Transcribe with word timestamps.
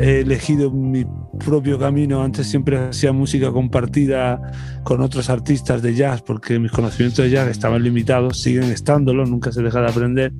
He 0.00 0.20
elegido 0.20 0.70
mi 0.70 1.04
propio 1.44 1.78
camino. 1.78 2.22
Antes 2.22 2.46
siempre 2.46 2.78
hacía 2.78 3.12
música 3.12 3.50
compartida 3.52 4.40
con 4.82 5.00
otros 5.00 5.30
artistas 5.30 5.82
de 5.82 5.94
jazz 5.94 6.22
porque 6.22 6.58
mis 6.58 6.72
conocimientos 6.72 7.24
de 7.24 7.30
jazz 7.30 7.48
estaban 7.48 7.82
limitados, 7.82 8.40
siguen 8.40 8.64
estándolo, 8.64 9.26
nunca 9.26 9.52
se 9.52 9.62
deja 9.62 9.80
de 9.80 9.88
aprender. 9.88 10.32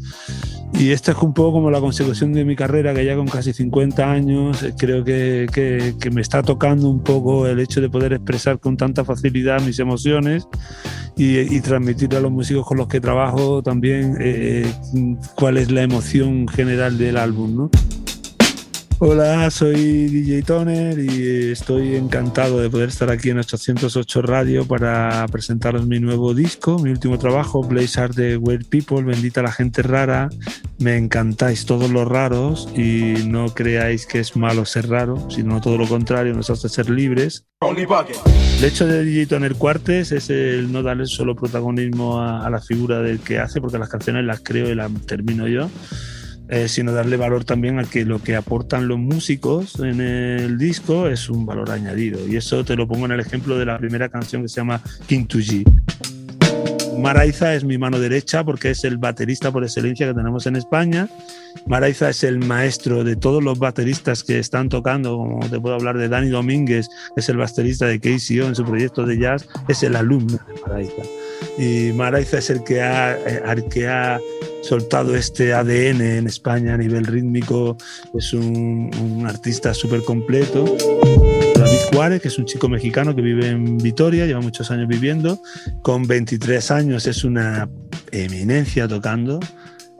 Y 0.73 0.91
esta 0.91 1.13
es 1.13 1.19
un 1.19 1.35
poco 1.35 1.53
como 1.55 1.71
la 1.71 1.81
consecución 1.81 2.33
de 2.33 2.45
mi 2.45 2.57
carrera, 2.57 2.95
que 2.95 3.05
ya 3.05 3.17
con 3.17 3.27
casi 3.27 3.53
50 3.53 4.11
años 4.11 4.63
eh, 4.63 4.73
creo 4.79 5.05
que, 5.05 5.47
que, 5.53 5.95
que 6.01 6.11
me 6.11 6.21
está 6.21 6.43
tocando 6.43 6.89
un 6.89 7.03
poco 7.03 7.47
el 7.47 7.59
hecho 7.59 7.81
de 7.81 7.91
poder 7.91 8.13
expresar 8.13 8.61
con 8.61 8.77
tanta 8.77 9.05
facilidad 9.05 9.61
mis 9.61 9.79
emociones 9.79 10.47
y, 11.17 11.39
y 11.39 11.61
transmitir 11.61 12.15
a 12.15 12.21
los 12.21 12.31
músicos 12.31 12.67
con 12.67 12.79
los 12.79 12.89
que 12.89 13.01
trabajo 13.01 13.63
también 13.63 14.17
eh, 14.21 14.73
cuál 15.35 15.59
es 15.59 15.71
la 15.71 15.83
emoción 15.83 16.49
general 16.49 16.97
del 16.97 17.17
álbum. 17.17 17.57
¿no? 17.57 17.71
Hola, 19.03 19.51
soy 19.51 20.09
DJ 20.09 20.43
Toner 20.43 20.99
y 20.99 21.53
estoy 21.53 21.97
encantado 21.97 22.61
de 22.61 22.69
poder 22.69 22.91
estar 22.91 23.11
aquí 23.11 23.31
en 23.31 23.39
808 23.39 24.21
Radio 24.21 24.67
para 24.67 25.25
presentaros 25.33 25.87
mi 25.87 25.99
nuevo 26.01 26.35
disco, 26.35 26.79
mi 26.79 26.91
último 26.91 27.19
trabajo, 27.19 27.63
Blaze 27.63 27.99
Art 27.99 28.15
de 28.15 28.37
Weird 28.37 28.67
People, 28.67 29.03
Bendita 29.03 29.41
la 29.41 29.53
gente 29.53 29.81
rara. 29.81 30.29
Me 30.79 30.99
encantáis 30.99 31.65
todos 31.65 31.89
los 31.91 32.07
raros 32.07 32.69
y 32.77 33.15
no 33.27 33.55
creáis 33.55 34.05
que 34.05 34.19
es 34.19 34.37
malo 34.37 34.67
ser 34.67 34.91
raro, 34.91 35.31
sino 35.31 35.63
todo 35.63 35.79
lo 35.79 35.89
contrario, 35.89 36.35
nos 36.35 36.51
hace 36.51 36.69
ser 36.69 36.91
libres. 36.91 37.47
El 38.59 38.65
hecho 38.67 38.87
de 38.87 39.03
DJ 39.03 39.29
Toner 39.29 39.55
Cuartes 39.55 40.13
es 40.13 40.29
el 40.29 40.71
no 40.71 40.83
darle 40.83 41.07
solo 41.07 41.35
protagonismo 41.35 42.21
a, 42.21 42.47
a 42.47 42.51
la 42.51 42.61
figura 42.61 43.01
del 43.01 43.21
que 43.21 43.39
hace, 43.39 43.63
porque 43.63 43.79
las 43.79 43.89
canciones 43.89 44.27
las 44.27 44.41
creo 44.41 44.69
y 44.69 44.75
las 44.75 44.93
termino 45.07 45.49
yo 45.49 45.71
eh, 46.51 46.69
sino 46.69 46.93
darle 46.93 47.17
valor 47.17 47.45
también 47.45 47.79
a 47.79 47.85
que 47.85 48.05
lo 48.05 48.21
que 48.21 48.35
aportan 48.35 48.89
los 48.89 48.99
músicos 48.99 49.79
en 49.79 50.01
el 50.01 50.59
disco 50.59 51.07
es 51.07 51.31
un 51.31 51.47
valor 51.47 51.71
añadido. 51.71 52.27
Y 52.27 52.37
eso 52.37 52.65
te 52.65 52.75
lo 52.75 52.89
pongo 52.89 53.07
en 53.07 53.13
el 53.13 53.21
ejemplo 53.21 53.57
de 53.57 53.67
la 53.67 53.79
primera 53.79 54.09
canción 54.09 54.43
que 54.43 54.49
se 54.49 54.57
llama 54.57 54.83
King 55.07 55.27
G. 55.27 55.65
Maraiza 56.99 57.55
es 57.55 57.65
mi 57.65 57.79
mano 57.79 57.99
derecha 57.99 58.45
porque 58.45 58.71
es 58.71 58.85
el 58.85 58.99
baterista 58.99 59.53
por 59.53 59.63
excelencia 59.63 60.09
que 60.09 60.15
tenemos 60.15 60.47
en 60.47 60.57
España. 60.57 61.09
Maraiza 61.67 62.11
es 62.11 62.25
el 62.25 62.41
maestro 62.41 63.05
de 63.05 63.17
todos 63.17 63.43
los 63.43 63.59
bateristas 63.59 64.25
que 64.25 64.39
están 64.39 64.69
tocando, 64.69 65.17
como 65.17 65.49
te 65.49 65.61
puedo 65.61 65.77
hablar 65.77 65.99
de 65.99 66.09
Dani 66.09 66.29
Domínguez, 66.29 66.89
es 67.17 67.29
el 67.29 67.37
baterista 67.37 67.87
de 67.87 68.01
KCO 68.01 68.47
en 68.47 68.55
su 68.55 68.65
proyecto 68.65 69.07
de 69.07 69.19
jazz, 69.19 69.49
es 69.69 69.83
el 69.83 69.97
alumno 69.97 70.33
de 70.33 70.61
Maraiza. 70.67 71.03
Y 71.59 71.93
Maraiza 71.93 72.39
es 72.39 72.51
el 72.51 72.65
que 72.65 72.83
ha, 72.83 73.17
el 73.17 73.65
que 73.65 73.89
ha 73.89 74.21
soltado 74.63 75.15
este 75.17 75.53
ADN 75.53 76.01
en 76.01 76.27
España 76.27 76.75
a 76.75 76.77
nivel 76.77 77.07
rítmico, 77.07 77.77
es 78.15 78.33
un, 78.33 78.91
un 79.01 79.27
artista 79.27 79.75
súper 79.75 80.03
completo. 80.03 80.65
David 81.55 81.79
Juárez, 81.93 82.23
que 82.23 82.29
es 82.29 82.39
un 82.39 82.47
chico 82.47 82.69
mexicano 82.69 83.15
que 83.15 83.23
vive 83.23 83.49
en 83.49 83.79
Vitoria, 83.79 84.27
lleva 84.27 84.41
muchos 84.41 84.71
años 84.71 84.89
viviendo, 84.89 85.41
con 85.83 86.07
23 86.07 86.71
años 86.71 87.07
es 87.07 87.25
una 87.25 87.69
eminencia 88.13 88.89
tocando, 88.89 89.41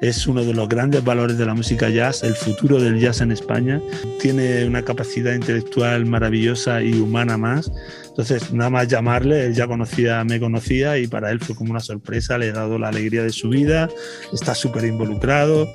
es 0.01 0.27
uno 0.27 0.45
de 0.45 0.55
los 0.55 0.69
grandes 0.69 1.05
valores 1.05 1.37
de 1.37 1.47
la 1.47 1.55
música 1.55 1.89
jazz, 1.89 2.23
el 2.23 2.35
futuro 2.35 2.81
del 2.81 2.99
jazz 2.99 3.21
en 3.21 3.33
España, 3.33 3.81
tiene 4.21 4.65
una 4.65 4.83
capacidad 4.83 5.35
intelectual 5.35 6.07
maravillosa 6.07 6.83
y 6.83 6.95
humana 6.95 7.37
más, 7.37 7.71
entonces 8.09 8.53
nada 8.53 8.71
más 8.71 8.89
llamarle, 8.89 9.47
él 9.47 9.55
ya 9.55 9.67
conocía, 9.67 10.25
me 10.25 10.41
conocía 10.41 10.99
y 10.99 11.07
para 11.07 11.31
él 11.31 11.41
fue 11.41 11.55
como 11.55 11.71
una 11.71 11.81
sorpresa, 11.81 12.39
le 12.39 12.49
he 12.49 12.53
dado 12.53 12.79
la 12.79 12.89
alegría 12.89 13.23
de 13.23 13.31
su 13.31 13.51
vida, 13.51 13.89
está 14.33 14.55
súper 14.55 14.85
involucrado. 14.85 15.73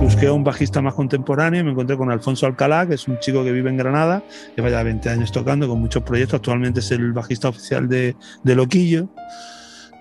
Busqué 0.00 0.28
a 0.28 0.32
un 0.32 0.42
bajista 0.42 0.80
más 0.80 0.94
contemporáneo 0.94 1.60
y 1.60 1.64
me 1.64 1.72
encontré 1.72 1.96
con 1.96 2.10
Alfonso 2.10 2.46
Alcalá, 2.46 2.86
que 2.88 2.94
es 2.94 3.06
un 3.06 3.18
chico 3.18 3.44
que 3.44 3.52
vive 3.52 3.68
en 3.68 3.76
Granada, 3.76 4.24
lleva 4.56 4.70
ya 4.70 4.82
20 4.82 5.08
años 5.10 5.30
tocando 5.30 5.68
con 5.68 5.78
muchos 5.78 6.02
proyectos, 6.02 6.36
actualmente 6.36 6.80
es 6.80 6.90
el 6.90 7.12
bajista 7.12 7.50
oficial 7.50 7.86
de, 7.88 8.16
de 8.42 8.54
Loquillo, 8.54 9.10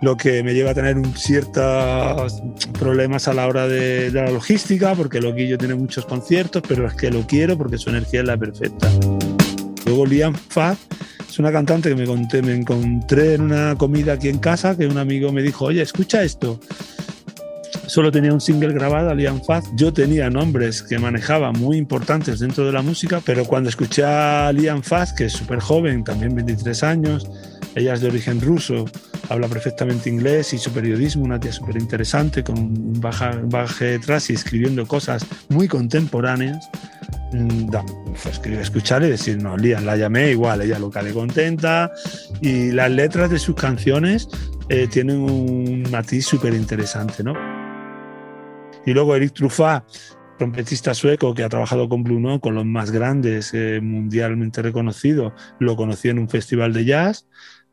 lo 0.02 0.16
que 0.16 0.44
me 0.44 0.54
lleva 0.54 0.72
a 0.72 0.74
tener 0.74 0.98
ciertos 1.16 2.42
problemas 2.78 3.28
a 3.28 3.34
la 3.34 3.48
hora 3.48 3.68
de, 3.68 4.12
de 4.12 4.22
la 4.22 4.32
logística, 4.32 4.96
porque 4.96 5.20
Loquillo 5.20 5.58
tiene 5.58 5.76
muchos 5.76 6.06
conciertos, 6.06 6.64
pero 6.68 6.88
es 6.88 6.94
que 6.94 7.12
lo 7.12 7.28
quiero 7.28 7.58
porque 7.58 7.78
su 7.78 7.90
energía 7.90 8.22
es 8.22 8.28
la 8.28 8.38
perfecta. 8.38 8.90
Luego 9.86 10.06
Liam 10.06 10.34
Faz 10.34 10.78
es 11.28 11.40
una 11.40 11.52
cantante 11.52 11.90
que 11.90 11.96
me, 11.96 12.06
conté, 12.06 12.42
me 12.42 12.56
encontré 12.56 13.36
en 13.36 13.42
una 13.42 13.76
comida 13.76 14.14
aquí 14.14 14.30
en 14.30 14.40
casa, 14.40 14.78
que 14.78 14.88
un 14.88 14.98
amigo 14.98 15.32
me 15.32 15.42
dijo, 15.42 15.66
oye, 15.66 15.82
escucha 15.82 16.24
esto 16.24 16.60
solo 17.90 18.12
tenía 18.12 18.32
un 18.32 18.40
single 18.40 18.74
grabado, 18.74 19.14
Liam 19.14 19.42
Faz. 19.44 19.66
Yo 19.76 19.92
tenía 19.92 20.30
nombres 20.30 20.84
que 20.84 21.00
manejaba 21.00 21.52
muy 21.52 21.78
importantes 21.78 22.40
dentro 22.40 22.66
de 22.66 22.72
la 22.72 22.82
música, 22.82 23.22
pero 23.26 23.46
cuando 23.46 23.70
escuché 23.70 24.04
a 24.04 24.52
Liam 24.54 24.84
Faz, 24.84 25.12
que 25.12 25.26
es 25.26 25.34
súper 25.34 25.60
joven, 25.60 26.04
también 26.04 26.36
23 26.36 26.84
años, 26.84 27.28
ella 27.76 27.94
es 27.94 28.02
de 28.02 28.08
origen 28.08 28.42
ruso, 28.42 28.86
habla 29.30 29.48
perfectamente 29.48 30.10
inglés 30.10 30.54
su 30.58 30.72
periodismo, 30.72 31.24
una 31.24 31.40
tía 31.40 31.52
súper 31.52 31.78
interesante, 31.78 32.44
con 32.44 32.58
un 32.58 33.00
baja, 33.00 33.40
baje 33.44 33.86
detrás 33.86 34.30
y 34.30 34.34
escribiendo 34.34 34.86
cosas 34.88 35.26
muy 35.50 35.68
contemporáneas. 35.68 36.70
Pues, 38.24 38.42
escuchar 38.46 39.04
y 39.04 39.10
decir, 39.10 39.42
no, 39.42 39.56
Liam, 39.56 39.86
la 39.86 39.96
llamé 39.96 40.32
igual, 40.32 40.62
ella 40.62 40.80
loca 40.80 41.02
le 41.02 41.14
contenta 41.14 41.92
y 42.42 42.72
las 42.72 42.90
letras 42.90 43.30
de 43.30 43.38
sus 43.38 43.56
canciones 43.56 44.28
eh, 44.68 44.88
tienen 44.88 45.18
un 45.18 45.84
matiz 45.92 46.26
súper 46.26 46.54
interesante, 46.56 47.24
¿no? 47.24 47.34
Y 48.86 48.94
luego 48.94 49.16
Eric 49.16 49.34
Truffat, 49.34 49.84
trompetista 50.40 50.96
sueco 50.96 51.36
que 51.36 51.44
ha 51.44 51.50
trabajado 51.50 51.88
con 51.88 52.04
Blue 52.04 52.20
Note, 52.20 52.42
con 52.42 52.56
los 52.56 52.66
más 52.66 52.90
grandes, 52.90 53.54
eh, 53.54 53.80
mundialmente 53.82 54.64
reconocido, 54.64 55.34
lo 55.60 55.76
conocí 55.76 56.10
en 56.10 56.18
un 56.18 56.30
festival 56.30 56.74
de 56.74 56.86
jazz. 56.86 57.28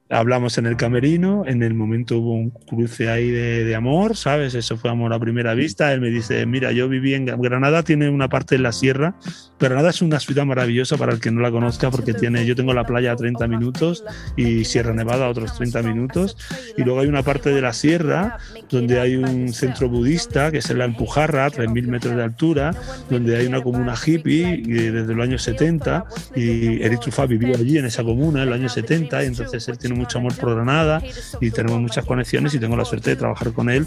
Hablamos 0.08 0.56
en 0.58 0.66
el 0.66 0.76
camerino, 0.76 1.44
en 1.46 1.62
el 1.64 1.74
momento 1.74 2.18
hubo 2.18 2.34
un 2.34 2.50
cruce 2.50 3.10
ahí 3.10 3.28
de, 3.28 3.64
de, 3.64 3.74
amor, 3.74 4.16
¿sabes? 4.16 4.54
Eso 4.54 4.76
fue 4.76 4.88
amor 4.88 5.12
a 5.12 5.18
primera 5.18 5.54
vista. 5.54 5.92
Él 5.92 6.00
me 6.00 6.10
dice, 6.10 6.46
mira, 6.46 6.70
yo 6.70 6.88
viví 6.88 7.14
en 7.14 7.26
Granada, 7.26 7.82
tiene 7.82 8.08
una 8.08 8.28
parte 8.28 8.54
en 8.54 8.62
la 8.62 8.70
sierra. 8.70 9.16
Granada 9.58 9.90
es 9.90 10.02
una 10.02 10.20
ciudad 10.20 10.46
maravillosa 10.46 10.96
para 10.96 11.12
el 11.12 11.20
que 11.20 11.32
no 11.32 11.40
la 11.40 11.50
conozca 11.50 11.90
porque 11.90 12.14
tiene, 12.14 12.46
yo 12.46 12.54
tengo 12.54 12.72
la 12.72 12.84
playa 12.84 13.12
a 13.12 13.16
30 13.16 13.48
minutos 13.48 14.04
y 14.36 14.64
Sierra 14.64 14.92
Nevada 14.92 15.26
a 15.26 15.28
otros 15.28 15.56
30 15.56 15.82
minutos. 15.82 16.36
Y 16.76 16.82
luego 16.82 17.00
hay 17.00 17.08
una 17.08 17.24
parte 17.24 17.50
de 17.50 17.60
la 17.60 17.72
sierra 17.72 18.38
donde 18.70 19.00
hay 19.00 19.16
un 19.16 19.52
centro 19.52 19.88
budista 19.88 20.52
que 20.52 20.58
es 20.58 20.70
en 20.70 20.78
la 20.78 20.84
Empujarra, 20.84 21.46
a 21.46 21.50
3.000 21.50 21.86
metros 21.88 22.16
de 22.16 22.22
altura, 22.22 22.70
donde 23.10 23.36
hay 23.36 23.46
una 23.46 23.62
comuna 23.62 23.94
hippie 23.94 24.62
desde 24.62 25.14
los 25.14 25.24
años 25.24 25.42
70 25.42 26.04
y 26.36 26.82
Eric 26.82 27.00
Truffat 27.00 27.28
vivió 27.28 27.56
allí 27.56 27.78
en 27.78 27.86
esa 27.86 28.04
comuna 28.04 28.42
en 28.42 28.50
los 28.50 28.58
años 28.58 28.72
70 28.72 29.24
y 29.24 29.26
entonces 29.26 29.66
él 29.68 29.78
tiene 29.78 29.95
mucho 29.96 30.18
amor 30.18 30.34
por 30.36 30.54
Granada 30.54 31.02
y 31.40 31.50
tenemos 31.50 31.80
muchas 31.80 32.04
conexiones 32.04 32.54
y 32.54 32.58
tengo 32.58 32.76
la 32.76 32.84
suerte 32.84 33.10
de 33.10 33.16
trabajar 33.16 33.52
con 33.52 33.70
él, 33.70 33.86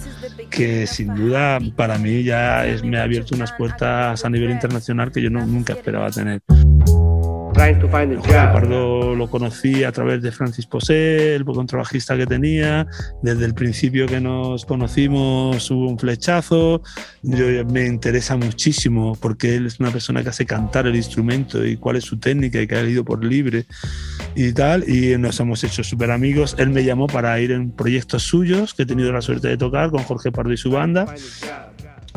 que 0.49 0.87
sin 0.87 1.15
duda 1.15 1.59
para 1.75 1.97
mí 1.97 2.23
ya 2.23 2.65
es, 2.65 2.83
me 2.83 2.99
ha 2.99 3.03
abierto 3.03 3.35
unas 3.35 3.51
puertas 3.53 4.23
a 4.23 4.29
nivel 4.29 4.51
internacional 4.51 5.11
que 5.11 5.21
yo 5.21 5.29
no, 5.29 5.45
nunca 5.45 5.73
esperaba 5.73 6.09
tener. 6.11 6.41
Pardo 8.53 9.15
lo 9.15 9.29
conocí 9.29 9.83
a 9.83 9.91
través 9.91 10.21
de 10.21 10.31
Francis 10.31 10.65
Posé, 10.65 11.35
el 11.35 11.43
contrabajista 11.43 12.15
que 12.15 12.25
tenía. 12.25 12.87
Desde 13.21 13.43
el 13.43 13.53
principio 13.53 14.07
que 14.07 14.21
nos 14.21 14.65
conocimos 14.65 15.69
hubo 15.69 15.89
un 15.89 15.99
flechazo. 15.99 16.81
Yo, 17.21 17.65
me 17.65 17.85
interesa 17.85 18.37
muchísimo 18.37 19.17
porque 19.19 19.57
él 19.57 19.65
es 19.65 19.77
una 19.81 19.91
persona 19.91 20.23
que 20.23 20.29
hace 20.29 20.45
cantar 20.45 20.87
el 20.87 20.95
instrumento 20.95 21.65
y 21.65 21.75
cuál 21.75 21.97
es 21.97 22.05
su 22.05 22.17
técnica 22.17 22.61
y 22.61 22.67
que 22.67 22.75
ha 22.75 22.83
ido 22.83 23.03
por 23.03 23.25
libre 23.25 23.65
y 24.35 24.53
tal. 24.53 24.87
Y 24.87 25.17
nos 25.17 25.37
hemos 25.41 25.61
hecho 25.65 25.83
súper 25.83 26.11
amigos. 26.11 26.55
Él 26.59 26.69
me 26.69 26.85
llamó 26.85 27.07
para 27.07 27.37
ir 27.41 27.51
en 27.51 27.71
proyectos 27.71 28.23
suyos 28.23 28.73
que 28.73 28.83
he 28.83 28.85
tenido 28.85 29.11
la 29.11 29.21
suerte 29.21 29.49
de 29.49 29.57
tocar 29.57 29.91
con 29.91 30.03
Jorge 30.03 30.31
Pardo 30.31 30.53
y 30.53 30.57
su 30.57 30.71
banda 30.71 31.13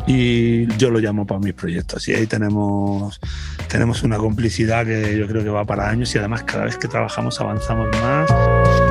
y 0.07 0.67
yo 0.77 0.91
lo 0.91 0.99
llamo 0.99 1.27
para 1.27 1.41
mis 1.41 1.55
proyectos 1.55 2.09
y 2.09 2.15
ahí 2.15 2.27
tenemos, 2.27 3.21
tenemos 3.69 4.03
una 4.03 4.19
complicidad 4.19 4.85
que 4.85 5.17
yo 5.17 5.27
creo 5.27 5.43
que 5.43 5.51
va 5.51 5.65
para 5.65 5.89
años 5.89 6.15
y 6.15 6.19
además 6.19 6.43
cada 6.43 6.65
vez 6.65 6.77
que 6.77 6.89
trabajamos 6.89 7.41
avanzamos 7.41 7.89
más. 8.03 8.82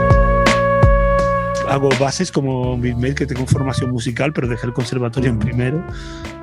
Hago 1.71 1.89
bases 1.99 2.33
como 2.33 2.77
beatmaker, 2.77 3.15
que 3.15 3.25
tengo 3.25 3.45
formación 3.47 3.91
musical, 3.91 4.33
pero 4.33 4.47
dejé 4.47 4.67
el 4.67 4.73
conservatorio 4.73 5.29
en 5.29 5.39
primero. 5.39 5.81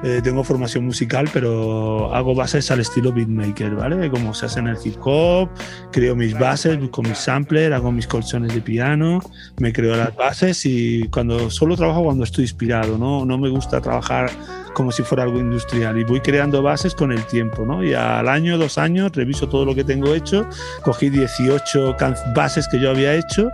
Eh, 0.03 0.21
tengo 0.25 0.43
formación 0.43 0.87
musical, 0.87 1.29
pero 1.33 2.15
hago 2.15 2.35
bases 2.35 2.71
al 2.71 2.81
estilo 2.81 3.13
beatmaker, 3.13 3.75
¿vale? 3.75 4.11
Como 4.11 4.33
se 4.33 4.47
hace 4.47 4.61
en 4.61 4.69
el 4.69 4.79
hip 4.83 4.97
hop, 5.01 5.51
creo 5.93 6.17
mis 6.17 6.39
bases 6.39 6.79
con 6.91 7.07
mis 7.07 7.19
samplers, 7.19 7.75
hago 7.75 7.93
mis 7.93 8.07
colchones 8.07 8.55
de 8.55 8.63
piano, 8.63 9.21
me 9.59 9.71
creo 9.73 9.97
las 9.97 10.17
bases 10.17 10.65
y 10.65 11.07
cuando 11.09 11.51
solo 11.51 11.77
trabajo 11.77 12.05
cuando 12.05 12.25
estoy 12.25 12.45
inspirado, 12.45 12.97
¿no? 12.97 13.27
No 13.27 13.37
me 13.37 13.51
gusta 13.51 13.83
trabajar 13.83 14.31
como 14.73 14.93
si 14.93 15.03
fuera 15.03 15.25
algo 15.25 15.41
industrial 15.41 15.99
y 15.99 16.05
voy 16.05 16.21
creando 16.21 16.63
bases 16.63 16.95
con 16.95 17.13
el 17.13 17.23
tiempo, 17.27 17.67
¿no? 17.67 17.85
Y 17.85 17.93
al 17.93 18.29
año, 18.29 18.57
dos 18.57 18.79
años, 18.79 19.13
reviso 19.13 19.47
todo 19.47 19.67
lo 19.67 19.75
que 19.75 19.85
tengo 19.85 20.15
hecho, 20.15 20.49
cogí 20.83 21.11
18 21.11 21.97
bases 22.35 22.67
que 22.69 22.81
yo 22.81 22.91
había 22.91 23.15
hecho 23.15 23.51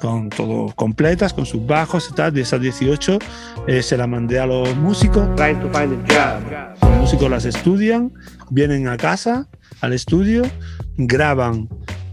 con 0.00 0.30
todo 0.30 0.72
completas, 0.74 1.32
con 1.32 1.46
sus 1.46 1.64
bajos 1.66 2.08
y 2.10 2.14
tal. 2.14 2.32
De 2.32 2.42
esas 2.42 2.60
18 2.60 3.18
eh, 3.66 3.82
se 3.82 3.96
las 3.96 4.08
mandé 4.08 4.40
a 4.40 4.46
los 4.46 4.74
músicos. 4.76 5.28
Los 6.82 6.98
músicos 6.98 7.30
las 7.30 7.44
estudian, 7.44 8.12
vienen 8.50 8.88
a 8.88 8.96
casa, 8.96 9.48
al 9.80 9.92
estudio, 9.92 10.42
graban 10.96 11.68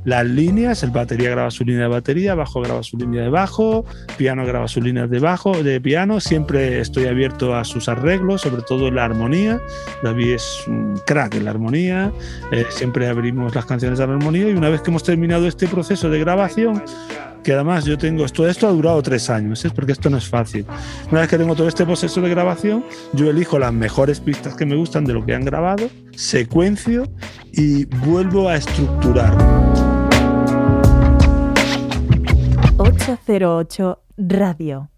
las 0.08 0.26
líneas, 0.26 0.84
el 0.84 0.92
batería 0.92 1.32
graba 1.32 1.52
su 1.52 1.66
línea 1.66 1.82
de 1.82 1.90
batería, 1.90 2.34
bajo 2.34 2.62
graba 2.62 2.82
su 2.82 2.98
línea 2.98 3.24
de 3.24 3.30
bajo, 3.30 3.84
piano 4.16 4.46
graba 4.46 4.70
sus 4.70 4.82
líneas 4.82 5.10
de 5.10 5.20
bajo, 5.20 5.52
de 5.62 5.82
piano, 5.82 6.22
siempre 6.22 6.80
estoy 6.80 7.08
abierto 7.08 7.54
a 7.54 7.66
sus 7.66 7.90
arreglos, 7.90 8.44
sobre 8.44 8.62
todo 8.62 8.88
en 8.88 8.96
la 8.96 9.04
armonía. 9.04 9.60
David 10.04 10.36
es 10.36 10.64
un 10.66 10.98
crack 11.06 11.36
en 11.36 11.44
la 11.44 11.52
armonía, 11.52 12.14
eh, 12.54 12.66
siempre 12.70 13.10
abrimos 13.10 13.54
las 13.54 13.66
canciones 13.66 14.00
de 14.00 14.08
la 14.08 14.14
armonía 14.14 14.48
y 14.48 14.54
una 14.54 14.70
vez 14.70 14.82
que 14.82 14.92
hemos 14.92 15.04
terminado 15.04 15.46
este 15.46 15.68
proceso 15.68 16.10
de 16.10 16.20
grabación, 16.20 16.82
que 17.44 17.54
además 17.54 17.86
yo 17.86 17.98
tengo, 17.98 18.26
esto, 18.26 18.48
esto 18.48 18.68
ha 18.68 18.72
durado 18.72 19.02
tres 19.02 19.30
años, 19.30 19.64
¿es? 19.66 19.72
porque 19.72 19.92
esto 19.92 20.10
no 20.10 20.18
es 20.18 20.28
fácil. 20.28 20.66
Una 21.12 21.22
vez 21.22 21.30
que 21.30 21.38
tengo 21.38 21.56
todo 21.56 21.68
este 21.68 21.86
proceso 21.86 22.22
de 22.22 22.30
grabación, 22.30 22.84
yo 23.14 23.30
elijo 23.30 23.60
las 23.60 23.74
mejores 23.74 24.20
pistas 24.20 24.56
que 24.56 24.66
me 24.66 24.76
gustan 24.76 25.06
de 25.06 25.14
lo 25.14 25.26
que 25.26 25.34
han 25.34 25.46
grabado, 25.46 25.90
secuencio 26.16 27.04
y 27.52 27.86
vuelvo 27.86 28.50
a 28.50 28.56
estructurar. 28.56 29.36
808 32.78 34.04
Radio. 34.18 34.90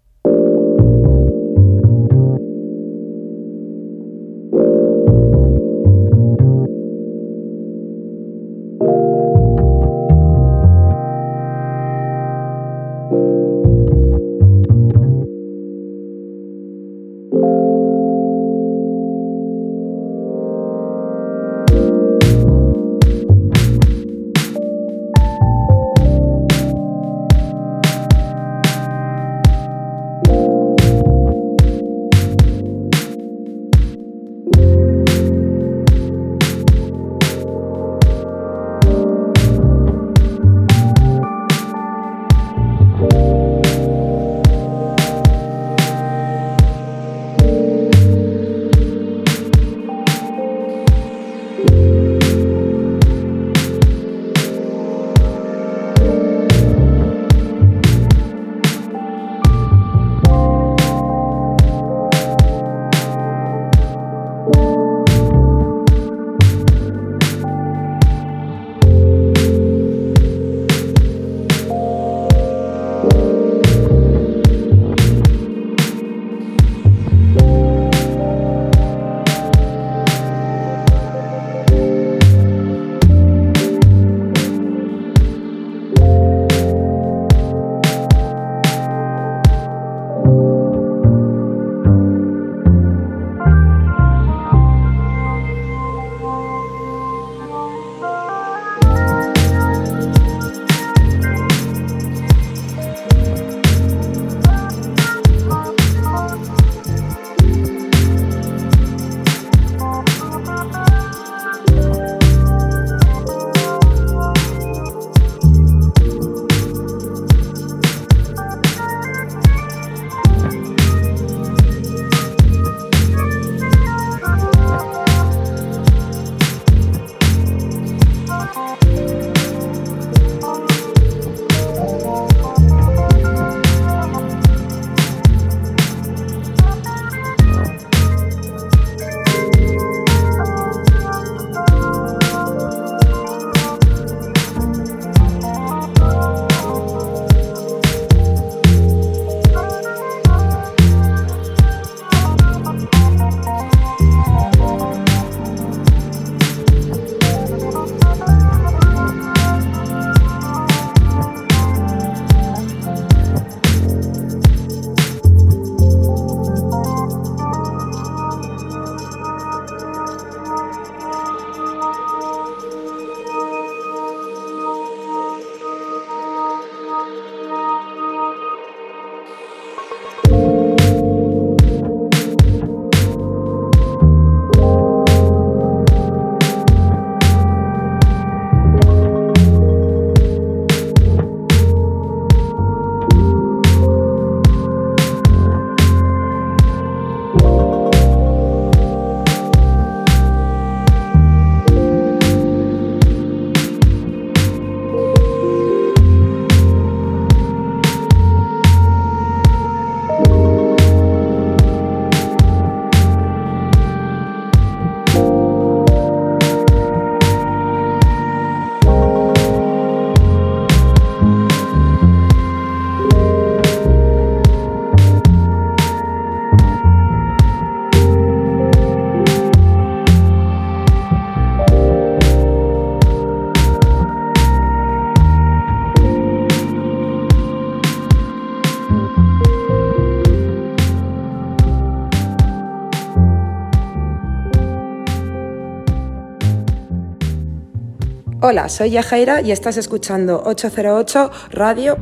Hola, 248.50 248.68
soy 248.68 248.90
Yajaira 248.90 249.42
y 249.42 249.52
estás 249.52 249.76
escuchando 249.76 250.42
808 250.44 251.30
Radio. 251.52 251.96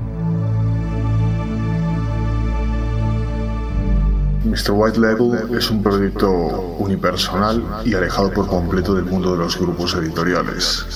Mr. 4.47 4.71
White 4.71 4.99
Label 4.99 5.55
es 5.55 5.71
un 5.71 5.83
proyecto 5.83 6.31
unipersonal 6.79 7.63
y 7.85 7.93
alejado 7.93 8.33
por 8.33 8.47
completo 8.47 8.95
del 8.95 9.05
mundo 9.05 9.33
de 9.33 9.37
los 9.41 9.59
grupos 9.59 9.95
editoriales. 9.97 10.87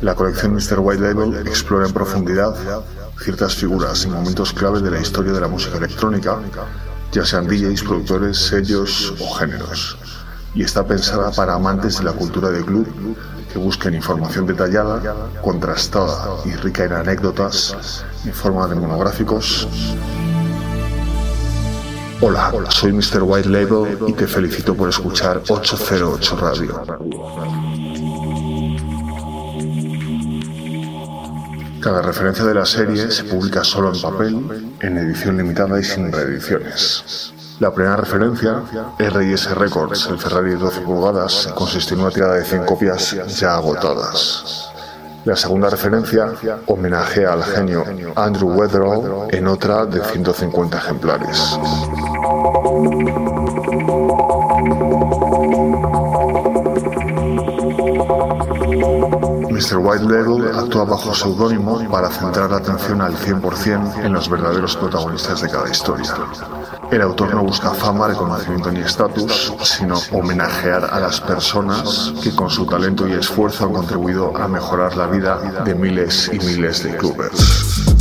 La 0.00 0.14
colección 0.14 0.54
Mr. 0.54 0.78
White 0.78 1.02
Label 1.02 1.44
explora 1.44 1.88
en 1.88 1.92
profundidad 1.92 2.54
ciertas 3.18 3.56
figuras 3.56 4.04
y 4.04 4.10
momentos 4.10 4.52
clave 4.52 4.80
de 4.80 4.92
la 4.92 5.00
historia 5.00 5.32
de 5.32 5.40
la 5.40 5.48
música 5.48 5.76
electrónica, 5.76 6.38
ya 7.10 7.24
sean 7.24 7.48
DJs, 7.48 7.82
productores, 7.82 8.38
sellos 8.38 9.12
o 9.18 9.34
géneros, 9.34 9.98
y 10.54 10.62
está 10.62 10.86
pensada 10.86 11.32
para 11.32 11.54
amantes 11.54 11.98
de 11.98 12.04
la 12.04 12.12
cultura 12.12 12.50
de 12.50 12.64
club 12.64 12.86
que 13.54 13.60
busquen 13.60 13.94
información 13.94 14.46
detallada, 14.46 15.00
contrastada 15.40 16.38
y 16.44 16.56
rica 16.56 16.86
en 16.86 16.92
anécdotas 16.92 18.04
en 18.24 18.34
forma 18.34 18.66
de 18.66 18.74
monográficos. 18.74 19.68
Hola, 22.20 22.52
soy 22.70 22.92
Mr. 22.92 23.22
White 23.22 23.48
Label 23.48 23.96
y 24.08 24.12
te 24.12 24.26
felicito 24.26 24.74
por 24.74 24.88
escuchar 24.88 25.40
808 25.48 26.36
Radio. 26.36 26.82
Cada 31.80 32.02
referencia 32.02 32.44
de 32.44 32.54
la 32.54 32.66
serie 32.66 33.08
se 33.08 33.22
publica 33.22 33.62
solo 33.62 33.94
en 33.94 34.02
papel, 34.02 34.74
en 34.80 34.98
edición 34.98 35.36
limitada 35.36 35.78
y 35.78 35.84
sin 35.84 36.10
reediciones. 36.10 37.33
La 37.60 37.72
primera 37.72 37.96
referencia, 37.96 38.62
R&S 38.98 39.54
Records, 39.54 40.06
el 40.06 40.18
Ferrari 40.18 40.50
de 40.50 40.56
12 40.56 40.80
pulgadas, 40.80 41.48
consistió 41.54 41.96
en 41.96 42.02
una 42.02 42.10
tirada 42.10 42.34
de 42.34 42.44
100 42.44 42.64
copias 42.64 43.16
ya 43.38 43.54
agotadas. 43.54 44.70
La 45.24 45.36
segunda 45.36 45.70
referencia 45.70 46.32
homenajea 46.66 47.32
al 47.32 47.44
genio 47.44 47.84
Andrew 48.16 48.50
Weatherall 48.50 49.28
en 49.30 49.46
otra 49.46 49.86
de 49.86 50.02
150 50.02 50.78
ejemplares. 50.78 51.58
Mr. 59.50 59.78
White 59.78 60.04
Label 60.04 60.58
actúa 60.58 60.84
bajo 60.84 61.14
seudónimo 61.14 61.88
para 61.88 62.10
centrar 62.10 62.50
la 62.50 62.56
atención 62.56 63.00
al 63.00 63.16
100% 63.16 64.04
en 64.04 64.12
los 64.12 64.28
verdaderos 64.28 64.76
protagonistas 64.76 65.40
de 65.40 65.48
cada 65.48 65.70
historia. 65.70 66.12
El 66.90 67.02
autor 67.02 67.34
no 67.34 67.42
busca 67.42 67.70
fama, 67.70 68.08
reconocimiento 68.08 68.70
ni 68.70 68.80
estatus, 68.80 69.52
sino 69.62 69.98
homenajear 70.12 70.84
a 70.84 71.00
las 71.00 71.20
personas 71.20 72.12
que 72.22 72.34
con 72.34 72.50
su 72.50 72.66
talento 72.66 73.08
y 73.08 73.12
esfuerzo 73.12 73.64
han 73.66 73.72
contribuido 73.72 74.36
a 74.36 74.46
mejorar 74.46 74.96
la 74.96 75.06
vida 75.06 75.62
de 75.64 75.74
miles 75.74 76.30
y 76.32 76.38
miles 76.38 76.82
de 76.84 76.96
clubers. 76.96 77.94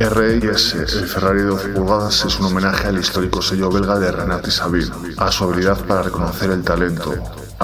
R&S, 0.00 0.76
el 0.76 1.06
Ferrari 1.06 1.38
de 1.38 1.46
12 1.46 1.68
pulgadas, 1.68 2.24
es 2.26 2.38
un 2.38 2.46
homenaje 2.46 2.88
al 2.88 2.98
histórico 2.98 3.40
sello 3.40 3.70
belga 3.70 3.98
de 3.98 4.12
Renat 4.12 4.46
y 4.46 4.50
Sabine, 4.50 4.90
a 5.16 5.32
su 5.32 5.44
habilidad 5.44 5.78
para 5.86 6.02
reconocer 6.02 6.50
el 6.50 6.62
talento, 6.62 7.14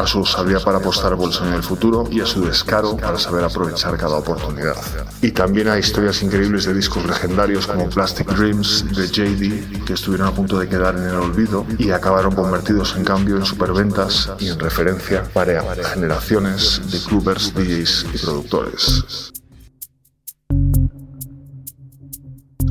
a 0.00 0.06
su 0.06 0.24
sabiduría 0.24 0.64
para 0.64 0.78
apostar 0.78 1.14
bolsa 1.14 1.46
en 1.46 1.54
el 1.54 1.62
futuro 1.62 2.08
y 2.10 2.20
a 2.20 2.26
su 2.26 2.44
descaro 2.44 2.96
para 2.96 3.18
saber 3.18 3.44
aprovechar 3.44 3.96
cada 3.98 4.16
oportunidad. 4.16 4.76
Y 5.20 5.32
también 5.32 5.68
hay 5.68 5.80
historias 5.80 6.22
increíbles 6.22 6.64
de 6.64 6.74
discos 6.74 7.04
legendarios 7.04 7.66
como 7.66 7.88
Plastic 7.88 8.28
Dreams 8.34 8.86
de 8.96 9.06
JD, 9.06 9.84
que 9.84 9.92
estuvieron 9.92 10.28
a 10.28 10.32
punto 10.32 10.58
de 10.58 10.68
quedar 10.68 10.96
en 10.96 11.04
el 11.04 11.16
olvido 11.16 11.66
y 11.78 11.90
acabaron 11.90 12.34
convertidos 12.34 12.96
en 12.96 13.04
cambio 13.04 13.36
en 13.36 13.44
superventas 13.44 14.30
y 14.38 14.48
en 14.48 14.58
referencia 14.58 15.24
para 15.34 15.62
generaciones 15.84 16.80
de 16.90 16.98
clubbers, 17.00 17.52
DJs 17.54 18.06
y 18.14 18.18
productores. 18.18 19.32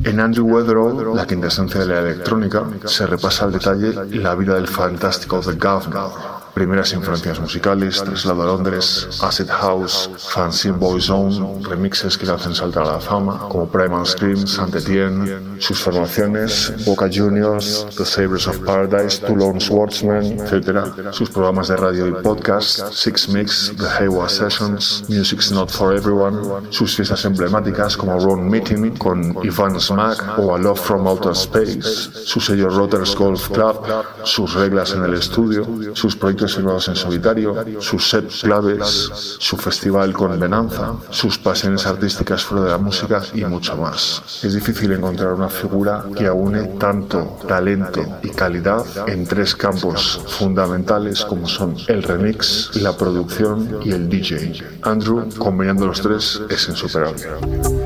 En 0.03 0.19
Andrew 0.19 0.45
Weatherall, 0.45 1.15
la 1.15 1.27
quintesencia 1.27 1.81
de 1.81 1.86
la 1.86 2.00
electrónica, 2.00 2.63
se 2.86 3.05
repasa 3.05 3.45
al 3.45 3.51
detalle 3.51 3.93
la 4.17 4.33
vida 4.33 4.55
del 4.55 4.67
fantástico 4.67 5.41
The 5.41 5.53
Governor, 5.53 6.38
primeras 6.53 6.94
influencias 6.94 7.39
musicales, 7.39 8.03
traslado 8.03 8.44
a 8.44 8.46
Londres, 8.46 9.08
Acid 9.22 9.50
House, 9.50 10.10
Fancy 10.18 10.72
Boy 10.72 11.01
Zone, 11.01 11.63
remixes 11.63 12.18
que 12.18 12.25
le 12.25 12.34
hacen 12.34 12.56
saltar 12.56 12.84
a 12.84 12.94
la 12.94 13.00
fama, 13.00 13.48
como 13.50 13.68
Primal 13.68 14.06
Scream, 14.06 14.48
Saint 14.48 14.74
Etienne, 14.75 15.60
sus 15.60 15.79
formaciones, 15.79 16.74
Boca 16.86 17.10
Juniors, 17.12 17.86
The 17.96 18.06
Sabres 18.06 18.48
of 18.48 18.60
Paradise, 18.65 19.20
Toulon 19.20 19.60
Swordsman, 19.60 20.39
etc. 20.39 21.12
Sus 21.12 21.29
programas 21.29 21.68
de 21.68 21.77
radio 21.77 22.08
y 22.08 22.12
podcast, 22.24 22.94
Six 22.94 23.29
Mix, 23.29 23.74
The 23.77 23.88
Haywa 23.88 24.29
Sessions, 24.29 25.06
Music's 25.10 25.51
Not 25.51 25.70
For 25.70 25.96
Everyone, 25.96 26.72
sus 26.72 26.96
fiestas 26.96 27.25
emblemáticas 27.25 27.98
como 27.98 28.20
Ron 28.20 28.50
Meeting 28.50 28.98
con 28.98 29.36
Ivan 29.44 29.79
Smack 29.79 30.39
o 30.39 30.56
A 30.56 30.58
Love 30.58 30.79
From 30.79 31.08
Outer 31.08 31.34
Space, 31.34 31.82
su 32.25 32.39
sello 32.39 32.70
Rotters 32.70 33.15
Golf 33.15 33.50
Club, 33.50 33.86
sus 34.24 34.53
reglas 34.53 34.94
en 34.94 35.03
el 35.03 35.13
estudio, 35.13 35.65
sus 35.94 36.15
proyectos 36.15 36.38
firmados 36.48 36.88
en 36.88 36.96
solitario, 36.96 37.55
sus 37.79 38.10
set 38.10 38.29
claves, 38.41 39.12
su 39.39 39.58
festival 39.58 40.13
con 40.13 40.39
Venanza, 40.39 40.93
sus 41.10 41.38
pasiones 41.38 41.86
artísticas 41.86 42.43
fuera 42.43 42.65
de 42.65 42.72
la 42.72 42.77
música 42.77 43.22
y 43.34 43.43
mucho 43.46 43.75
más. 43.77 44.22
Es 44.43 44.53
difícil 44.53 44.91
encontrar 44.91 45.34
una 45.34 45.50
figura 45.50 46.05
que 46.15 46.27
aúne 46.27 46.63
tanto 46.79 47.39
talento 47.48 48.19
y 48.24 48.29
calidad 48.29 48.84
en 49.08 49.25
tres 49.25 49.55
campos 49.55 50.22
fundamentales 50.27 51.25
como 51.25 51.48
son 51.48 51.75
el 51.88 52.03
remix, 52.03 52.75
la 52.75 52.96
producción 52.96 53.79
y 53.84 53.91
el 53.91 54.10
DJ. 54.10 54.79
Andrew, 54.84 55.29
combinando 55.38 55.88
los 55.88 56.01
tres, 56.01 56.41
es 56.50 56.69
insuperable. 56.69 57.78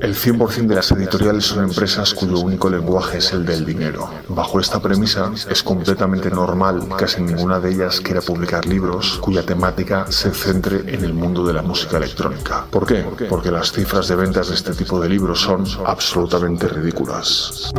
El 0.00 0.14
100% 0.14 0.66
de 0.66 0.74
las 0.76 0.92
editoriales 0.92 1.44
son 1.44 1.64
empresas 1.64 2.14
cuyo 2.14 2.38
único 2.38 2.70
lenguaje 2.70 3.18
es 3.18 3.32
el 3.32 3.44
del 3.44 3.64
dinero. 3.64 4.08
Bajo 4.28 4.60
esta 4.60 4.80
premisa, 4.80 5.32
es 5.50 5.62
completamente 5.62 6.30
normal 6.30 6.86
que 6.88 6.96
casi 6.96 7.20
ninguna 7.20 7.58
de 7.58 7.72
ellas 7.72 8.00
quiera 8.00 8.20
publicar 8.20 8.64
libros 8.64 9.18
cuya 9.18 9.44
temática 9.44 10.06
se 10.10 10.30
centre 10.32 10.94
en 10.94 11.04
el 11.04 11.14
mundo 11.14 11.44
de 11.44 11.52
la 11.52 11.62
música 11.62 11.96
electrónica. 11.96 12.66
¿Por 12.70 12.86
qué? 12.86 13.04
Porque 13.28 13.50
las 13.50 13.72
cifras 13.72 14.06
de 14.06 14.14
ventas 14.14 14.48
de 14.48 14.54
este 14.54 14.72
tipo 14.72 15.00
de 15.00 15.08
libros 15.08 15.40
son 15.40 15.64
absolutamente 15.84 16.68
ridículas. 16.68 17.72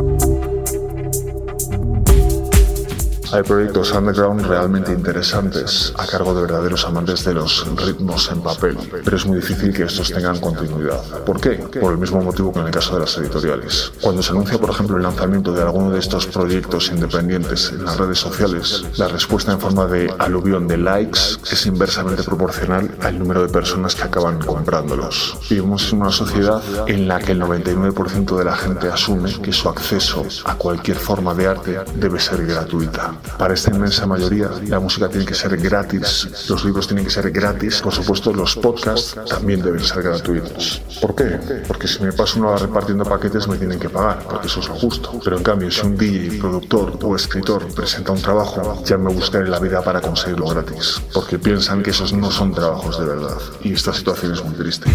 Hay 3.32 3.44
proyectos 3.44 3.92
underground 3.92 4.44
realmente 4.46 4.92
interesantes 4.92 5.92
a 5.96 6.04
cargo 6.06 6.34
de 6.34 6.42
verdaderos 6.42 6.84
amantes 6.84 7.24
de 7.24 7.34
los 7.34 7.64
ritmos 7.76 8.28
en 8.32 8.42
papel, 8.42 8.76
pero 9.04 9.16
es 9.16 9.24
muy 9.24 9.38
difícil 9.38 9.72
que 9.72 9.84
estos 9.84 10.10
tengan 10.10 10.40
continuidad. 10.40 11.00
¿Por 11.24 11.40
qué? 11.40 11.52
Por 11.80 11.92
el 11.92 11.98
mismo 11.98 12.20
motivo 12.20 12.52
que 12.52 12.58
en 12.58 12.66
el 12.66 12.72
caso 12.72 12.94
de 12.94 13.00
las 13.00 13.16
editoriales. 13.18 13.92
Cuando 14.00 14.22
se 14.22 14.32
anuncia, 14.32 14.58
por 14.58 14.70
ejemplo, 14.70 14.96
el 14.96 15.04
lanzamiento 15.04 15.52
de 15.52 15.62
alguno 15.62 15.92
de 15.92 16.00
estos 16.00 16.26
proyectos 16.26 16.90
independientes 16.90 17.70
en 17.70 17.84
las 17.84 17.98
redes 17.98 18.18
sociales, 18.18 18.84
la 18.96 19.06
respuesta 19.06 19.52
en 19.52 19.60
forma 19.60 19.86
de 19.86 20.12
aluvión 20.18 20.66
de 20.66 20.78
likes 20.78 21.20
es 21.50 21.66
inversamente 21.66 22.24
proporcional 22.24 22.90
al 23.00 23.18
número 23.18 23.42
de 23.42 23.48
personas 23.52 23.94
que 23.94 24.02
acaban 24.02 24.40
comprándolos. 24.40 25.38
Vivimos 25.48 25.92
en 25.92 26.00
una 26.00 26.10
sociedad 26.10 26.62
en 26.88 27.06
la 27.06 27.20
que 27.20 27.32
el 27.32 27.40
99% 27.40 28.36
de 28.36 28.44
la 28.44 28.56
gente 28.56 28.88
asume 28.88 29.32
que 29.40 29.52
su 29.52 29.68
acceso 29.68 30.24
a 30.44 30.56
cualquier 30.56 30.96
forma 30.96 31.32
de 31.34 31.46
arte 31.46 31.78
debe 31.94 32.18
ser 32.18 32.44
gratuita. 32.44 33.19
Para 33.38 33.54
esta 33.54 33.70
inmensa 33.70 34.06
mayoría, 34.06 34.50
la 34.66 34.80
música 34.80 35.08
tiene 35.08 35.24
que 35.24 35.34
ser 35.34 35.56
gratis, 35.56 36.46
los 36.48 36.64
libros 36.64 36.86
tienen 36.86 37.04
que 37.04 37.10
ser 37.10 37.30
gratis, 37.30 37.80
por 37.80 37.92
supuesto, 37.92 38.32
los 38.32 38.56
podcasts 38.56 39.16
también 39.28 39.62
deben 39.62 39.82
ser 39.82 40.02
gratuitos. 40.02 40.82
¿Por 41.00 41.14
qué? 41.14 41.38
Porque 41.66 41.88
si 41.88 42.02
me 42.02 42.12
paso 42.12 42.38
una 42.38 42.50
hora 42.50 42.58
repartiendo 42.58 43.04
paquetes 43.04 43.48
me 43.48 43.56
tienen 43.56 43.78
que 43.78 43.88
pagar, 43.88 44.24
porque 44.28 44.46
eso 44.46 44.60
es 44.60 44.68
lo 44.68 44.74
justo. 44.74 45.18
Pero 45.24 45.38
en 45.38 45.42
cambio, 45.42 45.70
si 45.70 45.86
un 45.86 45.96
DJ, 45.96 46.38
productor 46.38 46.98
o 47.02 47.16
escritor 47.16 47.66
presenta 47.74 48.12
un 48.12 48.20
trabajo, 48.20 48.82
ya 48.84 48.98
me 48.98 49.12
buscaré 49.12 49.48
la 49.48 49.58
vida 49.58 49.82
para 49.82 50.00
conseguirlo 50.00 50.46
gratis, 50.46 51.00
porque 51.12 51.38
piensan 51.38 51.82
que 51.82 51.90
esos 51.90 52.12
no 52.12 52.30
son 52.30 52.52
trabajos 52.52 52.98
de 52.98 53.06
verdad. 53.06 53.38
Y 53.62 53.72
esta 53.72 53.92
situación 53.92 54.32
es 54.32 54.44
muy 54.44 54.54
triste. 54.54 54.90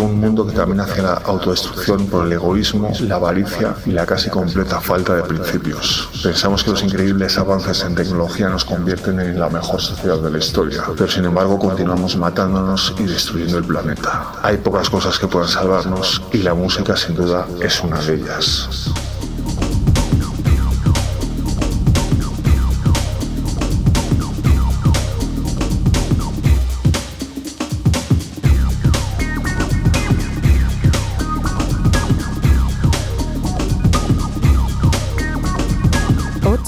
Un 0.00 0.18
mundo 0.18 0.44
que 0.44 0.54
camina 0.54 0.84
hacia 0.84 1.02
la 1.02 1.14
autodestrucción 1.24 2.06
por 2.08 2.26
el 2.26 2.32
egoísmo, 2.32 2.92
la 3.00 3.14
avaricia 3.14 3.76
y 3.86 3.90
la 3.90 4.04
casi 4.04 4.28
completa 4.28 4.80
falta 4.80 5.14
de 5.14 5.22
principios. 5.22 6.08
Pensamos 6.22 6.64
que 6.64 6.70
los 6.70 6.82
increíbles 6.82 7.38
avances 7.38 7.84
en 7.84 7.94
tecnología 7.94 8.48
nos 8.48 8.64
convierten 8.64 9.20
en 9.20 9.38
la 9.38 9.48
mejor 9.48 9.80
sociedad 9.80 10.18
de 10.18 10.30
la 10.32 10.38
historia, 10.38 10.82
pero 10.96 11.08
sin 11.08 11.24
embargo 11.24 11.58
continuamos 11.58 12.16
matándonos 12.16 12.94
y 12.98 13.04
destruyendo 13.04 13.58
el 13.58 13.64
planeta. 13.64 14.32
Hay 14.42 14.56
pocas 14.56 14.90
cosas 14.90 15.18
que 15.18 15.28
puedan 15.28 15.48
salvarnos 15.48 16.22
y 16.32 16.38
la 16.38 16.54
música 16.54 16.96
sin 16.96 17.14
duda 17.14 17.46
es 17.62 17.80
una 17.80 18.00
de 18.00 18.14
ellas. 18.14 18.68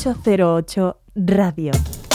808 0.07 0.97
Radio. 1.15 2.06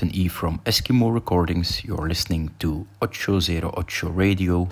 Captain 0.00 0.18
E 0.18 0.28
from 0.28 0.58
Eskimo 0.64 1.12
Recordings. 1.12 1.84
You're 1.84 2.08
listening 2.08 2.50
to 2.58 2.86
808 3.02 4.08
Radio. 4.16 4.66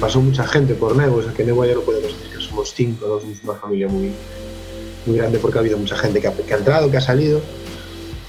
Pasó 0.00 0.20
mucha 0.20 0.44
gente 0.44 0.74
por 0.74 0.96
Nebo, 0.96 1.18
o 1.18 1.22
sea 1.22 1.32
que 1.32 1.44
Nebo 1.44 1.64
ya 1.64 1.74
no 1.74 1.82
podemos 1.82 2.12
decir 2.12 2.36
que 2.36 2.44
somos 2.44 2.74
cinco, 2.74 3.06
no 3.06 3.20
somos 3.20 3.44
una 3.44 3.54
familia 3.54 3.86
muy, 3.86 4.10
muy 5.06 5.18
grande 5.18 5.38
porque 5.38 5.58
ha 5.58 5.60
habido 5.60 5.78
mucha 5.78 5.96
gente 5.96 6.20
que 6.20 6.26
ha, 6.26 6.32
que 6.32 6.52
ha 6.52 6.56
entrado, 6.56 6.90
que 6.90 6.96
ha 6.96 7.00
salido 7.00 7.40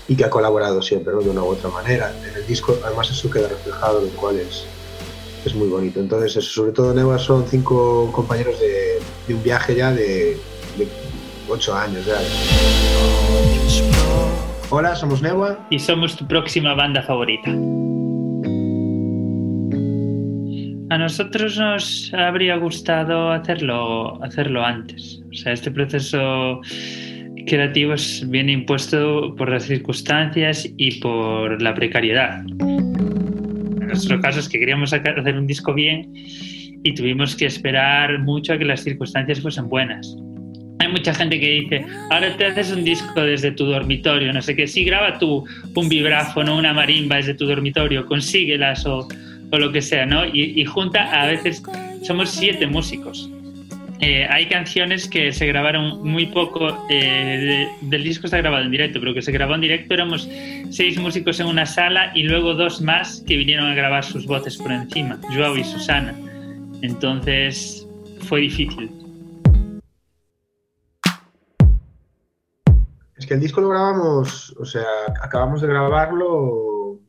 y 0.07 0.15
que 0.15 0.25
ha 0.25 0.29
colaborado 0.29 0.83
siempre, 0.83 1.11
¿no? 1.11 1.21
De 1.21 1.31
una 1.31 1.41
u 1.41 1.47
otra 1.47 1.71
manera. 1.71 2.13
En 2.23 2.35
el 2.35 2.45
disco, 2.45 2.77
además, 2.85 3.09
eso 3.09 3.27
queda 3.31 3.47
reflejado, 3.47 4.01
lo 4.01 4.09
cual 4.09 4.37
es, 4.37 4.65
es 5.43 5.55
muy 5.55 5.69
bonito. 5.69 6.01
Entonces, 6.01 6.37
eso, 6.37 6.51
sobre 6.51 6.71
todo 6.71 6.93
Neva 6.93 7.17
son 7.17 7.47
cinco 7.49 8.11
compañeros 8.11 8.59
de, 8.59 8.99
de 9.27 9.33
un 9.33 9.41
viaje 9.41 9.75
ya 9.75 9.91
de, 9.91 10.37
de 10.77 10.87
ocho 11.49 11.73
años 11.73 12.05
ya. 12.05 12.19
Hola, 14.77 14.93
somos 14.93 15.21
Newa. 15.21 15.57
Y 15.69 15.79
somos 15.79 16.17
tu 16.17 16.27
próxima 16.27 16.73
banda 16.73 17.01
favorita. 17.01 17.49
A 20.89 20.97
nosotros 20.97 21.57
nos 21.57 22.13
habría 22.13 22.57
gustado 22.57 23.31
hacerlo, 23.31 24.21
hacerlo 24.21 24.65
antes. 24.65 25.23
O 25.31 25.33
sea, 25.33 25.53
este 25.53 25.71
proceso 25.71 26.59
creativo 27.47 27.93
es 27.93 28.29
bien 28.29 28.49
impuesto 28.49 29.33
por 29.37 29.49
las 29.49 29.63
circunstancias 29.63 30.69
y 30.75 30.99
por 30.99 31.61
la 31.61 31.73
precariedad. 31.73 32.41
En 32.59 33.87
nuestro 33.87 34.19
caso 34.19 34.41
es 34.41 34.49
que 34.49 34.59
queríamos 34.59 34.91
hacer 34.91 35.37
un 35.37 35.47
disco 35.47 35.73
bien 35.73 36.11
y 36.83 36.93
tuvimos 36.95 37.33
que 37.37 37.45
esperar 37.45 38.19
mucho 38.19 38.51
a 38.51 38.57
que 38.57 38.65
las 38.65 38.83
circunstancias 38.83 39.39
fuesen 39.39 39.69
buenas. 39.69 40.17
Hay 40.79 40.89
mucha 40.91 41.13
gente 41.13 41.39
que 41.39 41.49
dice, 41.61 41.85
ahora 42.11 42.35
te 42.35 42.45
haces 42.47 42.71
un 42.71 42.83
disco 42.83 43.21
desde 43.21 43.51
tu 43.51 43.65
dormitorio, 43.65 44.33
no 44.33 44.41
sé 44.41 44.55
qué, 44.55 44.67
sí, 44.67 44.83
graba 44.83 45.17
tú 45.17 45.45
un 45.73 45.89
vibráfono, 45.89 46.57
una 46.57 46.73
marimba 46.73 47.15
desde 47.15 47.33
tu 47.33 47.45
dormitorio, 47.45 48.05
consíguelas 48.05 48.85
o, 48.85 49.07
o 49.51 49.57
lo 49.57 49.71
que 49.71 49.81
sea, 49.81 50.05
¿no? 50.05 50.25
Y, 50.25 50.63
junta, 50.65 51.21
a 51.21 51.27
veces 51.27 51.63
somos 52.03 52.29
siete 52.29 52.67
músicos. 52.67 53.29
Eh, 54.01 54.27
hay 54.29 54.47
canciones 54.47 55.07
que 55.07 55.31
se 55.31 55.47
grabaron 55.47 56.03
muy 56.05 56.25
poco, 56.25 56.85
eh, 56.89 57.67
de- 57.81 57.87
del 57.87 58.03
disco 58.03 58.27
está 58.27 58.37
grabado 58.37 58.65
en 58.65 58.71
directo, 58.71 58.99
pero 58.99 59.13
que 59.13 59.21
se 59.21 59.31
grabó 59.31 59.55
en 59.55 59.61
directo 59.61 59.93
éramos 59.93 60.27
seis 60.69 60.99
músicos 60.99 61.39
en 61.39 61.47
una 61.47 61.65
sala 61.65 62.11
y 62.13 62.23
luego 62.23 62.53
dos 62.53 62.81
más 62.81 63.23
que 63.25 63.37
vinieron 63.37 63.67
a 63.67 63.73
grabar 63.73 64.03
sus 64.03 64.25
voces 64.25 64.57
por 64.57 64.73
encima, 64.73 65.17
Joao 65.33 65.55
y 65.57 65.63
Susana. 65.63 66.13
Entonces 66.81 67.87
fue 68.27 68.41
difícil. 68.41 68.89
Es 73.25 73.29
que 73.29 73.33
el 73.33 73.39
disco 73.39 73.59
lo 73.59 73.69
grabamos, 73.69 74.55
o 74.59 74.65
sea, 74.65 74.85
acabamos 75.19 75.59
de 75.59 75.67
grabarlo 75.67 76.99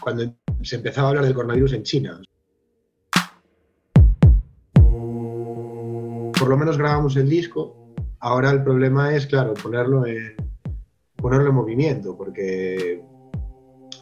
cuando 0.00 0.34
se 0.62 0.74
empezaba 0.74 1.06
a 1.06 1.10
hablar 1.10 1.24
del 1.24 1.34
coronavirus 1.34 1.74
en 1.74 1.84
China. 1.84 2.20
Por 4.74 6.48
lo 6.48 6.56
menos 6.56 6.76
grabamos 6.76 7.14
el 7.16 7.28
disco. 7.28 7.94
Ahora 8.18 8.50
el 8.50 8.64
problema 8.64 9.14
es, 9.14 9.28
claro, 9.28 9.54
ponerlo 9.54 10.04
en, 10.06 10.34
ponerlo 11.14 11.50
en 11.50 11.54
movimiento, 11.54 12.16
porque 12.16 13.00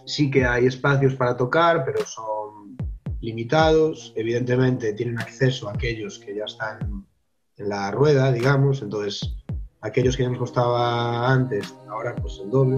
sí 0.06 0.30
que 0.30 0.46
hay 0.46 0.64
espacios 0.64 1.16
para 1.16 1.36
tocar, 1.36 1.84
pero 1.84 1.98
son 2.06 2.78
limitados. 3.20 4.14
Evidentemente 4.16 4.94
tienen 4.94 5.18
acceso 5.18 5.68
a 5.68 5.74
aquellos 5.74 6.18
que 6.18 6.34
ya 6.34 6.44
están 6.44 7.06
en 7.58 7.68
la 7.68 7.90
rueda, 7.90 8.32
digamos, 8.32 8.80
entonces 8.80 9.34
aquellos 9.80 10.16
que 10.16 10.24
ya 10.24 10.28
nos 10.28 10.38
costaba 10.38 11.30
antes, 11.30 11.74
ahora 11.88 12.14
pues 12.16 12.40
el 12.42 12.50
doble. 12.50 12.76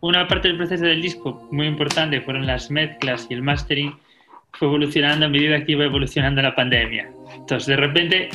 Una 0.00 0.26
parte 0.26 0.48
del 0.48 0.56
proceso 0.56 0.84
del 0.84 1.00
disco 1.00 1.46
muy 1.52 1.66
importante 1.68 2.20
fueron 2.20 2.46
las 2.46 2.70
mezclas 2.70 3.26
y 3.30 3.34
el 3.34 3.42
mastering 3.42 3.94
fue 4.52 4.68
evolucionando 4.68 5.26
a 5.26 5.28
medida 5.28 5.64
que 5.64 5.72
iba 5.72 5.84
evolucionando 5.84 6.42
la 6.42 6.54
pandemia. 6.54 7.10
Entonces, 7.34 7.66
de 7.66 7.76
repente, 7.76 8.28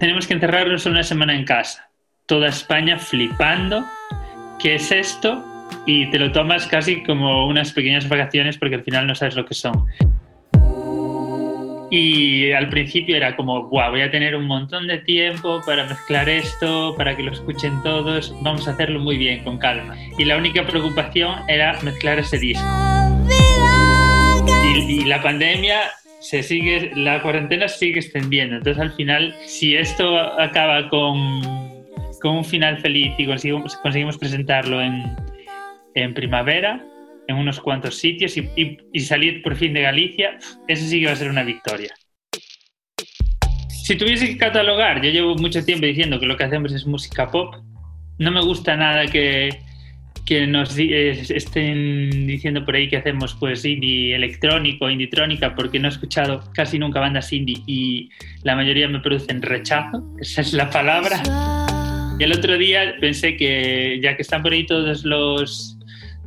tenemos 0.00 0.26
que 0.26 0.34
encerrarnos 0.34 0.86
una 0.86 1.02
semana 1.02 1.34
en 1.34 1.44
casa. 1.44 1.88
Toda 2.26 2.48
España 2.48 2.98
flipando. 2.98 3.84
¿Qué 4.58 4.74
es 4.74 4.90
esto? 4.90 5.44
Y 5.86 6.10
te 6.10 6.18
lo 6.18 6.32
tomas 6.32 6.66
casi 6.66 7.02
como 7.04 7.46
unas 7.46 7.72
pequeñas 7.72 8.08
vacaciones 8.08 8.58
porque 8.58 8.74
al 8.74 8.82
final 8.82 9.06
no 9.06 9.14
sabes 9.14 9.36
lo 9.36 9.46
que 9.46 9.54
son. 9.54 9.86
Y 11.90 12.52
al 12.52 12.68
principio 12.68 13.16
era 13.16 13.34
como, 13.34 13.68
Buah, 13.68 13.90
voy 13.90 14.02
a 14.02 14.10
tener 14.10 14.36
un 14.36 14.46
montón 14.46 14.86
de 14.86 14.98
tiempo 14.98 15.62
para 15.64 15.86
mezclar 15.86 16.28
esto, 16.28 16.94
para 16.96 17.16
que 17.16 17.22
lo 17.22 17.32
escuchen 17.32 17.82
todos, 17.82 18.34
vamos 18.42 18.68
a 18.68 18.72
hacerlo 18.72 19.00
muy 19.00 19.16
bien, 19.16 19.42
con 19.42 19.58
calma. 19.58 19.96
Y 20.18 20.24
la 20.24 20.36
única 20.36 20.66
preocupación 20.66 21.34
era 21.48 21.78
mezclar 21.82 22.18
ese 22.18 22.38
disco. 22.38 22.66
Y, 24.64 25.00
y 25.00 25.04
la 25.04 25.22
pandemia 25.22 25.80
se 26.20 26.42
sigue, 26.42 26.90
la 26.94 27.22
cuarentena 27.22 27.68
sigue 27.68 28.00
extendiendo. 28.00 28.56
Entonces 28.56 28.82
al 28.82 28.92
final, 28.92 29.34
si 29.46 29.76
esto 29.76 30.18
acaba 30.18 30.88
con, 30.88 31.40
con 32.20 32.38
un 32.38 32.44
final 32.44 32.78
feliz 32.78 33.14
y 33.18 33.26
conseguimos, 33.26 33.76
conseguimos 33.76 34.18
presentarlo 34.18 34.82
en, 34.82 35.16
en 35.94 36.14
primavera, 36.14 36.84
en 37.28 37.36
unos 37.36 37.60
cuantos 37.60 37.96
sitios 37.98 38.36
y, 38.36 38.48
y- 38.56 38.78
y 38.92 39.00
salir 39.00 39.42
por 39.42 39.54
fin 39.54 39.72
de 39.74 39.82
Galicia, 39.82 40.38
eso 40.66 40.84
sí 40.86 40.98
que 41.00 41.06
va 41.06 41.12
a 41.12 41.16
ser 41.16 41.28
una 41.30 41.44
victoria. 41.44 41.94
Si 43.68 43.96
tuviese 43.96 44.26
que 44.26 44.36
catalogar, 44.36 45.00
yo 45.02 45.10
llevo 45.10 45.34
mucho 45.36 45.64
tiempo 45.64 45.86
diciendo 45.86 46.18
que 46.20 46.26
lo 46.26 46.36
que 46.36 46.44
hacemos 46.44 46.72
es 46.72 46.86
música 46.86 47.30
pop. 47.30 47.54
No 48.18 48.30
me 48.30 48.42
gusta 48.42 48.76
nada 48.76 49.06
que, 49.06 49.50
que 50.26 50.46
nos 50.46 50.76
estén 50.78 52.26
diciendo 52.26 52.64
por 52.64 52.74
ahí 52.74 52.88
que 52.88 52.96
hacemos 52.98 53.34
pues 53.34 53.64
indie 53.64 54.14
electrónico, 54.14 54.90
indie 54.90 55.06
trónica, 55.06 55.54
porque 55.54 55.78
no 55.78 55.88
he 55.88 55.90
escuchado 55.90 56.44
casi 56.52 56.78
nunca 56.78 57.00
bandas 57.00 57.32
indie 57.32 57.62
y 57.66 58.10
la 58.42 58.56
mayoría 58.56 58.88
me 58.88 59.00
producen 59.00 59.40
rechazo, 59.40 60.04
esa 60.20 60.40
es 60.42 60.52
la 60.52 60.68
palabra. 60.68 61.22
Y 62.18 62.24
el 62.24 62.32
otro 62.32 62.58
día 62.58 62.94
pensé 63.00 63.36
que 63.36 64.00
ya 64.02 64.16
que 64.16 64.22
están 64.22 64.42
por 64.42 64.52
ahí 64.52 64.66
todos 64.66 65.04
los 65.04 65.77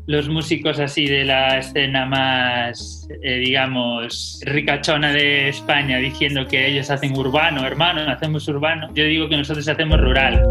los 0.08 0.30
músicos 0.30 0.80
así 0.80 1.06
de 1.06 1.26
la 1.26 1.60
escena 1.60 2.06
más, 2.06 3.08
eh, 3.22 3.38
digamos, 3.38 4.40
ricachona 4.46 5.12
de 5.12 5.50
España 5.50 5.98
diciendo 5.98 6.48
que 6.48 6.68
ellos 6.68 6.90
hacen 6.90 7.16
urbano, 7.18 7.66
hermano, 7.66 8.02
hacemos 8.10 8.48
urbano. 8.48 8.88
Yo 8.94 9.04
digo 9.04 9.30
que 9.30 9.38
nosotros 9.38 9.68
hacemos 9.68 10.00
rural. 10.00 10.44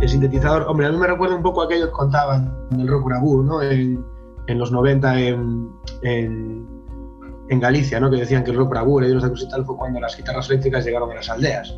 El 0.00 0.08
sintetizador, 0.08 0.66
hombre, 0.68 0.86
a 0.86 0.90
mí 0.90 0.98
me 0.98 1.06
recuerda 1.06 1.36
un 1.36 1.42
poco 1.42 1.62
a 1.62 1.68
que 1.68 1.80
contaban 1.90 2.52
en 2.72 2.80
el 2.80 2.88
rock 2.88 3.06
Urabú, 3.06 3.42
¿no? 3.42 3.62
En, 3.62 4.04
en 4.46 4.58
los 4.58 4.72
90 4.72 5.20
en, 5.20 5.70
en, 6.02 6.66
en 7.48 7.60
Galicia, 7.60 8.00
¿no? 8.00 8.10
Que 8.10 8.16
decían 8.16 8.44
que 8.44 8.50
el 8.50 8.56
rock 8.56 8.70
Urabú, 8.70 9.00
el 9.00 9.20
de 9.20 9.46
tal, 9.50 9.64
fue 9.64 9.76
cuando 9.76 10.00
las 10.00 10.16
guitarras 10.16 10.48
eléctricas 10.50 10.84
llegaron 10.84 11.10
a 11.10 11.14
las 11.14 11.30
aldeas. 11.30 11.76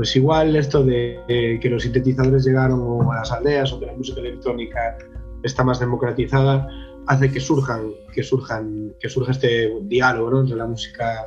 Pues 0.00 0.16
igual 0.16 0.56
esto 0.56 0.82
de 0.82 1.58
que 1.60 1.68
los 1.68 1.82
sintetizadores 1.82 2.42
llegaron 2.46 3.06
a 3.12 3.16
las 3.16 3.30
aldeas 3.32 3.70
o 3.70 3.78
que 3.78 3.84
la 3.84 3.92
música 3.92 4.18
electrónica 4.22 4.96
está 5.42 5.62
más 5.62 5.78
democratizada 5.78 6.66
hace 7.06 7.30
que 7.30 7.38
surjan, 7.38 7.90
que 8.14 8.22
surjan, 8.22 8.94
que 8.98 9.10
surja 9.10 9.32
este 9.32 9.70
diálogo 9.82 10.40
entre 10.40 10.56
la 10.56 10.66
música 10.66 11.26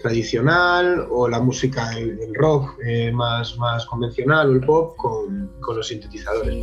tradicional 0.00 1.04
o 1.10 1.28
la 1.28 1.40
música, 1.40 1.98
el, 1.98 2.32
rock 2.36 2.78
eh, 2.86 3.10
más, 3.10 3.58
más 3.58 3.84
convencional 3.86 4.50
o 4.50 4.52
el 4.52 4.60
pop 4.60 4.94
con, 4.96 5.50
con 5.58 5.76
los 5.76 5.88
sintetizadores. 5.88 6.54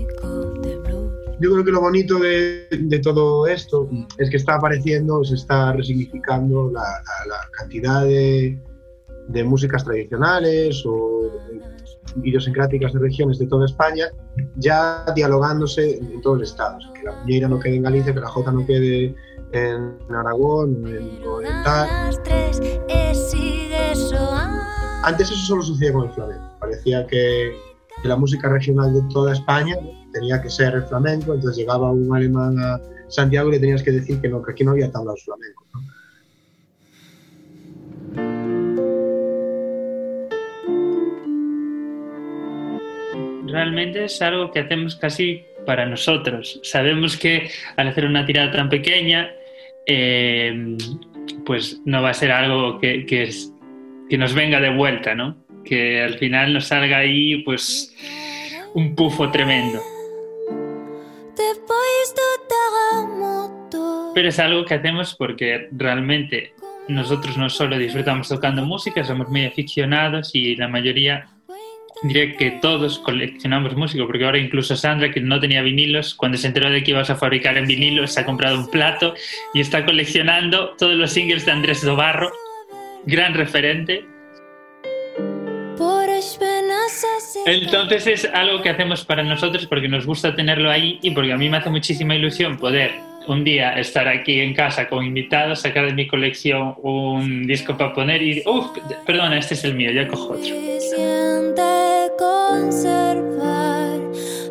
Yo 1.42 1.52
creo 1.52 1.66
que 1.66 1.72
lo 1.72 1.82
bonito 1.82 2.20
de, 2.20 3.02
todo 3.04 3.48
esto 3.48 3.90
es 4.18 4.30
que 4.30 4.38
está 4.38 4.56
apareciendo, 4.56 5.22
se 5.26 5.36
está 5.36 5.74
resignificando 5.74 6.72
la- 6.72 7.04
la 7.28 7.50
cantidad 7.52 8.06
de, 8.06 8.58
de 9.28 9.44
músicas 9.44 9.84
tradicionales 9.84 10.84
o 10.86 11.32
idiosincráticas 12.22 12.94
de 12.94 13.00
regiones 13.00 13.40
de 13.40 13.48
toda 13.48 13.66
España, 13.66 14.06
ya 14.58 15.04
dialogándose 15.16 15.98
en, 15.98 16.22
todos 16.22 16.40
los 16.40 16.52
estados. 16.52 16.90
Que 16.94 17.04
la 17.04 17.14
muñeira 17.14 17.48
no 17.48 17.60
quede 17.60 17.78
en 17.78 17.84
Galicia, 17.84 18.14
que 18.14 18.20
la 18.20 18.28
jota 18.28 18.52
no 18.52 18.66
quede 18.66 19.16
en 19.52 20.16
Aragón 20.16 20.88
en, 20.88 21.28
o 21.28 21.42
en 21.42 21.64
tal. 21.64 21.90
Antes 25.04 25.32
eso 25.32 25.46
solo 25.46 25.64
sucedía 25.64 25.94
con 25.94 26.06
el 26.06 26.14
flamenco. 26.14 26.44
Parecía 26.60 27.06
que, 27.08 27.56
que 28.02 28.08
la 28.08 28.16
música 28.16 28.50
regional 28.50 28.94
de 28.94 29.02
toda 29.14 29.34
España 29.34 29.78
tenía 30.14 30.42
que 30.42 30.50
ser 30.50 30.76
el 30.76 30.84
flamenco, 30.84 31.34
entonces 31.34 31.58
llegaba 31.58 31.92
un 31.92 32.16
alemán 32.16 32.58
a 32.60 32.80
Santiago 33.10 33.50
y 33.50 33.54
le 33.54 33.60
tenías 33.60 33.84
que 33.84 33.92
decir 33.92 34.22
que 34.22 34.30
no, 34.30 34.42
que 34.42 34.52
aquí 34.52 34.64
no 34.64 34.72
había 34.72 34.92
tablas 34.92 35.24
flamenco. 35.24 35.66
¿no? 35.74 35.84
Realmente 43.54 44.06
es 44.06 44.20
algo 44.22 44.50
que 44.52 44.60
hacemos 44.62 44.96
casi 44.96 45.44
para 45.68 45.86
nosotros. 45.86 46.60
Sabemos 46.64 47.16
que 47.16 47.52
al 47.78 47.88
hacer 47.88 48.06
una 48.06 48.26
tirada 48.26 48.52
tan 48.52 48.68
pequeña, 48.68 49.30
eh, 49.86 50.76
pues 51.46 51.80
no 51.86 52.02
va 52.02 52.10
a 52.10 52.14
ser 52.16 52.32
algo 52.32 52.80
que, 52.80 53.06
que 53.06 53.24
es- 53.24 53.52
que 54.10 54.18
nos 54.18 54.34
venga 54.34 54.60
de 54.60 54.72
vuelta, 54.72 55.14
¿no? 55.14 55.38
Que 55.64 56.02
al 56.02 56.18
final 56.18 56.52
nos 56.52 56.66
salga 56.66 56.98
ahí, 56.98 57.44
pues, 57.44 57.96
un 58.74 58.96
pufo 58.96 59.30
tremendo. 59.30 59.80
Pero 64.16 64.30
es 64.30 64.40
algo 64.40 64.66
que 64.66 64.74
hacemos 64.74 65.16
porque 65.16 65.70
realmente 65.72 66.54
nosotros 66.88 67.38
no 67.38 67.50
solo 67.50 67.78
disfrutamos 67.78 68.28
tocando 68.30 68.66
música, 68.66 69.04
somos 69.04 69.30
muy 69.30 69.46
aficionados 69.46 70.32
y 70.34 70.56
la 70.56 70.68
mayoría, 70.68 71.28
diría 72.04 72.36
que 72.36 72.52
todos 72.52 73.00
coleccionamos 73.00 73.76
música, 73.76 74.06
porque 74.06 74.26
ahora 74.26 74.38
incluso 74.38 74.76
Sandra, 74.76 75.12
que 75.12 75.22
no 75.22 75.40
tenía 75.40 75.62
vinilos, 75.62 76.14
cuando 76.14 76.38
se 76.38 76.48
enteró 76.48 76.70
de 76.70 76.84
que 76.84 76.92
ibas 76.92 77.10
a 77.10 77.16
fabricar 77.16 77.58
en 77.58 77.66
vinilos, 77.66 78.14
se 78.14 78.20
ha 78.20 78.26
comprado 78.26 78.60
un 78.60 78.70
plato 78.70 79.16
y 79.54 79.62
está 79.62 79.86
coleccionando 79.86 80.76
todos 80.78 80.96
los 80.96 81.12
singles 81.12 81.46
de 81.46 81.52
Andrés 81.52 81.84
Dobarro, 81.84 82.32
gran 83.06 83.34
referente. 83.34 84.06
Entonces 87.46 88.08
es 88.08 88.26
algo 88.34 88.62
que 88.62 88.70
hacemos 88.70 89.04
para 89.06 89.24
nosotros 89.24 89.66
porque 89.66 89.88
nos 89.88 90.06
gusta 90.06 90.36
tenerlo 90.36 90.70
ahí 90.70 91.00
y 91.02 91.12
porque 91.12 91.34
a 91.34 91.38
mí 91.38 91.50
me 91.50 91.58
hace 91.58 91.70
muchísima 91.70 92.16
ilusión 92.16 92.58
poder 92.58 92.92
un 93.28 93.44
día 93.44 93.74
estar 93.74 94.08
aquí 94.08 94.40
en 94.40 94.54
casa 94.54 94.88
con 94.88 95.06
invitados, 95.06 95.62
sacar 95.62 95.86
de 95.86 95.94
mi 95.94 96.08
colección 96.08 96.76
un 96.82 97.46
disco 97.48 97.78
para 97.78 97.94
poner 97.94 98.22
y, 98.22 98.44
uff, 98.46 98.78
perdona, 99.06 99.38
este 99.38 99.54
es 99.54 99.64
el 99.64 99.76
mío, 99.76 99.92
ya 99.92 100.08
cojo 100.08 100.34
otro. 100.34 100.56
conservar 102.18 104.00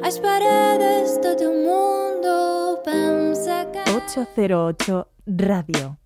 as 0.02 0.18
paredes 0.18 1.18
do 1.22 1.36
teu 1.36 1.52
mundo 1.52 2.80
pensa 2.84 3.66
que 3.72 3.82
808 3.90 5.06
Radio. 5.26 6.01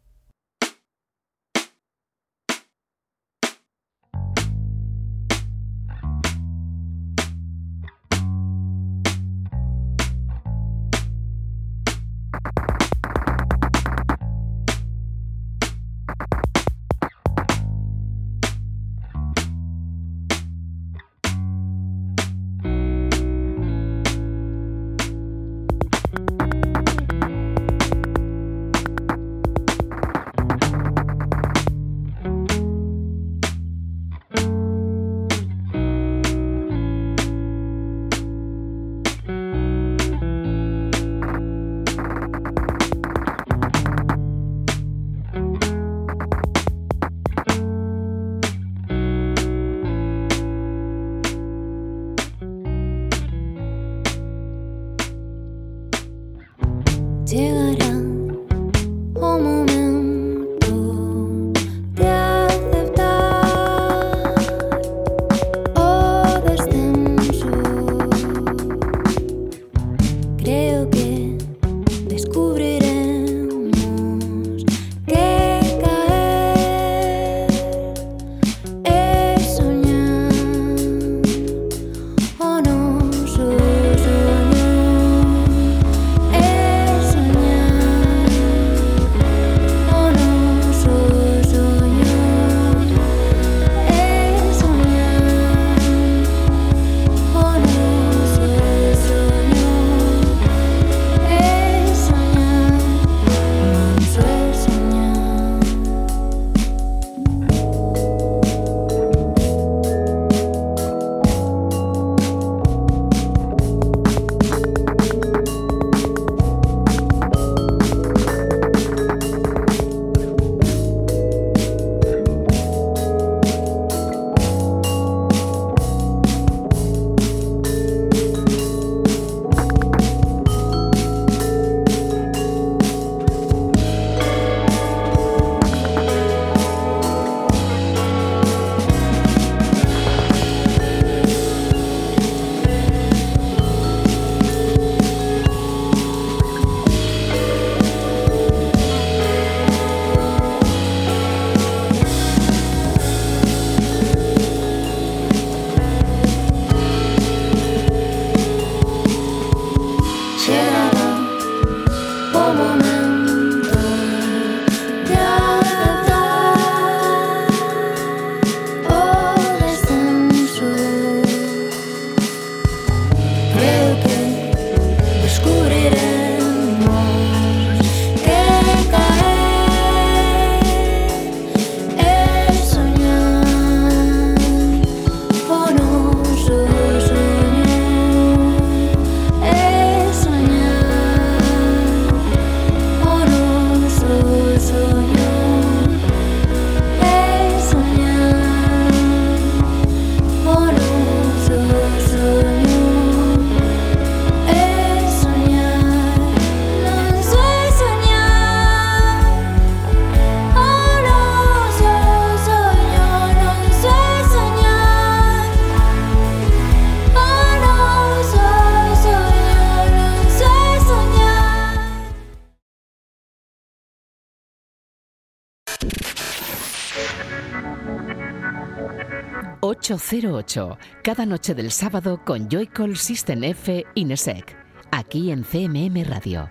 808, 229.94 230.78
cada 231.02 231.24
noche 231.26 231.54
del 231.54 231.70
sábado 231.70 232.20
con 232.24 232.48
Joycall 232.48 232.96
System 232.96 233.44
F 233.44 233.84
Inesec, 233.94 234.56
aquí 234.90 235.30
en 235.30 235.44
CMM 235.44 236.04
Radio. 236.04 236.48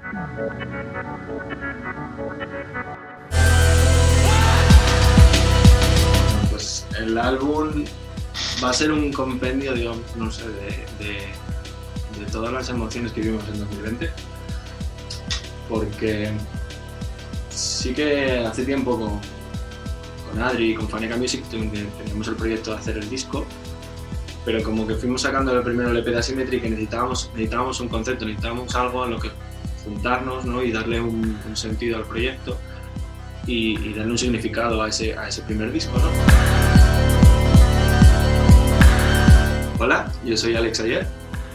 Pues 6.49 6.85
el 6.99 7.17
álbum 7.17 7.85
va 8.63 8.69
a 8.69 8.73
ser 8.73 8.91
un 8.91 9.11
compendio, 9.11 9.73
digamos, 9.73 10.15
no 10.15 10.31
sé, 10.31 10.43
de, 10.47 11.05
de- 11.05 11.45
todas 12.31 12.51
las 12.53 12.69
emociones 12.69 13.11
que 13.11 13.21
vivimos 13.21 13.43
en 13.49 13.59
2020. 13.59 14.09
Porque 15.69 16.31
sí 17.49 17.93
que 17.93 18.39
hace 18.45 18.65
tiempo 18.65 19.19
con 20.31 20.41
Adri 20.41 20.71
y 20.71 20.75
con 20.75 20.87
Faneca 20.89 21.15
Music 21.17 21.43
ten- 21.49 21.69
teníamos 21.71 22.27
el 22.27 22.35
proyecto 22.35 22.71
de 22.71 22.77
hacer 22.77 22.97
el 22.97 23.09
disco, 23.09 23.45
pero 24.43 24.61
como 24.63 24.85
que 24.87 24.95
fuimos 24.95 25.21
sacando 25.21 25.55
el 25.57 25.63
primero 25.63 25.89
el 25.91 25.97
EP 25.97 26.05
de 26.05 26.17
Asymmetry 26.19 26.59
que 26.61 26.69
necesitábamos, 26.69 27.29
necesitábamos 27.33 27.79
un 27.79 27.87
concepto, 27.89 28.25
necesitábamos 28.25 28.75
algo 28.75 29.05
en 29.05 29.11
lo 29.11 29.19
que 29.19 29.31
juntarnos 29.83 30.45
¿no? 30.45 30.63
y 30.63 30.71
darle 30.71 30.99
un, 31.01 31.37
un 31.47 31.55
sentido 31.57 31.97
al 31.97 32.03
proyecto 32.03 32.57
y, 33.47 33.79
y 33.79 33.93
darle 33.93 34.11
un 34.11 34.17
significado 34.17 34.81
a 34.81 34.89
ese, 34.89 35.15
a 35.17 35.27
ese 35.27 35.41
primer 35.43 35.71
disco. 35.71 35.97
¿no? 35.97 36.05
Hola, 39.79 40.11
yo 40.23 40.35
soy 40.37 40.55
Alex 40.55 40.79
Ayer. 40.79 41.05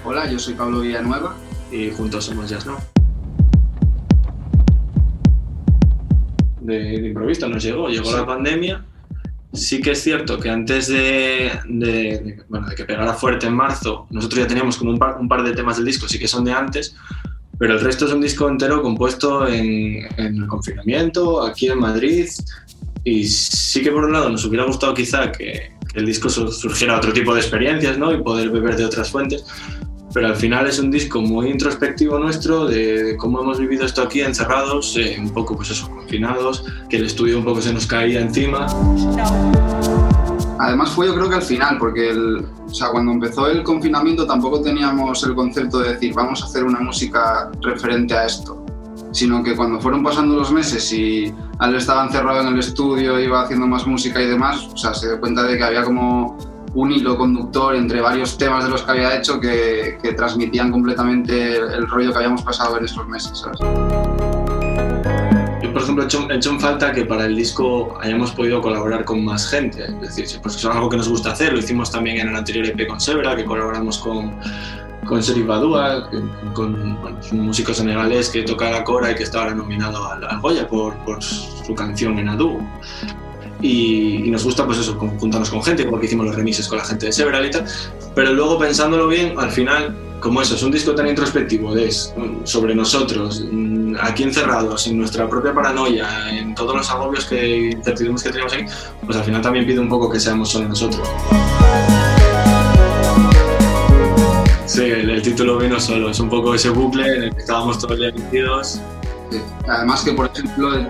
Hola, 0.04 0.30
yo 0.30 0.38
soy 0.38 0.54
Pablo 0.54 0.80
Villanueva. 0.80 1.34
Y 1.72 1.90
juntos 1.90 2.24
somos 2.24 2.48
Jazz 2.50 2.66
No. 2.66 2.78
De, 6.70 7.00
de 7.00 7.08
improviso 7.08 7.48
nos 7.48 7.62
llegó, 7.62 7.88
llegó 7.88 8.06
Sí. 8.10 8.16
la 8.16 8.26
pandemia. 8.26 8.84
Sí 9.52 9.80
que 9.80 9.90
es 9.92 10.02
cierto 10.02 10.38
que 10.38 10.48
antes 10.48 10.86
de, 10.88 11.50
de- 11.66 12.42
bueno, 12.48 12.68
de 12.68 12.74
que 12.76 12.84
pegara 12.84 13.12
fuerte 13.14 13.46
en 13.46 13.54
marzo, 13.54 14.06
nosotros 14.10 14.40
ya 14.42 14.46
teníamos 14.46 14.76
como 14.76 14.92
un 14.92 14.98
par, 14.98 15.16
un 15.20 15.28
par 15.28 15.42
de 15.42 15.52
temas 15.52 15.76
del 15.76 15.86
disco, 15.86 16.06
sí 16.08 16.18
que 16.20 16.28
son 16.28 16.44
de 16.44 16.52
antes, 16.52 16.94
pero 17.58 17.74
el 17.74 17.80
resto 17.80 18.06
es 18.06 18.12
un 18.12 18.20
disco 18.20 18.48
entero 18.48 18.80
compuesto 18.80 19.48
en, 19.48 20.06
en 20.16 20.36
el 20.42 20.46
confinamiento, 20.46 21.42
aquí 21.44 21.66
en 21.68 21.78
Madrid. 21.80 22.28
Y 23.02 23.24
sí 23.26 23.82
que 23.82 23.90
por 23.90 24.04
un 24.04 24.12
lado 24.12 24.28
nos 24.30 24.44
hubiera 24.44 24.64
gustado 24.66 24.94
quizá 24.94 25.32
que, 25.32 25.72
que 25.92 25.98
el 25.98 26.06
disco 26.06 26.28
su- 26.28 26.52
surgiera 26.52 26.96
otro 26.96 27.12
tipo 27.12 27.34
de 27.34 27.40
experiencias 27.40 27.98
¿no? 27.98 28.12
y 28.12 28.22
poder 28.22 28.50
beber 28.50 28.76
de 28.76 28.84
otras 28.84 29.10
fuentes, 29.10 29.44
pero 30.12 30.26
al 30.26 30.36
final 30.36 30.66
es 30.66 30.78
un 30.78 30.90
disco 30.90 31.20
muy 31.20 31.50
introspectivo 31.50 32.18
nuestro 32.18 32.66
de, 32.66 33.02
de 33.04 33.16
cómo 33.16 33.40
hemos 33.40 33.58
vivido 33.58 33.84
esto 33.84 34.02
aquí 34.02 34.20
encerrados, 34.20 34.96
eh, 34.96 35.16
un 35.20 35.30
poco 35.30 35.56
pues 35.56 35.70
eso, 35.70 35.88
confinados, 35.88 36.64
que 36.88 36.96
el 36.96 37.06
estudio 37.06 37.38
un 37.38 37.44
poco 37.44 37.60
se 37.60 37.72
nos 37.72 37.86
caía 37.86 38.20
encima. 38.20 38.66
Además 40.58 40.90
fue 40.90 41.06
yo 41.06 41.14
creo 41.14 41.28
que 41.28 41.36
al 41.36 41.42
final, 41.42 41.78
porque 41.78 42.10
el, 42.10 42.44
o 42.66 42.74
sea, 42.74 42.88
cuando 42.90 43.12
empezó 43.12 43.46
el 43.46 43.62
confinamiento 43.62 44.26
tampoco 44.26 44.60
teníamos 44.60 45.22
el 45.24 45.34
concepto 45.34 45.78
de 45.78 45.94
decir 45.94 46.12
vamos 46.14 46.42
a 46.42 46.46
hacer 46.46 46.64
una 46.64 46.80
música 46.80 47.50
referente 47.62 48.14
a 48.14 48.26
esto, 48.26 48.66
sino 49.12 49.42
que 49.42 49.56
cuando 49.56 49.80
fueron 49.80 50.02
pasando 50.02 50.36
los 50.36 50.52
meses 50.52 50.92
y 50.92 51.32
Ale 51.58 51.78
estaba 51.78 52.04
encerrado 52.04 52.42
en 52.42 52.48
el 52.48 52.58
estudio, 52.58 53.18
iba 53.18 53.42
haciendo 53.42 53.66
más 53.66 53.86
música 53.86 54.20
y 54.20 54.26
demás, 54.26 54.68
o 54.72 54.76
sea, 54.76 54.92
se 54.92 55.08
dio 55.08 55.20
cuenta 55.20 55.44
de 55.44 55.56
que 55.56 55.64
había 55.64 55.82
como 55.82 56.36
un 56.74 56.92
hilo 56.92 57.16
conductor 57.16 57.74
entre 57.74 58.00
varios 58.00 58.38
temas 58.38 58.64
de 58.64 58.70
los 58.70 58.82
que 58.82 58.90
había 58.92 59.16
hecho 59.16 59.40
que, 59.40 59.98
que 60.02 60.12
transmitían 60.12 60.70
completamente 60.70 61.56
el, 61.56 61.88
rollo 61.88 62.12
que 62.12 62.18
habíamos 62.18 62.42
pasado 62.42 62.78
en 62.78 62.84
esos 62.84 63.06
meses, 63.08 63.38
¿sabes? 63.38 63.58
Yo, 65.62 65.72
por 65.72 65.82
ejemplo, 65.82 66.04
he 66.04 66.06
hecho, 66.06 66.30
he 66.30 66.36
hecho 66.36 66.50
en 66.50 66.60
falta 66.60 66.92
que 66.92 67.04
para 67.04 67.26
el 67.26 67.36
disco 67.36 67.98
hayamos 68.00 68.32
podido 68.32 68.60
colaborar 68.60 69.04
con 69.04 69.24
más 69.24 69.48
gente. 69.48 69.84
Es 70.02 70.16
decir, 70.16 70.40
pues 70.42 70.56
eso 70.56 70.70
es 70.70 70.76
algo 70.76 70.88
que 70.88 70.96
nos 70.96 71.08
gusta 71.08 71.32
hacer. 71.32 71.52
Lo 71.52 71.58
hicimos 71.58 71.90
también 71.90 72.18
en 72.18 72.28
el 72.28 72.36
anterior 72.36 72.66
EP 72.66 72.86
con 72.86 73.00
Severa, 73.00 73.36
que 73.36 73.44
colaboramos 73.44 73.98
con, 73.98 74.36
con 75.06 75.22
Serif 75.22 75.46
Badua, 75.46 76.08
con 76.54 77.00
bueno, 77.00 77.18
un 77.32 77.40
músico 77.40 77.74
senegalés 77.74 78.30
que 78.30 78.42
toca 78.42 78.70
la 78.70 78.84
cora 78.84 79.10
y 79.10 79.14
que 79.16 79.24
está 79.24 79.40
ahora 79.40 79.54
nominado 79.54 80.10
al 80.10 80.40
Goya 80.40 80.66
por, 80.68 80.94
por 81.04 81.22
su 81.22 81.74
canción 81.74 82.18
en 82.18 82.28
Adu. 82.28 82.58
Y, 83.62 84.26
y 84.26 84.30
nos 84.30 84.44
gusta, 84.44 84.64
pues 84.66 84.78
eso, 84.78 84.94
juntarnos 84.94 85.50
con 85.50 85.62
gente, 85.62 85.84
porque 85.84 86.06
hicimos 86.06 86.26
los 86.26 86.34
remixes 86.34 86.66
con 86.68 86.78
la 86.78 86.84
gente 86.84 87.06
de 87.06 87.12
Several 87.12 87.44
y 87.46 87.50
tal. 87.50 87.64
Pero 88.14 88.32
luego, 88.32 88.58
pensándolo 88.58 89.06
bien, 89.08 89.34
al 89.38 89.50
final, 89.50 89.94
como 90.20 90.40
eso, 90.42 90.54
es 90.54 90.62
un 90.62 90.70
disco 90.70 90.94
tan 90.94 91.06
introspectivo, 91.08 91.76
es 91.76 92.12
mm, 92.16 92.44
sobre 92.46 92.74
nosotros, 92.74 93.44
mm, 93.50 93.96
aquí 94.00 94.22
encerrados, 94.22 94.86
en 94.86 94.98
nuestra 94.98 95.28
propia 95.28 95.52
paranoia, 95.54 96.30
en 96.38 96.54
todos 96.54 96.74
los 96.76 96.90
agobios 96.90 97.24
que 97.26 97.70
incertidumbres 97.72 98.22
que 98.22 98.30
tenemos 98.30 98.52
aquí, 98.52 98.64
pues 99.04 99.16
al 99.18 99.24
final 99.24 99.42
también 99.42 99.66
pide 99.66 99.78
un 99.80 99.88
poco 99.88 100.10
que 100.10 100.18
seamos 100.20 100.48
solo 100.50 100.68
nosotros. 100.68 101.06
Sí, 104.66 104.82
el, 104.84 105.10
el 105.10 105.22
título 105.22 105.58
vino 105.58 105.80
solo, 105.80 106.10
es 106.10 106.20
un 106.20 106.28
poco 106.30 106.54
ese 106.54 106.70
bucle 106.70 107.04
en 107.16 107.22
el 107.24 107.34
que 107.34 107.40
estábamos 107.40 107.78
todos 107.78 107.98
ya 107.98 108.06
metidos. 108.12 108.80
Sí. 109.30 109.40
Además 109.68 110.02
que, 110.02 110.12
por 110.12 110.30
ejemplo, 110.32 110.74
el- 110.74 110.88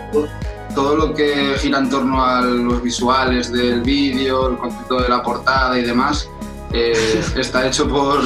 todo 0.75 0.97
lo 0.97 1.15
que 1.15 1.55
gira 1.59 1.79
en 1.79 1.91
torno 1.91 2.25
a 2.25 2.43
los 2.43 2.83
visuales 2.83 3.53
del 3.53 3.83
vídeo, 3.83 4.49
el 4.49 4.59
concepto 4.59 5.01
de 5.01 5.09
la 5.09 5.23
portada 5.23 5.79
y 5.79 5.83
demás, 5.83 6.29
eh, 6.73 7.23
está 7.37 7.67
hecho 7.67 7.89
por, 7.89 8.21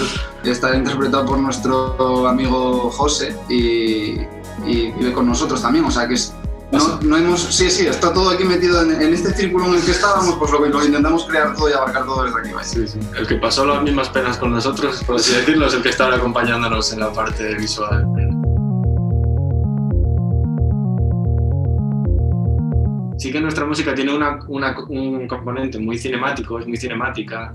está 0.45 0.77
interpretado 0.77 1.27
por 1.27 1.39
nuestro 1.39 2.27
amigo 2.29 2.91
José 2.91 3.37
y, 3.49 4.21
y 4.67 4.93
vive 4.99 5.13
con 5.13 5.27
nosotros 5.27 5.63
también, 5.63 5.85
o 5.85 5.91
sea 5.91 6.07
que 6.07 6.15
es, 6.15 6.35
no, 6.73 6.99
no 7.03 7.17
hemos, 7.17 7.41
sí, 7.41 7.71
sí, 7.71 7.87
está 7.87 8.13
todo 8.13 8.31
aquí 8.31 8.45
metido 8.45 8.83
en, 8.83 9.01
en 9.01 9.15
este 9.15 9.33
círculo 9.33 9.67
en 9.67 9.75
el 9.75 9.83
que 9.83 9.93
estábamos, 9.93 10.35
pues 10.37 10.51
lo, 10.51 10.59
lo 10.67 10.85
intentamos 10.85 11.25
crear 11.25 11.55
todo 11.55 11.71
y 11.71 11.73
abarcar 11.73 12.05
todo 12.05 12.25
desde 12.25 12.41
aquí. 12.41 12.53
vaya. 12.53 12.69
Sí, 12.69 12.89
sí. 12.89 12.99
El 13.17 13.27
que 13.27 13.37
pasó 13.37 13.65
las 13.65 13.83
mismas 13.83 14.09
penas 14.09 14.39
con 14.39 14.51
nosotros, 14.51 15.03
por 15.05 15.17
así 15.17 15.35
decirlo, 15.35 15.67
es 15.67 15.75
el 15.75 15.83
que 15.83 15.91
está 15.91 16.05
ahora 16.05 16.17
acompañándonos 16.17 16.93
en 16.93 17.01
la 17.01 17.13
parte 17.13 17.55
visual. 17.55 18.05
Sí 23.25 23.33
que 23.33 23.41
nuestra 23.41 23.65
música 23.65 23.95
tiene 23.95 24.15
una, 24.15 24.39
una- 24.49 24.77
un 24.87 25.27
componente 25.27 25.79
muy 25.79 25.97
cinemático, 25.97 26.59
es 26.59 26.67
muy 26.67 26.77
cinemática. 26.77 27.55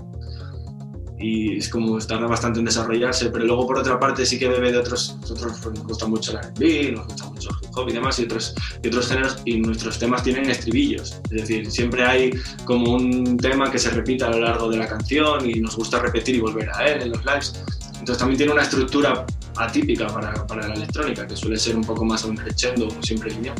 Y 1.16 1.58
es 1.58 1.68
como 1.68 1.96
tarda 1.98 2.26
bastante 2.26 2.58
en 2.58 2.64
desarrollarse, 2.64 3.30
pero 3.30 3.44
luego 3.44 3.68
por 3.68 3.78
otra 3.78 3.96
parte 4.00 4.26
sí 4.26 4.36
que 4.36 4.48
bebe 4.48 4.72
de 4.72 4.78
otros, 4.78 5.16
nosotros 5.20 5.60
pues, 5.62 5.78
nos 5.78 5.86
gusta 5.86 6.08
mucho 6.08 6.32
el 6.32 6.38
R&B, 6.38 6.90
nos 6.96 7.06
gusta 7.06 7.24
mucho 7.26 7.50
el 7.50 7.68
hip 7.68 7.70
hop 7.78 7.88
y 7.88 7.92
demás 7.92 8.18
y 8.18 8.24
otros, 8.24 8.52
y 8.82 8.88
otros 8.88 9.06
géneros 9.08 9.36
y 9.44 9.58
nuestros 9.60 9.96
temas 10.00 10.24
tienen 10.24 10.50
estribillos, 10.50 11.20
es 11.30 11.42
decir, 11.42 11.70
siempre 11.70 12.04
hay 12.04 12.32
como 12.64 12.94
un 12.94 13.36
tema 13.36 13.70
que 13.70 13.78
se 13.78 13.90
repite 13.90 14.24
a 14.24 14.30
lo 14.30 14.40
largo 14.40 14.68
de 14.70 14.78
la 14.78 14.88
canción 14.88 15.48
y 15.48 15.60
nos 15.60 15.76
gusta 15.76 16.00
repetir 16.00 16.34
y 16.34 16.40
volver 16.40 16.68
a 16.74 16.84
él 16.88 17.02
en 17.02 17.10
los 17.10 17.24
lives, 17.24 17.62
entonces 17.92 18.18
también 18.18 18.38
tiene 18.38 18.52
una 18.54 18.62
estructura 18.62 19.24
atípica 19.56 20.08
para, 20.08 20.44
para 20.48 20.66
la 20.66 20.74
electrónica, 20.74 21.28
que 21.28 21.36
suele 21.36 21.56
ser 21.58 21.76
un 21.76 21.84
poco 21.84 22.04
más 22.04 22.24
un 22.24 22.34
crescendo, 22.34 22.88
siempre 23.02 23.30
lineal. 23.30 23.54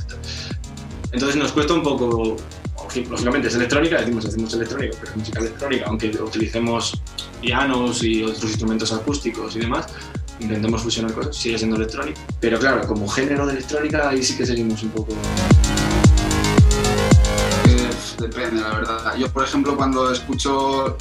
Entonces 1.12 1.37
nos 1.37 1.53
cuesta 1.53 1.75
un 1.75 1.83
poco, 1.83 2.37
lógicamente 3.11 3.49
es 3.49 3.55
electrónica, 3.55 3.99
decimos 4.01 4.25
hacemos 4.27 4.55
electrónica, 4.55 4.96
pero 5.01 5.11
es 5.12 5.16
música 5.16 5.40
electrónica, 5.40 5.85
aunque 5.88 6.09
utilicemos 6.11 7.01
pianos 7.40 8.03
y 8.05 8.23
otros 8.23 8.44
instrumentos 8.44 8.92
acústicos 8.92 9.57
y 9.57 9.61
demás, 9.61 9.87
intentemos 10.38 10.83
fusionar 10.83 11.12
cosas, 11.12 11.37
sigue 11.37 11.59
siendo 11.59 11.77
electrónica. 11.77 12.20
Pero 12.40 12.59
claro, 12.59 12.87
como 12.87 13.09
género 13.09 13.46
de 13.46 13.55
electrónica 13.55 14.09
ahí 14.09 14.23
sí 14.23 14.37
que 14.37 14.46
seguimos 14.46 14.83
un 14.85 14.90
poco... 14.90 15.12
Eh, 17.66 17.90
depende, 18.18 18.61
la 18.62 18.70
verdad. 18.75 19.16
Yo, 19.16 19.29
por 19.33 19.44
ejemplo, 19.44 19.77
cuando 19.77 20.12
escucho 20.12 20.96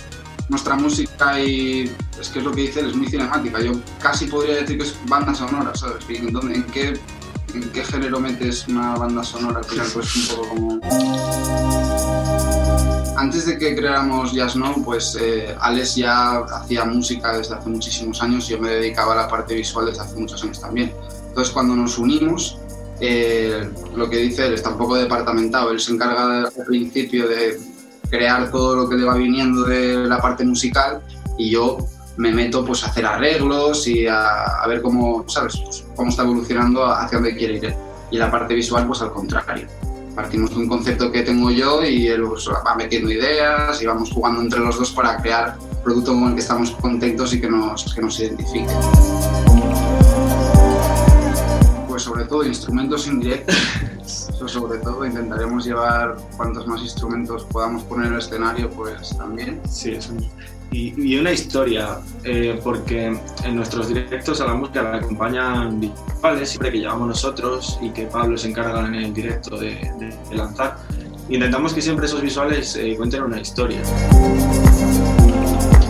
nuestra 0.50 0.76
música 0.76 1.40
y 1.40 1.92
es 2.20 2.30
que 2.30 2.40
es 2.40 2.46
lo 2.46 2.52
que 2.52 2.62
dice 2.62 2.80
es 2.82 2.96
muy 2.96 3.08
cinemática. 3.08 3.62
Yo 3.62 3.74
casi 4.02 4.26
podría 4.26 4.56
decir 4.56 4.78
que 4.78 4.84
es 4.84 4.96
banda 5.08 5.34
sonora, 5.36 5.74
¿sabes? 5.76 6.04
Y 6.10 6.16
¿En, 6.18 6.34
dónde- 6.34 6.56
en 6.56 6.64
qué, 6.64 7.00
¿En 7.54 7.70
qué 7.72 7.84
género 7.84 8.20
metes 8.20 8.68
una 8.68 8.96
banda 8.96 9.24
sonora? 9.24 9.62
Pues 9.94 10.16
un 10.16 10.36
poco 10.36 10.50
como... 10.50 10.80
Antes 13.18 13.46
de 13.46 13.58
que 13.58 13.76
creáramos 13.76 14.32
Jazz 14.32 14.56
pues 14.86 15.18
eh, 15.20 15.56
Alex 15.60 15.96
ya 15.96 16.38
hacía 16.38 16.86
música 16.86 17.38
desde 17.38 17.56
hace 17.56 17.70
muchísimos 17.70 18.22
años 18.24 18.50
y 18.50 18.54
yo 18.54 18.60
me 18.60 18.70
dedicaba 18.70 19.14
a 19.14 19.18
la 19.18 19.28
parte 19.28 19.56
visual 19.56 19.88
desde 19.88 20.02
hace 20.02 20.16
muchos 20.16 20.42
años 20.44 20.62
también. 20.62 20.94
Entonces, 21.28 21.54
cuando 21.54 21.76
nos 21.76 21.98
unimos, 21.98 22.58
eh, 23.02 23.70
lo 23.96 24.10
que 24.10 24.18
dice 24.18 24.48
él 24.48 24.54
está 24.54 24.70
un 24.70 24.78
poco 24.78 24.96
departamentado. 24.96 25.72
Él 25.72 25.80
se 25.80 25.94
encarga 25.94 26.44
al 26.48 26.66
principio 26.66 27.28
de 27.28 27.60
crear 28.10 28.52
todo 28.52 28.76
lo 28.76 28.90
que 28.90 28.96
le 28.96 29.04
va 29.04 29.16
viniendo 29.16 29.64
de 29.64 30.08
la 30.08 30.22
parte 30.22 30.44
musical 30.44 31.02
y 31.38 31.52
yo 31.52 31.78
me 32.20 32.34
meto 32.34 32.66
pues 32.66 32.84
a 32.84 32.88
hacer 32.88 33.06
arreglos 33.06 33.88
y 33.88 34.06
a, 34.06 34.44
a 34.62 34.68
ver 34.68 34.82
cómo, 34.82 35.24
¿sabes? 35.30 35.56
Pues, 35.64 35.86
cómo 35.96 36.10
está 36.10 36.24
evolucionando 36.24 36.86
hacia 36.86 37.18
dónde 37.18 37.34
quiere 37.34 37.56
ir. 37.56 37.74
Y 38.12 38.18
la 38.18 38.30
parte 38.30 38.54
visual, 38.54 38.86
pues 38.88 39.02
al 39.02 39.14
contrario. 39.14 39.68
Partimos 40.16 40.50
de 40.50 40.58
un 40.58 40.68
concepto 40.68 41.14
que 41.14 41.22
tengo 41.22 41.50
yo 41.50 41.82
y 41.82 42.08
él 42.08 42.24
pues, 42.28 42.50
va 42.50 42.76
metiendo 42.76 43.10
ideas 43.10 43.82
y 43.82 43.86
vamos 43.86 44.12
jugando 44.12 44.42
entre 44.42 44.60
los 44.60 44.78
dos 44.78 44.92
para 44.92 45.16
crear 45.16 45.56
producto 45.82 46.12
con 46.12 46.28
el 46.28 46.34
que 46.34 46.42
estamos 46.42 46.72
contentos 46.72 47.34
y 47.34 47.40
que 47.40 47.50
nos, 47.50 47.94
que 47.96 48.02
nos 48.02 48.20
identifique. 48.20 48.68
Pues 51.88 52.04
sobre 52.04 52.26
todo 52.26 52.46
instrumentos 52.46 53.08
indirectos. 53.08 53.56
Eso 54.04 54.46
sobre 54.46 54.80
todo 54.80 55.06
intentaremos 55.06 55.66
llevar 55.66 56.18
cuantos 56.36 56.68
más 56.68 56.82
instrumentos 56.82 57.46
podamos 57.46 57.84
poner 57.84 58.08
en 58.08 58.14
el 58.14 58.20
escenario, 58.20 58.70
pues 58.70 59.16
también. 59.18 59.62
Sí, 59.70 59.92
eso 59.92 60.14
mismo. 60.14 60.32
Y, 60.72 60.94
y 61.14 61.18
una 61.18 61.32
historia, 61.32 61.98
eh, 62.24 62.60
porque 62.64 63.08
en 63.44 63.56
nuestros 63.56 63.88
directos 63.88 64.40
a 64.40 64.46
la 64.46 64.54
música 64.54 64.84
la 64.84 64.98
acompañan 64.98 65.80
visuales, 65.80 66.50
siempre 66.50 66.72
que 66.72 66.78
llevamos 66.80 67.08
nosotros 67.08 67.80
y 67.82 67.90
que 67.90 68.06
Pablo 68.06 68.38
se 68.38 68.50
encarga 68.50 68.86
en 68.86 68.94
el 68.96 69.14
directo 69.14 69.58
de, 69.58 69.76
de- 70.00 70.16
de 70.30 70.36
lanzar. 70.36 70.78
Intentamos 71.28 71.74
que 71.74 71.82
siempre 71.82 72.06
esos 72.06 72.22
visuales 72.22 72.76
eh, 72.76 72.96
cuenten 72.98 73.24
una 73.24 73.40
historia. 73.42 73.82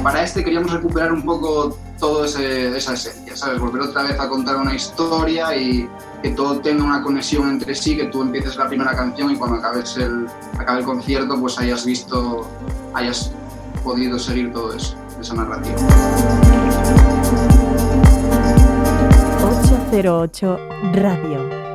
Para 0.02 0.24
este 0.24 0.44
queríamos 0.46 0.72
recuperar 0.72 1.12
un 1.12 1.24
poco 1.24 1.76
ese- 2.24 2.76
esa 2.78 2.94
esencia, 2.94 3.36
¿sabes? 3.36 3.60
Volver 3.60 3.82
otra 3.82 4.04
vez 4.04 4.18
a 4.20 4.30
contar 4.30 4.56
una 4.56 4.74
historia 4.74 5.56
y 5.58 5.90
que 6.24 6.30
todo 6.30 6.60
tenga 6.62 6.86
una 6.86 7.04
conexión 7.04 7.50
entre 7.50 7.76
sí, 7.76 7.98
que 7.98 8.06
tú 8.06 8.22
empieces 8.22 8.56
la 8.56 8.68
primera 8.70 8.96
canción 8.96 9.30
y 9.32 9.36
cuando 9.36 9.58
acabes 9.58 9.98
el, 9.98 10.26
acabe 10.58 10.80
el 10.80 10.86
concierto 10.86 11.38
pues 11.40 11.60
hayas 11.60 11.86
visto, 11.86 12.48
hayas 12.94 13.34
podido 13.84 14.20
seguir 14.20 14.52
todo 14.52 14.74
eso, 14.74 14.96
esa 15.20 15.34
narrativa. 15.34 15.76
808 19.92 20.58
Radio. 20.94 21.69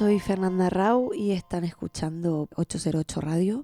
Soy 0.00 0.18
Fernanda 0.18 0.70
Rau 0.70 1.12
y 1.12 1.32
están 1.32 1.62
escuchando 1.64 2.48
808 2.56 3.20
Radio. 3.20 3.60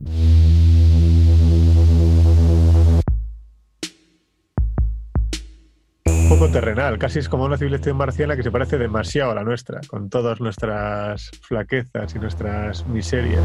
Un 6.05 6.29
poco 6.29 6.51
terrenal, 6.51 6.99
casi 6.99 7.21
es 7.21 7.31
como 7.31 7.47
una 7.47 7.57
civilización 7.57 7.97
marciana 7.97 8.37
que 8.37 8.43
se 8.43 8.51
parece 8.51 8.77
demasiado 8.77 9.31
a 9.31 9.35
la 9.35 9.45
nuestra, 9.45 9.81
con 9.89 10.11
todas 10.11 10.39
nuestras 10.39 11.31
flaquezas 11.41 12.15
y 12.15 12.19
nuestras 12.19 12.87
miserias. 12.87 13.43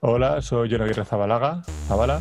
Hola, 0.00 0.42
soy 0.42 0.74
Aguirre 0.74 1.06
Zabalaga, 1.06 1.62
Zabala, 1.88 2.20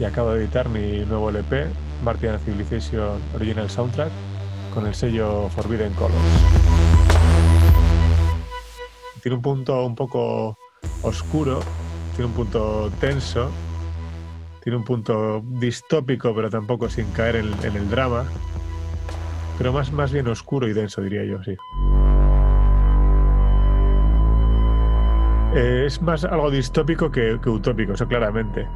y 0.00 0.04
acabo 0.04 0.32
de 0.32 0.42
editar 0.42 0.68
mi 0.68 1.04
nuevo 1.04 1.30
LP, 1.30 1.68
Martian 2.02 2.40
Civilization 2.40 3.20
Original 3.36 3.70
Soundtrack, 3.70 4.10
con 4.74 4.88
el 4.88 4.96
sello 4.96 5.48
Forbidden 5.50 5.92
Colors. 5.92 6.83
Tiene 9.24 9.36
un 9.36 9.42
punto 9.42 9.86
un 9.86 9.94
poco 9.94 10.58
oscuro, 11.00 11.60
tiene 12.14 12.26
un 12.26 12.34
punto 12.34 12.90
tenso, 13.00 13.50
Tiene 14.62 14.76
un 14.76 14.84
punto 14.84 15.42
distópico, 15.46 16.34
pero 16.34 16.50
tampoco 16.50 16.90
sin 16.90 17.06
caer 17.12 17.36
en, 17.36 17.74
el 17.74 17.88
drama. 17.88 18.26
Pero 19.56 19.72
más, 19.72 19.90
más 19.92 20.12
bien 20.12 20.28
oscuro 20.28 20.68
y 20.68 20.74
denso, 20.74 21.00
diría 21.00 21.24
yo, 21.24 21.42
sí. 21.42 21.56
Eh, 25.54 25.84
es 25.86 26.02
más 26.02 26.26
algo 26.26 26.50
distópico 26.50 27.10
que, 27.10 27.40
que 27.42 27.48
utópico, 27.48 27.94
eso 27.94 28.06
claramente. 28.06 28.68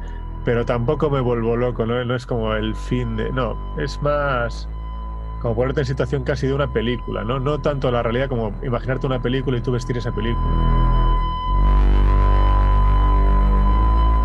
Pero 0.45 0.65
tampoco 0.65 1.11
me 1.11 1.19
vuelvo 1.19 1.55
loco, 1.57 1.85
¿no? 1.85 2.03
No 2.03 2.15
es 2.15 2.25
como 2.25 2.55
el 2.55 2.73
fin 2.73 3.15
de. 3.17 3.31
No, 3.31 3.55
es 3.77 4.01
más 4.01 4.67
como 5.41 5.55
ponerte 5.55 5.81
en 5.81 5.85
situación 5.85 6.23
casi 6.23 6.47
de 6.47 6.53
una 6.53 6.67
película, 6.67 7.23
¿no? 7.23 7.39
No 7.39 7.59
tanto 7.59 7.91
la 7.91 8.03
realidad 8.03 8.27
como 8.29 8.53
imaginarte 8.63 9.07
una 9.07 9.21
película 9.21 9.57
y 9.57 9.61
tú 9.61 9.71
vestir 9.71 9.97
esa 9.97 10.11
película. 10.11 10.45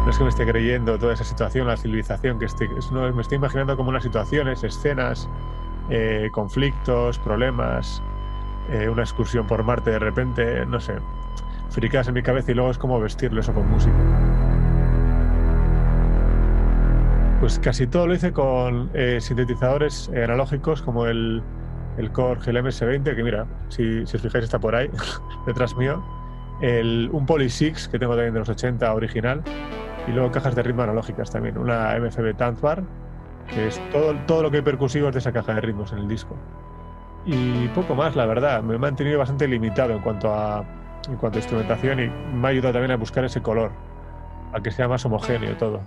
No 0.04 0.10
es 0.10 0.18
que 0.18 0.24
me 0.24 0.30
esté 0.30 0.44
creyendo 0.46 0.98
toda 0.98 1.14
esa 1.14 1.24
situación, 1.24 1.66
la 1.66 1.76
civilización, 1.78 2.38
que 2.38 2.44
esté, 2.44 2.68
es- 2.76 2.92
no, 2.92 3.10
me 3.12 3.22
estoy 3.22 3.36
imaginando 3.36 3.76
como 3.76 3.88
unas 3.88 4.02
situaciones, 4.02 4.62
escenas, 4.62 5.28
eh, 5.88 6.28
conflictos, 6.32 7.18
problemas, 7.18 8.02
eh, 8.70 8.88
una 8.88 9.02
excursión 9.02 9.46
por 9.46 9.62
Marte 9.62 9.90
de 9.92 9.98
repente, 9.98 10.66
no 10.66 10.80
sé, 10.80 10.94
fricadas 11.70 12.08
en 12.08 12.14
mi 12.14 12.22
cabeza 12.22 12.50
y 12.52 12.54
luego 12.54 12.70
es 12.70 12.78
como 12.78 13.00
vestirlo 13.00 13.40
eso 13.40 13.54
con 13.54 13.68
música. 13.70 13.94
Pues 17.44 17.58
casi 17.58 17.86
todo 17.86 18.06
lo 18.06 18.14
hice 18.14 18.32
con 18.32 18.88
eh, 18.94 19.18
sintetizadores 19.20 20.08
analógicos 20.08 20.80
como 20.80 21.04
el, 21.04 21.42
el 21.98 22.10
Korg, 22.10 22.40
el 22.48 22.56
MS-20, 22.56 23.14
que 23.14 23.22
mira, 23.22 23.46
si, 23.68 24.06
si 24.06 24.16
os 24.16 24.22
fijáis 24.22 24.44
está 24.44 24.58
por 24.58 24.74
ahí, 24.74 24.88
detrás 25.46 25.76
mío. 25.76 26.02
El, 26.62 27.10
un 27.12 27.26
Poly 27.26 27.50
6 27.50 27.88
que 27.88 27.98
tengo 27.98 28.14
también 28.14 28.32
de 28.32 28.38
los 28.38 28.48
80 28.48 28.94
original. 28.94 29.42
Y 30.08 30.12
luego 30.12 30.30
cajas 30.30 30.54
de 30.54 30.62
ritmo 30.62 30.84
analógicas 30.84 31.30
también. 31.30 31.58
Una 31.58 31.94
MFB 32.00 32.34
Tanzbar, 32.34 32.82
que 33.52 33.66
es 33.66 33.78
todo, 33.92 34.14
todo 34.26 34.44
lo 34.44 34.50
que 34.50 34.56
hay 34.56 34.62
percusivo 34.62 35.08
es 35.08 35.12
de 35.12 35.18
esa 35.18 35.32
caja 35.32 35.52
de 35.52 35.60
ritmos 35.60 35.92
en 35.92 35.98
el 35.98 36.08
disco. 36.08 36.38
Y 37.26 37.68
poco 37.74 37.94
más, 37.94 38.16
la 38.16 38.24
verdad. 38.24 38.62
Me 38.62 38.76
he 38.76 38.78
mantenido 38.78 39.18
bastante 39.18 39.46
limitado 39.46 39.92
en 39.92 40.00
cuanto 40.00 40.32
a, 40.32 40.64
en 41.10 41.16
cuanto 41.16 41.36
a 41.36 41.40
instrumentación 41.40 42.00
y 42.00 42.08
me 42.08 42.48
ha 42.48 42.50
ayudado 42.52 42.72
también 42.72 42.92
a 42.92 42.96
buscar 42.96 43.22
ese 43.22 43.42
color, 43.42 43.70
a 44.54 44.62
que 44.62 44.70
sea 44.70 44.88
más 44.88 45.04
homogéneo 45.04 45.54
todo. 45.58 45.82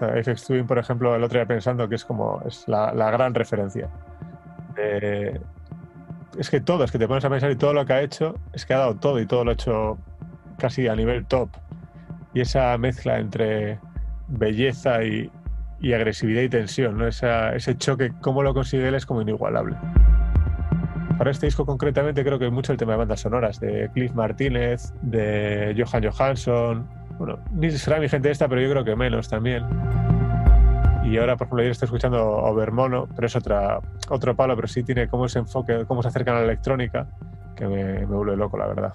FX 0.00 0.46
Twin, 0.46 0.66
por 0.66 0.78
ejemplo, 0.78 1.14
el 1.14 1.22
otro 1.22 1.38
día 1.38 1.46
pensando 1.46 1.88
que 1.88 1.94
es 1.94 2.04
como 2.04 2.42
es 2.46 2.66
la, 2.66 2.92
gran 2.92 3.34
referencia. 3.34 3.88
Es 6.38 6.48
que 6.48 6.60
todo, 6.60 6.84
es 6.84 6.90
que 6.90 6.98
te 6.98 7.06
pones 7.06 7.24
a 7.24 7.30
pensar 7.30 7.50
y 7.50 7.56
todo 7.56 7.74
lo 7.74 7.84
que 7.84 7.92
ha 7.92 8.00
hecho, 8.00 8.34
es 8.52 8.64
que 8.64 8.74
ha 8.74 8.78
dado 8.78 8.96
todo 8.96 9.20
y 9.20 9.26
todo 9.26 9.44
lo 9.44 9.50
ha 9.50 9.54
hecho 9.54 9.98
casi 10.58 10.88
a 10.88 10.96
nivel 10.96 11.26
top. 11.26 11.50
Y 12.32 12.40
esa 12.40 12.76
mezcla 12.78 13.18
entre 13.18 13.78
belleza 14.28 15.02
y, 15.02 15.30
agresividad 15.92 16.42
y 16.42 16.48
tensión, 16.48 16.98
¿no? 16.98 17.06
Ese 17.06 17.76
choque, 17.76 18.12
cómo 18.20 18.42
lo 18.42 18.54
consigue 18.54 18.88
él 18.88 18.94
es 18.94 19.06
como 19.06 19.22
inigualable. 19.22 19.76
Para 21.18 21.32
este 21.32 21.46
disco 21.46 21.66
concretamente 21.66 22.24
creo 22.24 22.38
que 22.38 22.46
es 22.46 22.52
mucho 22.52 22.72
el 22.72 22.78
tema 22.78 22.92
de 22.92 22.98
bandas 22.98 23.20
sonoras, 23.20 23.60
de 23.60 23.90
Cliff 23.92 24.14
Martínez, 24.14 24.94
de 25.02 25.74
Johan 25.76 26.10
Johansson, 26.10 26.88
bueno, 27.20 27.38
ni 27.52 27.70
será 27.70 28.00
mi 28.00 28.08
gente 28.08 28.30
esta, 28.30 28.48
pero 28.48 28.62
yo 28.62 28.70
creo 28.70 28.82
que 28.82 28.96
menos 28.96 29.28
también. 29.28 29.62
Y 31.04 31.18
ahora, 31.18 31.36
por 31.36 31.46
ejemplo, 31.46 31.60
ayer 31.60 31.72
estoy 31.72 31.84
escuchando 31.84 32.26
Overmono, 32.26 33.08
pero 33.14 33.26
es 33.26 33.36
otra, 33.36 33.78
otro 34.08 34.34
palo, 34.34 34.56
pero 34.56 34.66
sí 34.66 34.82
tiene 34.82 35.06
como 35.06 35.26
ese 35.26 35.40
enfoque, 35.40 35.84
cómo 35.86 36.00
se 36.00 36.08
acercan 36.08 36.36
a 36.36 36.38
la 36.38 36.44
electrónica, 36.46 37.08
que 37.54 37.66
me, 37.66 38.06
me 38.06 38.16
vuelve 38.16 38.38
loco, 38.38 38.56
la 38.56 38.68
verdad. 38.68 38.92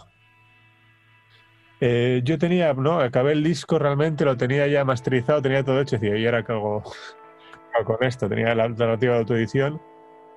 Eh, 1.80 2.22
yo 2.24 2.40
tenía, 2.40 2.74
¿no? 2.74 3.00
Acabé 3.00 3.34
el 3.34 3.44
disco 3.44 3.78
realmente, 3.78 4.26
lo 4.26 4.36
tenía 4.36 4.66
ya 4.66 4.84
masterizado, 4.84 5.44
tenía 5.44 5.64
todo 5.64 5.80
hecho, 5.80 6.00
decía, 6.00 6.18
¿y 6.18 6.26
ahora 6.26 6.42
qué 6.42 6.54
hago 6.54 6.82
con 7.86 7.98
esto? 8.04 8.28
Tenía 8.28 8.56
la 8.56 8.64
alternativa 8.64 9.14
de 9.14 9.20
autoedición, 9.20 9.80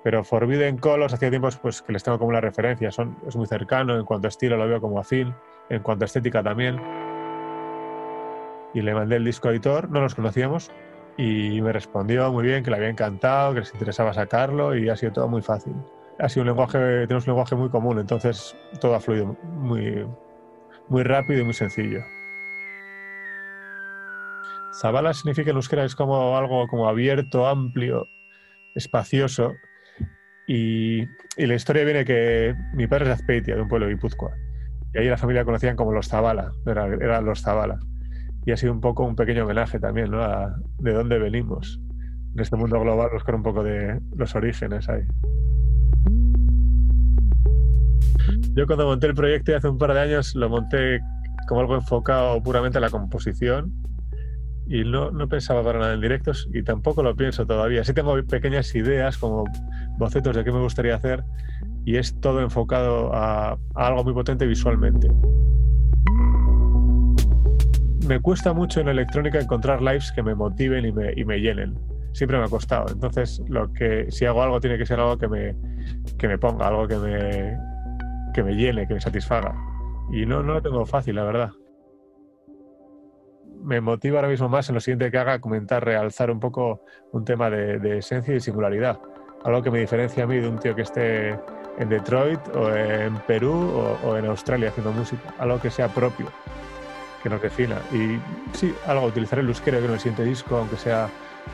pero 0.03 0.23
Forbidden 0.23 0.77
Colors 0.77 1.15
hacía 1.15 1.31
tiempos 1.31 1.57
pues, 1.57 1.81
que 1.81 1.91
les 1.91 2.03
tengo 2.03 2.19
como 2.19 2.29
una 2.29 2.41
referencia, 2.41 2.91
Son, 2.91 3.17
es 3.27 3.35
muy 3.35 3.47
cercano, 3.47 3.97
en 3.97 4.05
cuanto 4.05 4.27
a 4.27 4.29
estilo 4.29 4.57
lo 4.57 4.67
veo 4.67 4.79
como 4.79 4.99
afín, 4.99 5.33
en 5.71 5.81
cuanto 5.81 6.05
a 6.05 6.07
estética 6.07 6.43
también 6.43 7.08
y 8.73 8.81
le 8.81 8.93
mandé 8.93 9.15
el 9.15 9.25
disco 9.25 9.49
editor, 9.49 9.89
no 9.89 10.01
nos 10.01 10.15
conocíamos, 10.15 10.71
y 11.17 11.61
me 11.61 11.73
respondió 11.73 12.31
muy 12.31 12.43
bien 12.45 12.63
que 12.63 12.69
le 12.69 12.77
había 12.77 12.89
encantado, 12.89 13.53
que 13.53 13.59
les 13.61 13.73
interesaba 13.73 14.13
sacarlo 14.13 14.75
y 14.75 14.89
ha 14.89 14.95
sido 14.95 15.11
todo 15.11 15.27
muy 15.27 15.41
fácil. 15.41 15.73
Ha 16.19 16.29
sido 16.29 16.43
un 16.43 16.47
lenguaje, 16.47 16.77
tenemos 17.07 17.25
un 17.27 17.31
lenguaje 17.31 17.55
muy 17.55 17.69
común, 17.69 17.99
entonces 17.99 18.55
todo 18.79 18.95
ha 18.95 18.99
fluido 18.99 19.35
muy, 19.43 20.05
muy 20.87 21.03
rápido 21.03 21.41
y 21.41 21.43
muy 21.43 21.53
sencillo. 21.53 22.03
Zabala 24.81 25.13
significa 25.13 25.49
en 25.49 25.57
euskera 25.57 25.83
es 25.83 25.95
como 25.95 26.37
algo 26.37 26.67
como 26.67 26.87
abierto, 26.87 27.47
amplio, 27.47 28.07
espacioso. 28.75 29.55
Y, 30.47 31.01
y 31.37 31.45
la 31.45 31.55
historia 31.55 31.83
viene 31.83 32.05
que 32.05 32.55
mi 32.73 32.87
padre 32.87 33.03
es 33.03 33.07
de 33.09 33.13
Azpeitia, 33.15 33.55
de 33.55 33.61
un 33.61 33.67
pueblo 33.67 33.87
de 33.87 33.93
Guipúzcoa. 33.93 34.31
Y 34.93 34.99
ahí 34.99 35.07
la 35.07 35.17
familia 35.17 35.43
conocían 35.45 35.75
como 35.75 35.91
los 35.91 36.07
Zabala, 36.07 36.51
era- 36.65 36.85
eran 36.85 37.25
los 37.25 37.41
Zabala 37.41 37.77
y 38.49 38.51
ha 38.51 38.57
sido 38.57 38.73
un 38.73 38.81
poco 38.81 39.03
un 39.03 39.15
pequeño 39.15 39.43
homenaje 39.43 39.79
también, 39.79 40.09
¿no? 40.09 40.23
A 40.23 40.55
de 40.79 40.91
dónde 40.91 41.19
venimos. 41.19 41.79
En 42.33 42.39
este 42.39 42.55
mundo 42.55 42.79
global 42.79 43.11
buscar 43.13 43.35
un 43.35 43.43
poco 43.43 43.61
de 43.61 43.99
los 44.15 44.33
orígenes 44.33 44.89
ahí. 44.89 45.03
Yo 48.55 48.65
cuando 48.65 48.87
monté 48.87 49.05
el 49.05 49.13
proyecto 49.13 49.55
hace 49.55 49.69
un 49.69 49.77
par 49.77 49.93
de 49.93 49.99
años 49.99 50.33
lo 50.33 50.49
monté 50.49 50.99
como 51.47 51.61
algo 51.61 51.75
enfocado 51.75 52.41
puramente 52.41 52.79
a 52.79 52.81
la 52.81 52.89
composición 52.89 53.71
y 54.65 54.83
no, 54.83 55.11
no 55.11 55.29
pensaba 55.29 55.63
para 55.63 55.77
nada 55.77 55.93
en 55.93 56.01
directos 56.01 56.49
y 56.51 56.63
tampoco 56.63 57.03
lo 57.03 57.15
pienso 57.15 57.45
todavía. 57.45 57.83
Sí 57.83 57.93
tengo 57.93 58.15
pequeñas 58.23 58.73
ideas 58.73 59.19
como 59.19 59.43
bocetos 59.99 60.35
de 60.35 60.43
qué 60.43 60.51
me 60.51 60.59
gustaría 60.59 60.95
hacer 60.95 61.23
y 61.85 61.97
es 61.97 62.19
todo 62.19 62.41
enfocado 62.41 63.13
a, 63.13 63.51
a 63.51 63.87
algo 63.87 64.03
muy 64.03 64.13
potente 64.13 64.47
visualmente 64.47 65.07
me 68.09 68.19
cuesta 68.19 68.53
mucho 68.53 68.81
en 68.81 68.87
electrónica 68.87 69.39
encontrar 69.39 69.83
lives 69.83 70.11
que 70.11 70.23
me 70.23 70.33
motiven 70.33 70.83
y 70.83 70.91
me, 70.91 71.13
y 71.15 71.23
me 71.25 71.39
llenen. 71.39 71.77
Siempre 72.11 72.39
me 72.39 72.45
ha 72.45 72.47
costado. 72.47 72.87
Entonces, 72.91 73.39
lo 73.47 73.71
que, 73.71 74.09
si 74.09 74.25
hago 74.25 74.41
algo, 74.41 74.59
tiene 74.59 74.79
que 74.79 74.85
ser 74.87 74.99
algo 74.99 75.15
que 75.19 75.27
me, 75.27 75.55
que 76.17 76.27
me 76.27 76.39
ponga, 76.39 76.67
algo 76.67 76.87
que 76.87 76.97
me, 76.97 77.55
que 78.33 78.41
me 78.41 78.55
llene, 78.55 78.87
que 78.87 78.95
me 78.95 78.99
satisfaga. 78.99 79.53
Y 80.11 80.25
no, 80.25 80.41
no 80.41 80.53
lo 80.53 80.61
tengo 80.63 80.87
fácil, 80.87 81.17
la 81.17 81.23
verdad. 81.23 81.51
Me 83.61 83.79
motiva 83.79 84.17
ahora 84.17 84.29
mismo 84.29 84.49
más 84.49 84.67
en 84.69 84.75
lo 84.75 84.81
siguiente 84.81 85.11
que 85.11 85.17
haga 85.19 85.39
comentar, 85.39 85.85
realzar 85.85 86.31
un 86.31 86.39
poco 86.39 86.81
un 87.11 87.23
tema 87.25 87.51
de, 87.51 87.77
de 87.77 87.99
esencia 87.99 88.33
y 88.33 88.39
singularidad. 88.39 88.99
Algo 89.43 89.61
que 89.61 89.69
me 89.69 89.81
diferencia 89.81 90.23
a 90.23 90.27
mí 90.27 90.37
de 90.37 90.49
un 90.49 90.57
tío 90.57 90.73
que 90.75 90.81
esté 90.81 91.37
en 91.77 91.89
Detroit 91.89 92.39
o 92.55 92.75
en 92.75 93.17
Perú 93.27 93.53
o, 93.53 94.09
o 94.09 94.17
en 94.17 94.25
Australia 94.25 94.69
haciendo 94.69 94.91
música. 94.93 95.31
Algo 95.37 95.61
que 95.61 95.69
sea 95.69 95.89
propio 95.89 96.25
que 97.23 97.29
nos 97.29 97.41
defina. 97.41 97.77
Y 97.91 98.19
sí, 98.57 98.73
algo, 98.87 99.05
utilizar 99.07 99.39
el 99.39 99.47
euskera 99.47 99.77
en 99.77 99.85
el 99.91 99.99
siguiente 99.99 100.23
disco, 100.23 100.57
aunque 100.57 100.77
sea 100.77 101.09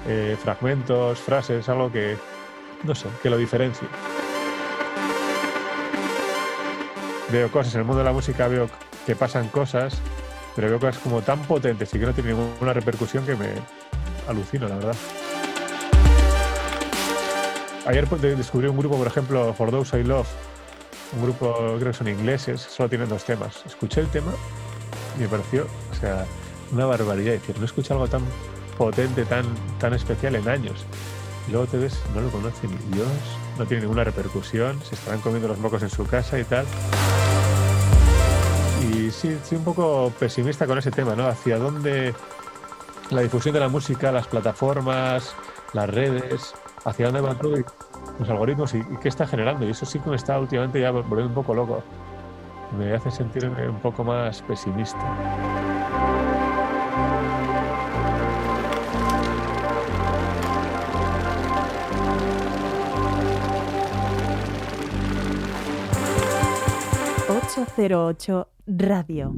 eh, 0.08 0.38
fragmentos, 0.42 1.20
frases, 1.20 1.68
algo 1.70 1.92
que, 1.92 2.18
no 2.84 2.94
sé, 2.96 3.08
que 3.24 3.30
lo 3.30 3.38
diferencie. 3.38 3.88
Veo 7.32 7.52
cosas 7.52 7.74
en 7.74 7.82
el 7.82 7.86
mundo 7.86 8.00
de 8.00 8.06
la 8.06 8.14
música, 8.14 8.48
veo 8.48 8.70
que 9.06 9.16
pasan 9.16 9.48
cosas, 9.50 9.98
pero 10.56 10.70
veo 10.70 10.80
cosas 10.80 10.98
como 11.00 11.22
tan 11.22 11.40
potentes 11.44 11.94
y 11.94 12.00
que 12.00 12.06
no 12.06 12.14
tienen 12.14 12.38
ninguna 12.38 12.74
repercusión 12.74 13.26
que 13.26 13.36
me 13.36 13.50
alucino, 14.28 14.68
la 14.68 14.76
verdad. 14.76 14.96
Ayer 17.88 18.08
pues, 18.08 18.22
de- 18.22 18.36
descubrí 18.36 18.68
un 18.68 18.78
grupo, 18.78 18.98
por 18.98 19.08
ejemplo, 19.08 19.54
For 19.54 19.70
Those 19.72 20.00
I 20.00 20.04
Love, 20.04 20.28
un 21.16 21.24
grupo, 21.24 21.54
creo 21.80 21.92
que 21.92 21.98
son 21.98 22.08
ingleses, 22.08 22.62
solo 22.62 22.90
tienen 22.90 23.10
dos 23.10 23.24
temas. 23.24 23.64
Escuché 23.66 24.02
el 24.02 24.08
tema 24.08 24.32
me 25.20 25.28
pareció, 25.28 25.68
o 25.92 25.96
sea, 25.96 26.26
una 26.72 26.86
barbaridad. 26.86 27.34
Decir, 27.34 27.56
no 27.58 27.64
he 27.64 27.66
escuchado 27.66 28.02
algo 28.02 28.12
tan 28.12 28.24
potente, 28.78 29.26
tan, 29.26 29.46
tan 29.80 29.94
especial 29.94 30.36
en 30.36 30.48
años. 30.48 30.86
Y 31.48 31.52
luego 31.52 31.68
te 31.68 31.78
ves, 31.78 32.00
no 32.14 32.22
lo 32.22 32.30
conoce 32.30 32.68
ni 32.68 32.96
Dios, 32.96 33.08
no 33.58 33.66
tiene 33.66 33.82
ninguna 33.82 34.04
repercusión, 34.04 34.82
se 34.82 34.96
estarán 34.96 35.22
comiendo 35.22 35.48
los 35.48 35.60
mocos 35.60 35.84
en 35.84 35.90
su 35.90 36.06
casa 36.06 36.40
y 36.40 36.44
tal. 36.44 36.66
Y 38.92 39.12
sí, 39.12 39.30
estoy 39.30 39.58
un 39.58 39.64
poco 39.64 40.12
pesimista 40.20 40.66
con 40.66 40.78
ese 40.78 40.92
tema, 40.92 41.16
¿no? 41.16 41.28
Hacia 41.28 41.58
dónde 41.58 42.14
la 43.12 43.22
difusión 43.22 43.54
de 43.54 43.60
la 43.60 43.70
música, 43.70 44.12
las 44.12 44.28
plataformas, 44.28 45.36
las 45.74 45.90
redes, 45.90 46.54
hacia 46.84 47.08
dónde 47.08 47.22
va 47.22 47.36
todo 47.36 47.58
y 47.58 47.66
los 48.20 48.30
algoritmos 48.30 48.74
y, 48.74 48.80
y 48.80 48.98
qué 49.02 49.10
está 49.10 49.28
generando. 49.28 49.66
Y 49.66 49.72
eso 49.72 49.86
sí 49.86 50.00
que 50.00 50.10
me 50.10 50.16
está 50.16 50.40
últimamente 50.40 50.82
ya 50.82 50.92
volviendo 50.92 51.28
un 51.28 51.34
poco 51.36 51.54
loco. 51.54 51.84
Me 52.72 52.94
hace 52.94 53.12
sentirme 53.12 53.70
un 53.70 53.80
poco 53.80 54.04
más 54.04 54.42
pesimista. 54.42 54.98
...808 67.28 68.48
Radio. 68.68 69.34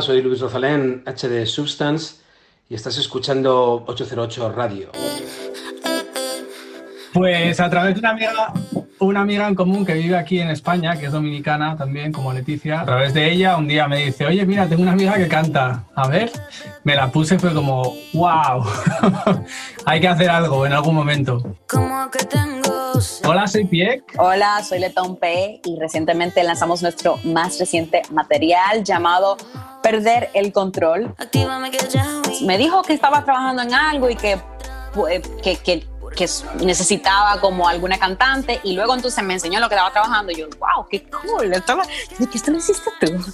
Hola, 0.00 0.06
soy 0.06 0.22
Luis 0.22 0.40
Rosalén, 0.40 1.02
HD 1.04 1.44
Substance, 1.44 2.22
y 2.70 2.74
estás 2.74 2.96
escuchando 2.96 3.84
808 3.86 4.50
Radio. 4.50 4.88
Pues 7.12 7.60
a 7.60 7.68
través 7.68 7.96
de 7.96 8.00
una 8.00 8.10
amiga, 8.12 8.54
una 8.98 9.20
amiga 9.20 9.46
en 9.46 9.54
común 9.54 9.84
que 9.84 9.92
vive 9.92 10.16
aquí 10.16 10.40
en 10.40 10.48
España, 10.48 10.98
que 10.98 11.04
es 11.04 11.12
dominicana 11.12 11.76
también, 11.76 12.12
como 12.12 12.32
Leticia, 12.32 12.80
a 12.80 12.86
través 12.86 13.12
de 13.12 13.30
ella 13.30 13.58
un 13.58 13.68
día 13.68 13.88
me 13.88 14.06
dice, 14.06 14.24
oye, 14.24 14.46
mira, 14.46 14.66
tengo 14.66 14.80
una 14.80 14.92
amiga 14.92 15.18
que 15.18 15.28
canta, 15.28 15.84
a 15.94 16.08
ver, 16.08 16.32
me 16.82 16.94
la 16.94 17.12
puse 17.12 17.34
y 17.34 17.38
fue 17.38 17.52
como, 17.52 17.94
wow, 18.14 18.64
hay 19.84 20.00
que 20.00 20.08
hacer 20.08 20.30
algo 20.30 20.64
en 20.64 20.72
algún 20.72 20.94
momento. 20.94 21.58
Hola, 23.24 23.46
soy 23.46 23.64
Piek. 23.64 24.02
Hola, 24.18 24.62
soy 24.64 24.80
Letón 24.80 25.16
P 25.16 25.60
y 25.64 25.78
recientemente 25.78 26.42
lanzamos 26.42 26.82
nuestro 26.82 27.18
más 27.24 27.58
reciente 27.58 28.02
material 28.10 28.82
llamado 28.84 29.36
Perder 29.82 30.30
el 30.34 30.52
Control. 30.52 31.14
Me 32.42 32.58
dijo 32.58 32.82
que 32.82 32.92
estaba 32.92 33.24
trabajando 33.24 33.62
en 33.62 33.74
algo 33.74 34.10
y 34.10 34.16
que, 34.16 34.38
pues, 34.94 35.22
que, 35.42 35.56
que, 35.56 35.86
que 36.16 36.26
necesitaba 36.64 37.40
como 37.40 37.68
alguna 37.68 37.98
cantante 37.98 38.60
y 38.64 38.74
luego 38.74 38.94
entonces 38.94 39.22
me 39.24 39.34
enseñó 39.34 39.60
lo 39.60 39.68
que 39.68 39.74
estaba 39.74 39.92
trabajando 39.92 40.32
y 40.32 40.36
yo, 40.36 40.48
wow, 40.58 40.86
qué 40.90 41.04
cool. 41.04 41.52
Estaba, 41.52 41.82
¿Qué 41.84 42.24
esto 42.34 42.50
lo 42.50 42.58
hiciste 42.58 42.90
tú? 43.00 43.24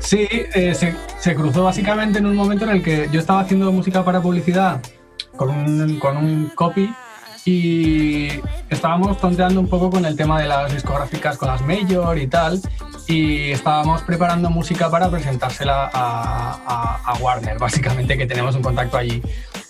Sí, 0.00 0.28
eh, 0.30 0.74
se, 0.74 0.96
se 1.18 1.34
cruzó 1.34 1.64
básicamente 1.64 2.18
en 2.18 2.26
un 2.26 2.36
momento 2.36 2.64
en 2.64 2.70
el 2.70 2.82
que 2.82 3.08
yo 3.12 3.20
estaba 3.20 3.40
haciendo 3.40 3.70
música 3.70 4.04
para 4.04 4.20
publicidad 4.20 4.80
con 5.36 5.50
un, 5.50 5.98
con 5.98 6.16
un 6.16 6.50
copy 6.54 6.92
y 7.44 8.28
estábamos 8.68 9.18
tonteando 9.18 9.60
un 9.60 9.68
poco 9.68 9.90
con 9.90 10.04
el 10.04 10.16
tema 10.16 10.40
de 10.40 10.46
las 10.46 10.72
discográficas 10.72 11.36
con 11.38 11.48
las 11.48 11.62
major 11.62 12.18
y 12.18 12.26
tal 12.26 12.60
y 13.08 13.50
estábamos 13.50 14.02
preparando 14.02 14.50
música 14.50 14.90
para 14.90 15.10
presentársela 15.10 15.90
a, 15.92 16.58
a- 16.66 17.00
a 17.04 17.14
Warner, 17.14 17.58
básicamente 17.58 18.16
que 18.16 18.26
tenemos 18.26 18.54
un 18.54 18.62
contacto 18.62 18.96
allí. 18.98 19.20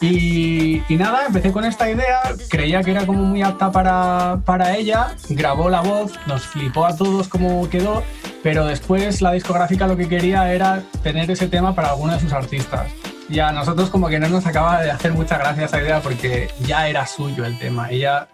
Y, 0.03 0.83
y 0.89 0.97
nada, 0.97 1.27
empecé 1.27 1.53
con 1.53 1.65
esta 1.65 1.91
idea, 1.91 2.21
creía 2.49 2.83
que 2.83 2.91
era 2.91 3.05
como 3.07 3.23
muy 3.23 3.43
apta 3.43 3.71
para, 3.71 4.41
para 4.45 4.77
ella, 4.77 5.15
grabó 5.29 5.69
la 5.71 5.81
voz, 5.83 6.13
nos 6.27 6.43
flipó 6.47 6.87
a 6.87 6.97
todos 6.97 7.29
cómo 7.29 7.69
quedó, 7.69 8.03
pero 8.43 8.65
después 8.67 9.21
la 9.23 9.33
discográfica 9.33 9.87
lo 9.87 9.97
que 9.97 10.09
quería 10.09 10.53
era 10.53 10.83
tener 11.03 11.31
ese 11.31 11.49
tema 11.49 11.75
para 11.75 11.91
alguno 11.91 12.15
de 12.15 12.21
sus 12.21 12.33
artistas. 12.33 12.87
Y 13.31 13.39
a 13.39 13.53
nosotros 13.53 13.91
como 13.91 14.09
que 14.09 14.19
no 14.19 14.29
nos 14.29 14.45
acaba 14.45 14.83
de 14.83 14.91
hacer 14.91 15.13
mucha 15.13 15.39
gracia 15.39 15.67
esa 15.67 15.81
idea 15.81 16.01
porque 16.01 16.49
ya 16.67 16.89
era 16.89 17.07
suyo 17.07 17.45
el 17.45 17.57
tema. 17.61 17.89
Ella 17.89 18.29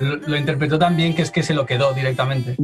lo, 0.00 0.16
lo 0.16 0.36
interpretó 0.36 0.78
tan 0.78 0.96
bien 0.96 1.14
que 1.14 1.20
es 1.20 1.30
que 1.30 1.42
se 1.42 1.52
lo 1.52 1.66
quedó 1.66 1.92
directamente. 1.92 2.56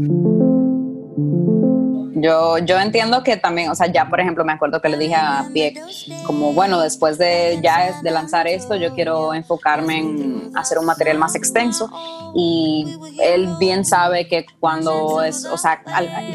Yo, 2.24 2.56
yo 2.56 2.78
entiendo 2.80 3.22
que 3.22 3.36
también, 3.36 3.70
o 3.70 3.74
sea, 3.74 3.86
ya 3.92 4.08
por 4.08 4.18
ejemplo 4.18 4.46
me 4.46 4.54
acuerdo 4.54 4.80
que 4.80 4.88
le 4.88 4.96
dije 4.96 5.14
a 5.14 5.46
Pieck, 5.52 5.78
como 6.26 6.54
bueno, 6.54 6.80
después 6.80 7.18
de 7.18 7.60
ya 7.62 8.00
de 8.00 8.10
lanzar 8.10 8.46
esto, 8.46 8.76
yo 8.76 8.94
quiero 8.94 9.34
enfocarme 9.34 9.98
en 9.98 10.50
hacer 10.56 10.78
un 10.78 10.86
material 10.86 11.18
más 11.18 11.34
extenso 11.34 11.90
y 12.34 12.86
él 13.20 13.50
bien 13.58 13.84
sabe 13.84 14.26
que 14.26 14.46
cuando 14.58 15.22
es, 15.22 15.44
o 15.44 15.58
sea, 15.58 15.82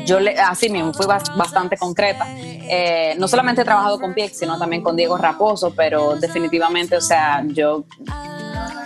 yo 0.05 0.19
le, 0.19 0.37
así 0.39 0.69
mismo 0.69 0.93
fui 0.93 1.07
bas- 1.07 1.35
bastante 1.35 1.75
concreta. 1.75 2.27
Eh, 2.37 3.15
no 3.17 3.27
solamente 3.27 3.63
he 3.63 3.65
trabajado 3.65 3.99
con 3.99 4.13
Pieck, 4.13 4.31
sino 4.33 4.59
también 4.59 4.83
con 4.83 4.95
Diego 4.95 5.17
Raposo, 5.17 5.73
pero 5.75 6.17
definitivamente, 6.17 6.97
o 6.97 7.01
sea, 7.01 7.43
yo 7.47 7.85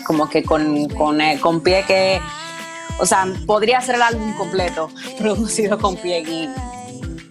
como 0.08 0.30
que 0.30 0.41
con, 0.41 0.88
con, 0.88 1.20
eh, 1.20 1.38
con 1.41 1.60
Pieck, 1.62 1.89
eh, 1.89 2.22
o 2.97 3.06
sea, 3.06 3.26
podría 3.45 3.82
ser 3.82 3.95
el 3.95 4.04
álbum 4.04 4.34
completo 4.38 4.89
producido 5.18 5.78
con 5.78 5.97
Pieck 5.97 6.30
y 6.30 6.49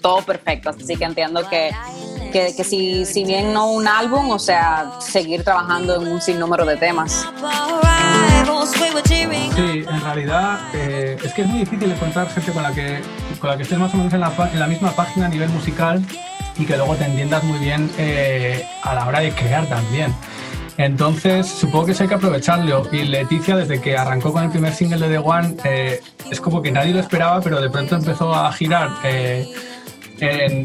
todo 0.03 0.23
perfecto. 0.23 0.71
Así 0.71 0.97
que 0.97 1.05
entiendo 1.05 1.49
que, 1.49 1.71
que, 2.33 2.55
que 2.55 2.65
si, 2.65 3.07
si 3.07 3.25
bien 3.25 3.53
no 3.55 3.71
un 3.71 3.89
álbum, 3.89 4.31
o 4.31 4.39
sea, 4.39 4.91
seguir 5.01 5.45
trabajando 5.45 6.03
en 6.03 6.09
un 6.09 6.21
sinnúmero 6.21 6.67
de 6.67 6.77
temas. 6.77 7.27
Sí, 9.55 9.85
en 9.89 10.01
realidad 10.03 10.61
eh, 10.75 11.17
es 11.23 11.33
que 11.33 11.43
es 11.43 11.49
muy 11.49 11.61
difícil 11.61 11.91
encontrar 11.91 12.29
gente 12.29 12.53
con 12.53 12.63
la 12.63 12.73
que, 12.73 13.01
con 13.39 13.51
la 13.51 13.57
que 13.57 13.63
estés 13.63 13.79
más 13.79 13.95
o 13.95 13.97
menos 13.97 14.13
en 14.13 14.21
la, 14.21 14.33
en 14.53 14.59
la 14.59 14.67
misma 14.67 14.93
página 14.93 15.27
a 15.27 15.29
nivel 15.29 15.49
musical 15.51 16.03
y 16.59 16.67
que 16.67 16.77
luego 16.77 16.95
te 16.97 17.05
entiendas 17.05 17.45
muy 17.45 17.59
bien 17.59 17.91
eh, 17.99 18.67
a 18.83 18.95
la 18.95 19.07
hora 19.07 19.21
de 19.21 19.31
crear 19.33 19.67
también. 19.67 20.15
Entonces, 20.79 21.47
supongo 21.47 21.87
que 21.87 21.93
eso 21.93 22.03
hay 22.03 22.09
que 22.09 22.15
aprovecharlo. 22.15 22.89
Y 22.93 23.05
Leticia, 23.05 23.57
desde 23.57 23.81
que 23.81 23.97
arrancó 23.97 24.33
con 24.33 24.43
el 24.45 24.51
primer 24.51 24.75
single 24.75 25.07
de 25.07 25.15
The 25.15 25.19
One, 25.19 25.57
eh, 25.65 26.01
es 26.31 26.41
como 26.41 26.63
que 26.63 26.73
nadie 26.73 26.95
lo 26.95 27.01
esperaba, 27.01 27.41
pero 27.41 27.61
de 27.61 27.71
pronto 27.71 27.95
empezó 27.97 28.35
a 28.35 28.51
girar. 28.53 28.91
eh, 29.05 29.47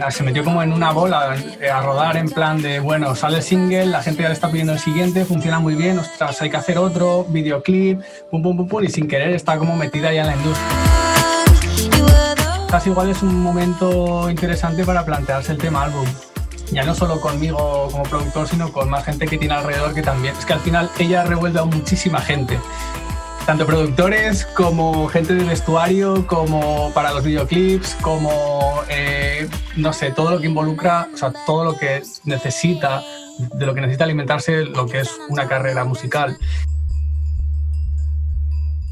se 0.10 0.24
metió 0.24 0.43
como 0.43 0.62
en 0.62 0.72
una 0.72 0.91
bola 0.91 1.36
eh, 1.60 1.70
a 1.70 1.82
rodar 1.82 2.18
en 2.18 2.30
plan 2.30 2.62
de, 2.62 2.80
bueno, 2.80 3.16
sale 3.16 3.38
el 3.38 3.43
single, 3.43 3.88
la 3.88 4.03
gente 4.03 4.22
ya 4.22 4.30
le 4.30 4.36
está 4.36 4.49
pidiendo 4.49 4.74
el 4.74 4.80
siguiente, 4.80 5.26
funciona 5.26 5.60
muy 5.60 5.76
bien, 5.76 5.97
ostras, 5.97 6.41
hay 6.41 6.49
que 6.49 6.58
hacer 6.58 6.78
otro, 6.78 7.26
videoclip, 7.26 8.01
pum, 8.30 8.43
pum, 8.43 8.58
pum, 8.58 8.68
pum, 8.68 8.84
y 8.84 8.89
sin 8.89 9.08
querer 9.08 9.32
está 9.32 9.58
como 9.58 9.76
metida 9.76 10.14
ya 10.14 10.22
en 10.22 10.28
la 10.28 10.36
industria. 10.36 10.68
Casi 12.70 12.89
igual 12.89 13.10
es 13.10 13.24
un 13.24 13.41
momento 13.41 14.30
interesante 14.30 14.86
para 14.86 15.05
plantearse 15.05 15.53
el 15.53 15.58
tema 15.58 15.84
álbum. 15.86 16.05
Ya 16.72 16.84
no 16.84 16.93
solo 16.93 17.22
conmigo 17.22 17.88
como 17.89 18.03
productor, 18.03 18.47
sino 18.47 18.74
con 18.74 18.89
más 18.89 19.05
gente 19.05 19.26
que 19.26 19.38
tiene 19.38 19.53
alrededor 19.53 19.93
que 19.93 20.01
también. 20.01 20.36
Es 20.38 20.45
que 20.45 20.51
al 20.51 20.60
final 20.60 20.89
ella 20.99 21.22
ha 21.22 21.24
revuelto 21.24 21.62
a 21.62 21.66
muchísima 21.66 22.20
gente 22.20 22.60
tanto 23.48 23.66
productores 23.66 24.45
como 24.45 25.08
gente 25.08 25.34
de 25.34 25.45
vestuario, 25.45 26.28
como 26.28 26.91
para 26.93 27.14
los 27.14 27.24
videoclips, 27.24 27.95
como, 28.02 28.82
eh, 28.89 29.50
no 29.78 29.93
sé, 29.93 30.12
todo 30.12 30.32
lo 30.32 30.41
que 30.41 30.48
involucra, 30.48 31.08
o 31.14 31.16
sea, 31.16 31.32
todo 31.45 31.64
lo 31.64 31.78
que 31.78 32.04
necesita, 32.26 33.02
de 33.54 33.66
lo 33.66 33.74
que 33.74 33.80
necesita 33.80 34.04
alimentarse 34.04 34.66
lo 34.66 34.86
que 34.86 35.00
es 35.00 35.18
una 35.30 35.48
carrera 35.48 35.86
musical. 35.86 36.38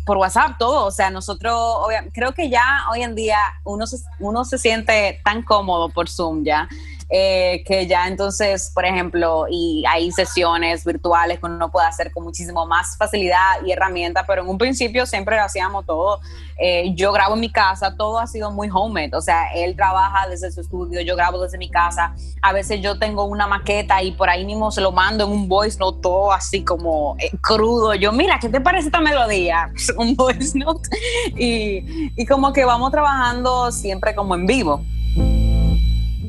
Por 0.06 0.16
WhatsApp, 0.20 0.58
todo. 0.58 0.86
O 0.86 0.92
sea, 0.92 1.10
nosotros, 1.10 1.88
creo 2.14 2.34
que 2.34 2.50
ya 2.50 2.86
hoy 2.94 3.04
en 3.04 3.14
día 3.14 3.40
uno 3.66 3.84
uno 4.20 4.46
se 4.46 4.58
siente 4.58 5.20
tan 5.26 5.44
cómodo 5.44 5.90
por 5.90 6.08
Zoom 6.08 6.46
ya. 6.46 6.70
Eh, 7.10 7.64
que 7.66 7.86
ya 7.86 8.08
entonces, 8.08 8.72
por 8.74 8.84
ejemplo, 8.84 9.46
y 9.50 9.84
hay 9.88 10.12
sesiones 10.12 10.84
virtuales 10.84 11.40
que 11.40 11.46
uno 11.46 11.70
puede 11.70 11.88
hacer 11.88 12.12
con 12.12 12.24
muchísimo 12.24 12.66
más 12.66 12.98
facilidad 12.98 13.64
y 13.64 13.72
herramienta, 13.72 14.26
pero 14.26 14.42
en 14.42 14.50
un 14.50 14.58
principio 14.58 15.06
siempre 15.06 15.38
hacíamos 15.38 15.86
todo. 15.86 16.20
Eh, 16.58 16.94
yo 16.96 17.12
grabo 17.12 17.36
en 17.36 17.42
mi 17.42 17.52
casa, 17.52 17.96
todo 17.96 18.18
ha 18.18 18.28
sido 18.28 18.50
muy 18.50 18.70
homemade, 18.74 19.12
o 19.14 19.22
sea, 19.22 19.54
él 19.54 19.76
trabaja 19.76 20.28
desde 20.30 20.52
su 20.52 20.62
estudio, 20.62 21.02
yo 21.02 21.16
grabo 21.16 21.42
desde 21.42 21.58
mi 21.58 21.70
casa, 21.70 22.16
a 22.42 22.54
veces 22.54 22.82
yo 22.82 22.98
tengo 22.98 23.26
una 23.26 23.46
maqueta 23.46 24.02
y 24.02 24.14
por 24.14 24.30
ahí 24.30 24.46
mismo 24.46 24.72
se 24.72 24.80
lo 24.80 24.94
mando 24.94 25.26
en 25.26 25.32
un 25.32 25.50
voice 25.50 25.78
note 25.78 26.00
todo 26.02 26.32
así 26.32 26.64
como 26.64 27.18
eh, 27.20 27.30
crudo, 27.42 27.94
yo 27.94 28.14
mira, 28.14 28.40
¿qué 28.40 28.48
te 28.48 28.62
parece 28.62 28.88
esta 28.88 29.02
melodía? 29.02 29.70
un 29.98 30.16
voice 30.16 30.58
note 30.58 30.90
y, 31.36 32.12
y 32.16 32.26
como 32.26 32.54
que 32.54 32.64
vamos 32.64 32.90
trabajando 32.92 33.72
siempre 33.72 34.16
como 34.16 34.36
en 34.36 34.46
vivo. 34.46 34.82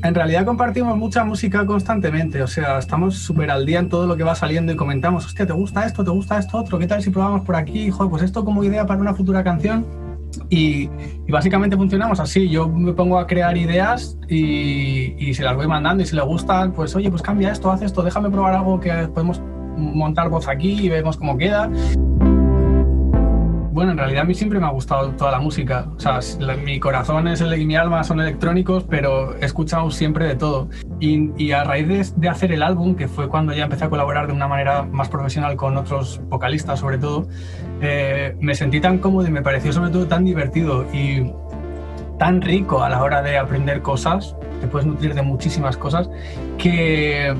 En 0.03 0.13
realidad 0.13 0.45
compartimos 0.45 0.95
mucha 0.97 1.23
música 1.23 1.65
constantemente, 1.65 2.41
o 2.41 2.47
sea, 2.47 2.77
estamos 2.77 3.17
súper 3.17 3.49
al 3.49 3.65
día 3.65 3.79
en 3.79 3.89
todo 3.89 4.05
lo 4.05 4.15
que 4.15 4.23
va 4.23 4.35
saliendo 4.35 4.71
y 4.71 4.75
comentamos, 4.75 5.25
hostia, 5.25 5.45
¿te 5.47 5.53
gusta 5.53 5.85
esto? 5.85 6.03
¿Te 6.03 6.11
gusta 6.11 6.37
esto 6.37 6.57
otro? 6.57 6.77
¿Qué 6.77 6.87
tal 6.87 7.01
si 7.01 7.09
probamos 7.09 7.41
por 7.41 7.55
aquí? 7.55 7.89
Joder, 7.89 8.09
pues 8.09 8.23
esto 8.23 8.45
como 8.45 8.63
idea 8.63 8.85
para 8.85 9.01
una 9.01 9.13
futura 9.13 9.43
canción. 9.43 9.85
Y, 10.49 10.89
y 11.25 11.31
básicamente 11.31 11.75
funcionamos 11.75 12.19
así, 12.19 12.47
yo 12.47 12.67
me 12.67 12.93
pongo 12.93 13.17
a 13.17 13.25
crear 13.25 13.57
ideas 13.57 14.17
y, 14.27 15.15
y 15.17 15.33
se 15.33 15.43
las 15.43 15.55
voy 15.55 15.67
mandando 15.67 16.03
y 16.03 16.05
si 16.05 16.15
le 16.15 16.21
gustan, 16.21 16.73
pues 16.73 16.95
oye, 16.95 17.09
pues 17.09 17.21
cambia 17.21 17.51
esto, 17.51 17.71
haz 17.71 17.81
esto, 17.81 18.03
déjame 18.03 18.29
probar 18.29 18.53
algo 18.53 18.79
que 18.79 18.91
podemos 19.13 19.41
montar 19.77 20.29
voz 20.29 20.47
aquí 20.47 20.85
y 20.85 20.89
vemos 20.89 21.17
cómo 21.17 21.37
queda. 21.37 21.69
Bueno, 23.77 23.91
en 23.91 23.99
realidad 23.99 24.23
a 24.23 24.25
mí 24.25 24.33
siempre 24.33 24.59
me 24.59 24.65
ha 24.65 24.69
gustado 24.71 25.11
toda 25.11 25.29
la 25.29 25.39
música. 25.39 25.85
O 25.95 25.99
sea, 25.99 26.17
la- 26.39 26.55
mi 26.55 26.79
corazón 26.79 27.27
es 27.27 27.41
el, 27.41 27.63
mi 27.67 27.75
alma 27.75 28.03
son 28.03 28.19
electrónicos, 28.19 28.83
pero 28.89 29.35
he 29.39 29.45
escuchado 29.45 29.91
siempre 29.91 30.25
de 30.25 30.33
todo. 30.35 30.67
Y, 30.99 31.29
y 31.37 31.51
a 31.51 31.63
raíz 31.63 31.87
de, 31.87 32.03
de 32.19 32.27
hacer 32.27 32.51
el 32.51 32.63
álbum, 32.63 32.95
que 32.95 33.07
fue 33.07 33.29
cuando 33.29 33.53
ya 33.53 33.65
empecé 33.65 33.85
a 33.85 33.89
colaborar 33.91 34.25
de 34.25 34.33
una 34.33 34.47
manera 34.47 34.81
más 34.81 35.09
profesional 35.09 35.55
con 35.57 35.77
otros 35.77 36.19
vocalistas, 36.27 36.79
sobre 36.79 36.97
todo, 36.97 37.27
eh, 37.79 38.35
me 38.41 38.55
sentí 38.55 38.81
tan 38.81 38.97
cómodo 38.97 39.27
y 39.27 39.29
me 39.31 39.43
pareció 39.43 39.71
sobre 39.71 39.91
todo 39.91 40.07
tan 40.07 40.25
divertido 40.25 40.83
y 40.91 41.31
tan 42.17 42.41
rico 42.41 42.81
a 42.83 42.89
la 42.89 43.03
hora 43.03 43.21
de 43.21 43.37
aprender 43.37 43.83
cosas. 43.83 44.35
Te 44.59 44.65
puedes 44.65 44.87
nutrir 44.87 45.13
de 45.13 45.21
muchísimas 45.21 45.77
cosas 45.77 46.09
que 46.57 47.31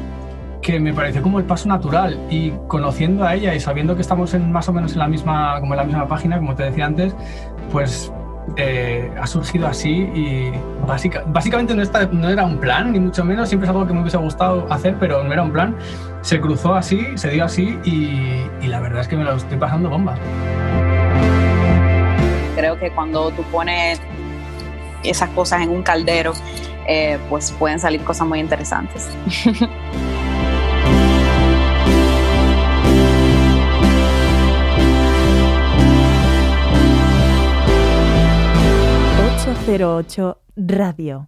que 0.61 0.79
me 0.79 0.93
pareció 0.93 1.21
como 1.21 1.39
el 1.39 1.45
paso 1.45 1.67
natural. 1.69 2.19
Y 2.29 2.51
conociendo 2.67 3.25
a 3.25 3.35
ella 3.35 3.53
y 3.55 3.59
sabiendo 3.59 3.95
que 3.95 4.01
estamos 4.01 4.33
en 4.33 4.51
más 4.51 4.67
o 4.69 4.73
menos 4.73 4.93
en 4.93 4.99
la 4.99 5.07
misma 5.07 5.59
como 5.59 5.73
en 5.73 5.77
la 5.77 5.83
misma 5.85 6.07
página 6.07 6.37
como 6.37 6.55
te 6.55 6.63
decía 6.63 6.85
antes 6.85 7.15
pues 7.71 8.11
eh, 8.55 9.11
ha 9.21 9.27
surgido 9.27 9.67
así 9.67 9.89
y 10.15 10.51
básica- 10.87 11.23
básicamente 11.27 11.75
no, 11.75 11.81
está- 11.81 12.05
no 12.07 12.29
era 12.29 12.45
un 12.45 12.57
plan 12.59 12.93
ni 12.93 12.99
mucho 12.99 13.25
menos 13.25 13.49
siempre 13.49 13.65
es 13.67 13.69
algo 13.75 13.85
que 13.85 13.93
me 13.93 13.99
hubiese 14.01 14.15
gustado 14.17 14.65
hacer 14.71 14.95
pero 14.99 15.23
no 15.23 15.31
era 15.33 15.43
un 15.43 15.51
plan. 15.51 15.75
Se 16.21 16.39
cruzó 16.39 16.73
así 16.75 17.05
se 17.15 17.29
dio 17.29 17.43
así 17.45 17.77
y, 17.83 18.41
y 18.61 18.67
la 18.67 18.79
verdad 18.79 19.01
es 19.01 19.07
que 19.07 19.15
me 19.17 19.23
lo 19.25 19.35
estoy 19.35 19.57
pasando 19.57 19.89
bomba. 19.89 20.15
Creo 22.55 22.79
que 22.79 22.89
cuando 22.91 23.29
tú 23.31 23.43
pones 23.43 24.01
esas 25.03 25.29
cosas 25.29 25.61
en 25.61 25.69
un 25.69 25.83
caldero, 25.83 26.33
eh, 26.87 27.19
pues 27.29 27.51
pueden 27.51 27.79
salir 27.79 28.01
cosas 28.03 28.27
muy 28.27 28.39
interesantes. 28.39 29.09
...808 39.68 40.80
Radio. 40.80 41.28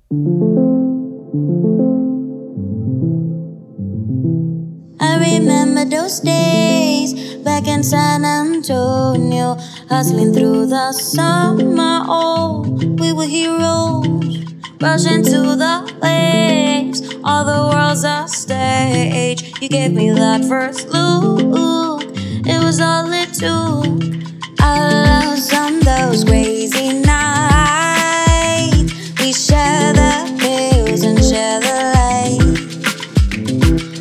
I 5.01 5.17
remember 5.19 5.83
those 5.83 6.21
days 6.21 7.35
back 7.43 7.67
in 7.67 7.83
San 7.83 8.23
Antonio, 8.23 9.57
hustling 9.89 10.33
through 10.33 10.67
the 10.67 10.93
summer. 10.93 12.05
Oh, 12.07 12.61
we 12.97 13.11
were 13.11 13.25
heroes, 13.27 14.45
rushing 14.79 15.21
to 15.25 15.57
the 15.59 15.99
waves. 16.01 17.01
All 17.25 17.43
the 17.43 17.75
world's 17.75 18.05
a 18.05 18.25
stage. 18.29 19.51
You 19.61 19.67
gave 19.67 19.91
me 19.91 20.11
that 20.11 20.45
first 20.45 20.87
look, 20.87 22.03
it 22.47 22.63
was 22.63 22.79
all 22.79 23.11
it 23.11 23.33
took. 23.33 23.99
I 24.61 25.25
lost 25.25 25.53
on 25.53 25.81
those 25.81 26.23
crazy 26.23 27.01
nights. 27.01 27.48
Share 29.31 29.93
the 29.93 30.35
pills 30.39 31.03
and 31.03 31.23
share 31.23 31.59
the 31.59 31.67
light. 31.93 32.41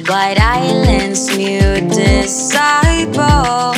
White 0.08 0.40
Islands, 0.40 1.28
new 1.36 1.86
disciples. 1.90 3.77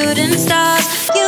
Shooting 0.00 0.32
stars. 0.32 1.19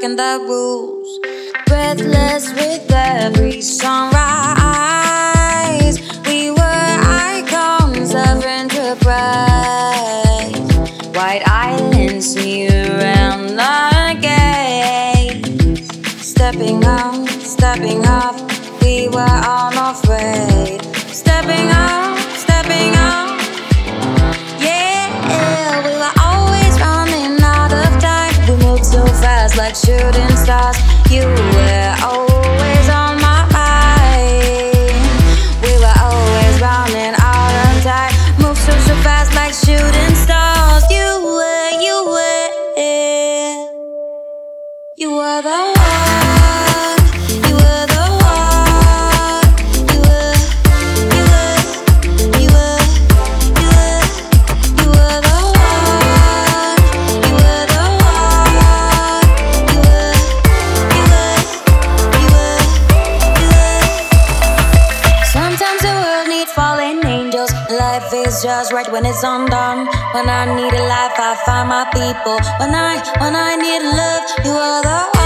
Breaking 0.00 0.16
the 0.16 0.38
rules 0.48 1.20
Breathless 1.66 2.54
with 2.54 2.90
every 2.90 3.60
sunrise. 3.60 4.16
We 6.24 6.50
were 6.50 6.56
icons 6.56 8.14
of 8.14 8.42
enterprise. 8.42 9.04
White 11.14 11.42
Islands, 11.46 12.34
new 12.34 12.70
and 12.70 13.60
again 14.16 15.76
Stepping 16.16 16.82
out, 16.84 17.28
stepping 17.28 18.06
up 18.06 18.36
We 18.80 19.08
were 19.08 19.20
unafraid 19.20 19.69
shooting 29.76 30.36
stars. 30.36 30.76
You 31.10 31.22
were 31.22 31.96
always 32.02 32.29
undone. 69.22 69.86
When 70.14 70.28
I 70.28 70.44
need 70.56 70.72
a 70.72 70.82
life, 70.88 71.16
I 71.18 71.36
find 71.44 71.68
my 71.68 71.84
people. 71.92 72.38
When 72.58 72.74
I, 72.74 72.98
when 73.20 73.34
I 73.36 73.56
need 73.56 73.82
love, 73.82 74.24
you 74.44 74.52
are 74.52 74.82
the 74.82 75.19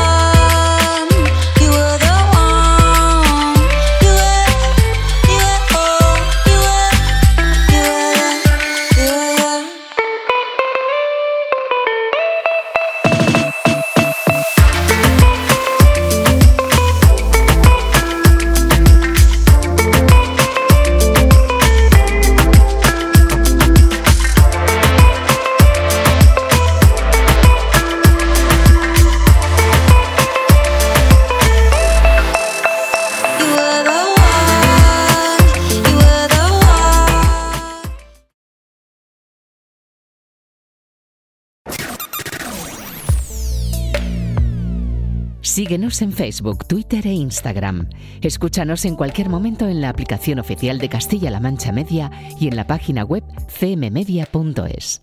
Síguenos 45.54 46.02
en 46.02 46.10
Facebook, 46.10 46.66
Twitter 46.66 47.06
e 47.06 47.12
Instagram. 47.12 47.88
Escúchanos 48.22 48.84
en 48.86 48.96
cualquier 48.96 49.28
momento 49.28 49.68
en 49.68 49.80
la 49.80 49.88
aplicación 49.88 50.40
oficial 50.40 50.78
de 50.78 50.88
Castilla-La 50.88 51.38
Mancha 51.38 51.70
Media 51.70 52.10
y 52.40 52.48
en 52.48 52.56
la 52.56 52.66
página 52.66 53.04
web 53.04 53.22
cmmedia.es. 53.60 55.00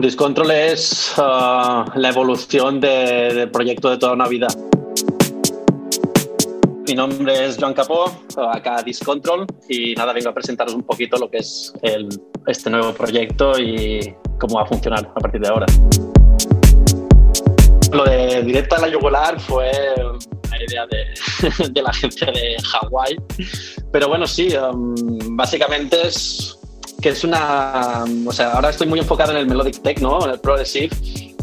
Discontrol 0.00 0.50
es 0.50 1.14
ah, 1.16 1.84
la 1.94 2.08
evolución 2.10 2.80
de- 2.80 3.32
del 3.34 3.50
proyecto 3.50 3.90
de 3.90 3.98
toda 3.98 4.12
una 4.12 4.28
vida. 4.28 4.48
Mi 6.86 6.94
nombre 6.94 7.46
es 7.46 7.56
Joan 7.58 7.74
Capó, 7.74 8.04
acá 8.52 8.82
Discontrol, 8.82 9.46
y 9.68 9.94
nada, 9.94 10.12
vengo 10.12 10.30
a 10.30 10.34
presentaros 10.34 10.74
un 10.74 10.82
poquito 10.82 11.16
lo 11.18 11.28
que 11.28 11.38
es 11.38 11.72
el- 11.82 12.08
este 12.46 12.70
nuevo 12.70 12.92
proyecto 12.92 13.58
y 13.58 14.14
cómo 14.38 14.56
va 14.56 14.62
a 14.62 14.66
funcionar 14.66 15.10
a 15.14 15.14
partir 15.20 15.40
de 15.40 15.48
ahora. 15.48 15.66
Lo 17.92 18.04
de 18.04 18.42
directa 18.42 18.76
a 18.76 18.80
la 18.80 18.88
yugular 18.88 19.40
fue 19.40 19.70
una 20.46 20.64
idea 20.68 20.86
de, 20.86 21.68
de 21.72 21.82
la 21.82 21.92
gente 21.92 22.26
de 22.26 22.56
Hawái, 22.62 23.16
pero 23.92 24.08
bueno, 24.08 24.26
sí, 24.26 24.54
um, 24.56 24.94
básicamente 25.36 26.06
es 26.06 26.56
que 27.02 27.10
es 27.10 27.24
una. 27.24 28.04
O 28.26 28.32
sea, 28.32 28.52
ahora 28.52 28.70
estoy 28.70 28.86
muy 28.86 29.00
enfocado 29.00 29.32
en 29.32 29.38
el 29.38 29.46
melodic 29.46 29.82
techno, 29.82 30.24
en 30.24 30.30
el 30.30 30.40
progressive, 30.40 30.90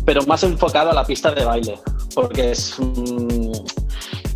pero 0.06 0.22
más 0.26 0.44
enfocado 0.44 0.92
a 0.92 0.94
la 0.94 1.06
pista 1.06 1.32
de 1.32 1.44
baile, 1.44 1.78
porque 2.16 2.52
es. 2.52 2.76
mm, 2.80 3.43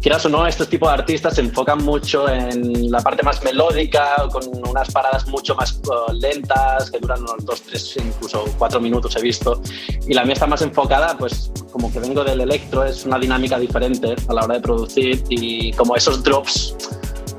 quieras 0.01 0.25
o 0.25 0.29
no, 0.29 0.45
este 0.45 0.65
tipo 0.65 0.87
de 0.87 0.93
artistas 0.93 1.35
se 1.35 1.41
enfocan 1.41 1.83
mucho 1.83 2.27
en 2.29 2.91
la 2.91 3.01
parte 3.01 3.23
más 3.23 3.43
melódica, 3.43 4.27
con 4.31 4.43
unas 4.67 4.91
paradas 4.91 5.27
mucho 5.27 5.55
más 5.55 5.81
uh, 5.87 6.11
lentas, 6.13 6.91
que 6.91 6.99
duran 6.99 7.21
unos 7.21 7.45
dos, 7.45 7.61
tres, 7.63 7.97
incluso 7.97 8.45
cuatro 8.57 8.79
minutos 8.79 9.15
he 9.15 9.21
visto. 9.21 9.61
Y 10.07 10.13
la 10.13 10.23
mía 10.23 10.33
está 10.33 10.47
más 10.47 10.61
enfocada, 10.61 11.17
pues 11.17 11.51
como 11.71 11.91
que 11.91 11.99
vengo 11.99 12.23
del 12.23 12.41
electro, 12.41 12.83
es 12.83 13.05
una 13.05 13.19
dinámica 13.19 13.59
diferente 13.59 14.15
a 14.27 14.33
la 14.33 14.43
hora 14.43 14.55
de 14.55 14.61
producir 14.61 15.23
y 15.29 15.71
como 15.73 15.95
esos 15.95 16.23
drops 16.23 16.75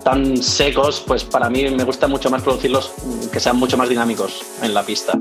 tan 0.05 0.37
secos, 0.37 1.03
pues 1.07 1.25
para 1.25 1.51
mí 1.51 1.69
me 1.69 1.85
gusta 1.85 2.09
mucho 2.09 2.31
más 2.31 2.43
producirlos 2.43 2.95
mm, 3.05 3.31
que 3.31 3.41
sean 3.41 3.57
mucho 3.57 3.77
más 3.77 3.89
dinámicos 3.89 4.43
en 4.63 4.75
la 4.75 4.83
pista. 4.83 5.19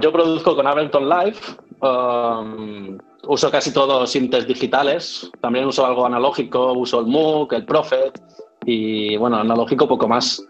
Yo 0.00 0.10
produzco 0.10 0.56
con 0.56 0.66
Ableton 0.66 1.08
Live, 1.08 1.38
um, 1.80 2.98
uso 3.26 3.50
casi 3.50 3.72
todos 3.72 4.10
sintes 4.10 4.46
digitales, 4.46 5.30
también 5.40 5.66
uso 5.66 5.86
algo 5.86 6.06
analógico, 6.06 6.72
uso 6.72 7.00
el 7.00 7.06
Moog, 7.06 7.52
el 7.54 7.64
Prophet 7.64 8.20
y 8.64 9.16
bueno, 9.16 9.38
analógico 9.38 9.88
poco 9.88 10.08
más. 10.08 10.44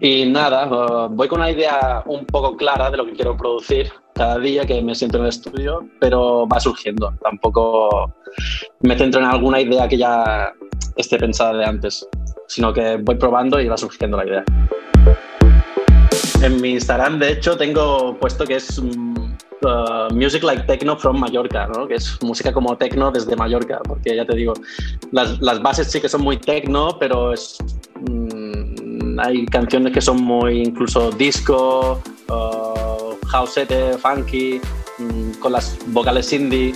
Y 0.00 0.24
nada, 0.26 1.08
voy 1.08 1.28
con 1.28 1.40
una 1.40 1.50
idea 1.50 2.02
un 2.06 2.24
poco 2.24 2.56
clara 2.56 2.90
de 2.90 2.96
lo 2.96 3.04
que 3.04 3.12
quiero 3.12 3.36
producir 3.36 3.92
cada 4.14 4.38
día 4.38 4.64
que 4.64 4.80
me 4.80 4.94
siento 4.94 5.18
en 5.18 5.24
el 5.24 5.28
estudio, 5.28 5.86
pero 5.98 6.46
va 6.48 6.58
surgiendo. 6.58 7.12
Tampoco 7.22 8.12
me 8.80 8.96
centro 8.96 9.20
en 9.20 9.26
alguna 9.26 9.60
idea 9.60 9.88
que 9.88 9.98
ya 9.98 10.52
esté 10.96 11.18
pensada 11.18 11.54
de 11.58 11.64
antes, 11.64 12.08
sino 12.46 12.72
que 12.72 12.96
voy 12.96 13.16
probando 13.16 13.60
y 13.60 13.68
va 13.68 13.76
surgiendo 13.76 14.16
la 14.16 14.26
idea. 14.26 14.44
En 16.42 16.60
mi 16.62 16.70
Instagram, 16.70 17.18
de 17.18 17.32
hecho, 17.32 17.56
tengo 17.58 18.16
puesto 18.18 18.46
que 18.46 18.56
es 18.56 18.80
mm, 18.80 19.19
uh, 19.62 20.12
Music 20.14 20.42
Like 20.42 20.64
Techno 20.64 20.96
from 20.96 21.18
Mallorca, 21.18 21.66
¿no? 21.66 21.86
que 21.86 21.94
es 21.94 22.18
música 22.22 22.52
como 22.52 22.76
techno 22.76 23.10
desde 23.10 23.36
Mallorca, 23.36 23.80
porque 23.86 24.16
ya 24.16 24.24
te 24.24 24.36
digo, 24.36 24.54
las, 25.12 25.40
las 25.40 25.60
bases 25.62 25.90
sí 25.90 26.00
que 26.00 26.08
son 26.08 26.22
muy 26.22 26.36
techno, 26.36 26.98
pero 26.98 27.32
es, 27.32 27.58
mm, 28.08 29.18
hay 29.20 29.46
canciones 29.46 29.92
que 29.92 30.00
son 30.00 30.22
muy 30.22 30.62
incluso 30.62 31.10
disco, 31.10 32.00
uh, 32.28 33.26
houseete, 33.26 33.98
funky, 33.98 34.60
mm, 34.98 35.32
con 35.40 35.52
las 35.52 35.78
vocales 35.88 36.32
indie. 36.32 36.74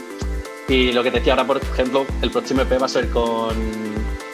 Y 0.69 0.93
lo 0.93 1.03
que 1.03 1.11
te 1.11 1.19
decía 1.19 1.35
ahora, 1.35 1.47
por 1.47 1.59
ejemplo, 1.59 2.07
el 2.23 2.31
próximo 2.31 2.63
EP 2.63 2.81
va 2.81 2.87
a 2.87 2.89
ser 2.89 3.11
con, 3.11 3.55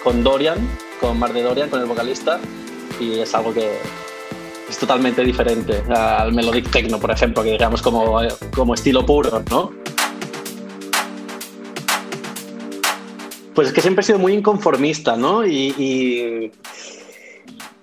con 0.04 0.22
Dorian, 0.22 0.58
con 1.00 1.18
Mar 1.18 1.32
de 1.32 1.42
Dorian, 1.42 1.68
con 1.68 1.80
el 1.80 1.86
vocalista, 1.86 2.38
y 3.00 3.18
es 3.18 3.34
algo 3.34 3.52
que 3.52 3.78
es 4.70 4.78
totalmente 4.78 5.24
diferente 5.24 5.82
al 5.88 6.32
melodic 6.32 6.70
techno, 6.70 7.00
por 7.00 7.10
ejemplo, 7.10 7.42
que 7.42 7.52
digamos 7.52 7.82
como, 7.82 8.20
como 8.54 8.74
estilo 8.74 9.04
puro, 9.04 9.42
¿no? 9.50 9.72
Pues 13.52 13.68
es 13.68 13.74
que 13.74 13.82
siempre 13.82 14.02
he 14.02 14.04
sido 14.06 14.20
muy 14.20 14.32
inconformista, 14.32 15.16
¿no? 15.16 15.44
Y, 15.44 16.52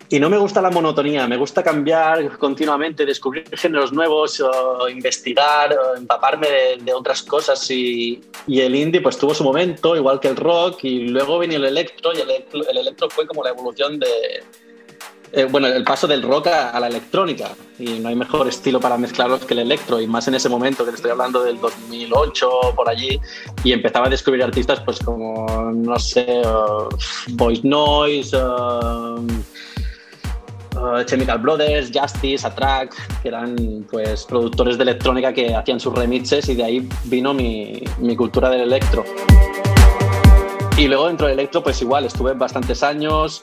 y, 0.10 0.20
no 0.20 0.30
me 0.30 0.38
gusta 0.38 0.62
la 0.62 0.72
monotonía, 0.72 1.28
me 1.28 1.36
gusta 1.36 1.62
cambiar 1.62 2.38
continuamente, 2.38 3.06
descubrir 3.06 3.46
géneros 3.52 3.92
nuevos, 3.92 4.40
o 4.40 4.88
investigar, 4.88 5.78
o 5.78 5.98
empaparme 5.98 6.48
de, 6.80 6.94
otras 6.94 7.22
cosas. 7.22 7.70
Y, 7.70 8.22
y, 8.48 8.62
el 8.62 8.74
indie 8.74 9.02
pues 9.02 9.18
tuvo 9.18 9.34
su 9.34 9.44
momento, 9.44 9.98
igual 9.98 10.22
que 10.22 10.30
el 10.30 10.38
rock, 10.38 10.86
y 10.86 11.10
luego 11.10 11.38
vino 11.38 11.56
el 11.56 11.66
electro, 11.66 12.14
y 12.14 12.22
el 12.22 12.78
electro 12.78 13.10
fue 13.10 13.28
como 13.28 13.44
la 13.44 13.50
evolución 13.50 14.00
de, 14.00 14.08
eh, 15.34 15.46
bueno, 15.50 15.68
el 15.68 15.84
paso 15.84 16.08
del 16.08 16.22
rock 16.22 16.48
a, 16.48 16.80
la 16.80 16.88
electrónica 16.88 17.50
y 17.78 18.00
no 18.00 18.10
hay 18.10 18.16
mejor 18.16 18.48
estilo 18.48 18.80
para 18.80 18.98
mezclarlos 18.98 19.46
que 19.46 19.54
el 19.54 19.60
electro 19.60 20.00
y 20.00 20.08
más 20.08 20.28
en 20.28 20.36
ese 20.36 20.48
momento 20.50 20.86
que 20.86 20.92
te 20.92 20.96
estoy 20.96 21.12
hablando 21.12 21.44
del 21.44 21.60
2008 21.60 22.50
por 22.76 22.90
allí 22.90 23.20
y 23.64 23.74
empezaba 23.74 24.08
a 24.08 24.10
descubrir 24.10 24.44
artistas 24.44 24.80
pues 24.82 25.00
como 25.00 25.46
no 25.74 26.00
sé 26.00 26.42
uh, 26.46 26.88
Voice 27.34 27.68
Noise 27.68 28.38
uh, 28.38 29.18
Chemical 31.06 31.40
Brothers, 31.40 31.92
Justice, 31.94 32.46
Attract, 32.46 32.94
que 33.22 33.30
eran 33.30 33.86
pues 33.92 34.26
productores 34.26 34.78
de 34.78 34.84
electrónica 34.84 35.34
que 35.34 35.56
hacían 35.56 35.80
sus 35.80 35.94
remixes 35.94 36.48
y 36.50 36.56
de 36.56 36.64
ahí 36.64 36.90
vino 37.06 37.34
mi, 37.34 37.82
mi 38.00 38.16
cultura 38.16 38.50
del 38.50 38.62
electro. 38.62 39.04
Y 40.78 40.88
luego 40.88 41.08
dentro 41.08 41.26
del 41.26 41.40
electro, 41.40 41.64
pues 41.64 41.82
igual, 41.82 42.06
estuve 42.06 42.34
bastantes 42.34 42.84
años. 42.84 43.42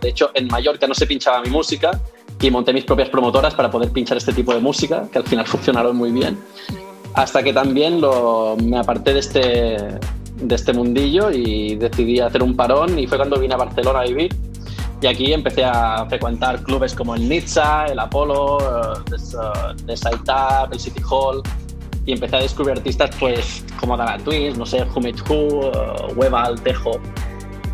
De 0.00 0.08
hecho, 0.08 0.30
en 0.34 0.48
Mallorca 0.48 0.88
no 0.88 0.94
se 0.94 1.06
pinchaba 1.06 1.40
mi 1.40 1.48
música 1.48 2.00
y 2.40 2.50
monté 2.50 2.72
mis 2.72 2.82
propias 2.82 3.10
promotoras 3.10 3.54
para 3.54 3.70
poder 3.70 3.92
pinchar 3.92 4.16
este 4.16 4.32
tipo 4.32 4.52
de 4.52 4.58
música, 4.58 5.06
que 5.12 5.18
al 5.18 5.24
final 5.24 5.46
funcionaron 5.46 5.96
muy 5.96 6.10
bien. 6.10 6.36
Hasta 7.14 7.44
que 7.44 7.52
también 7.52 8.00
lo, 8.00 8.56
me 8.60 8.76
aparté 8.76 9.12
de 9.12 9.20
este, 9.20 9.38
de 9.38 10.54
este 10.54 10.72
mundillo 10.72 11.30
y 11.30 11.76
decidí 11.76 12.18
hacer 12.18 12.42
un 12.42 12.56
parón 12.56 12.98
y 12.98 13.06
fue 13.06 13.18
cuando 13.18 13.38
vine 13.38 13.54
a 13.54 13.58
Barcelona 13.58 14.00
a 14.00 14.04
vivir. 14.04 14.34
Y 15.00 15.06
aquí 15.06 15.32
empecé 15.32 15.64
a 15.64 16.04
frecuentar 16.08 16.60
clubes 16.64 16.92
como 16.92 17.14
el 17.14 17.28
Nizza, 17.28 17.86
el 17.86 18.00
uh, 18.00 19.04
The 19.86 19.96
Side 19.96 20.22
Up, 20.26 20.72
el 20.72 20.80
City 20.80 21.02
Hall, 21.08 21.40
y 22.06 22.12
empecé 22.12 22.36
a 22.36 22.40
descubrir 22.40 22.76
artistas 22.76 23.10
pues 23.18 23.64
como 23.80 23.96
Dana 23.96 24.18
Twins, 24.18 24.58
no 24.58 24.66
sé, 24.66 24.84
Made 24.84 25.14
Who, 25.28 25.70
uh, 25.70 26.12
Webal, 26.14 26.60
Tejo. 26.62 27.00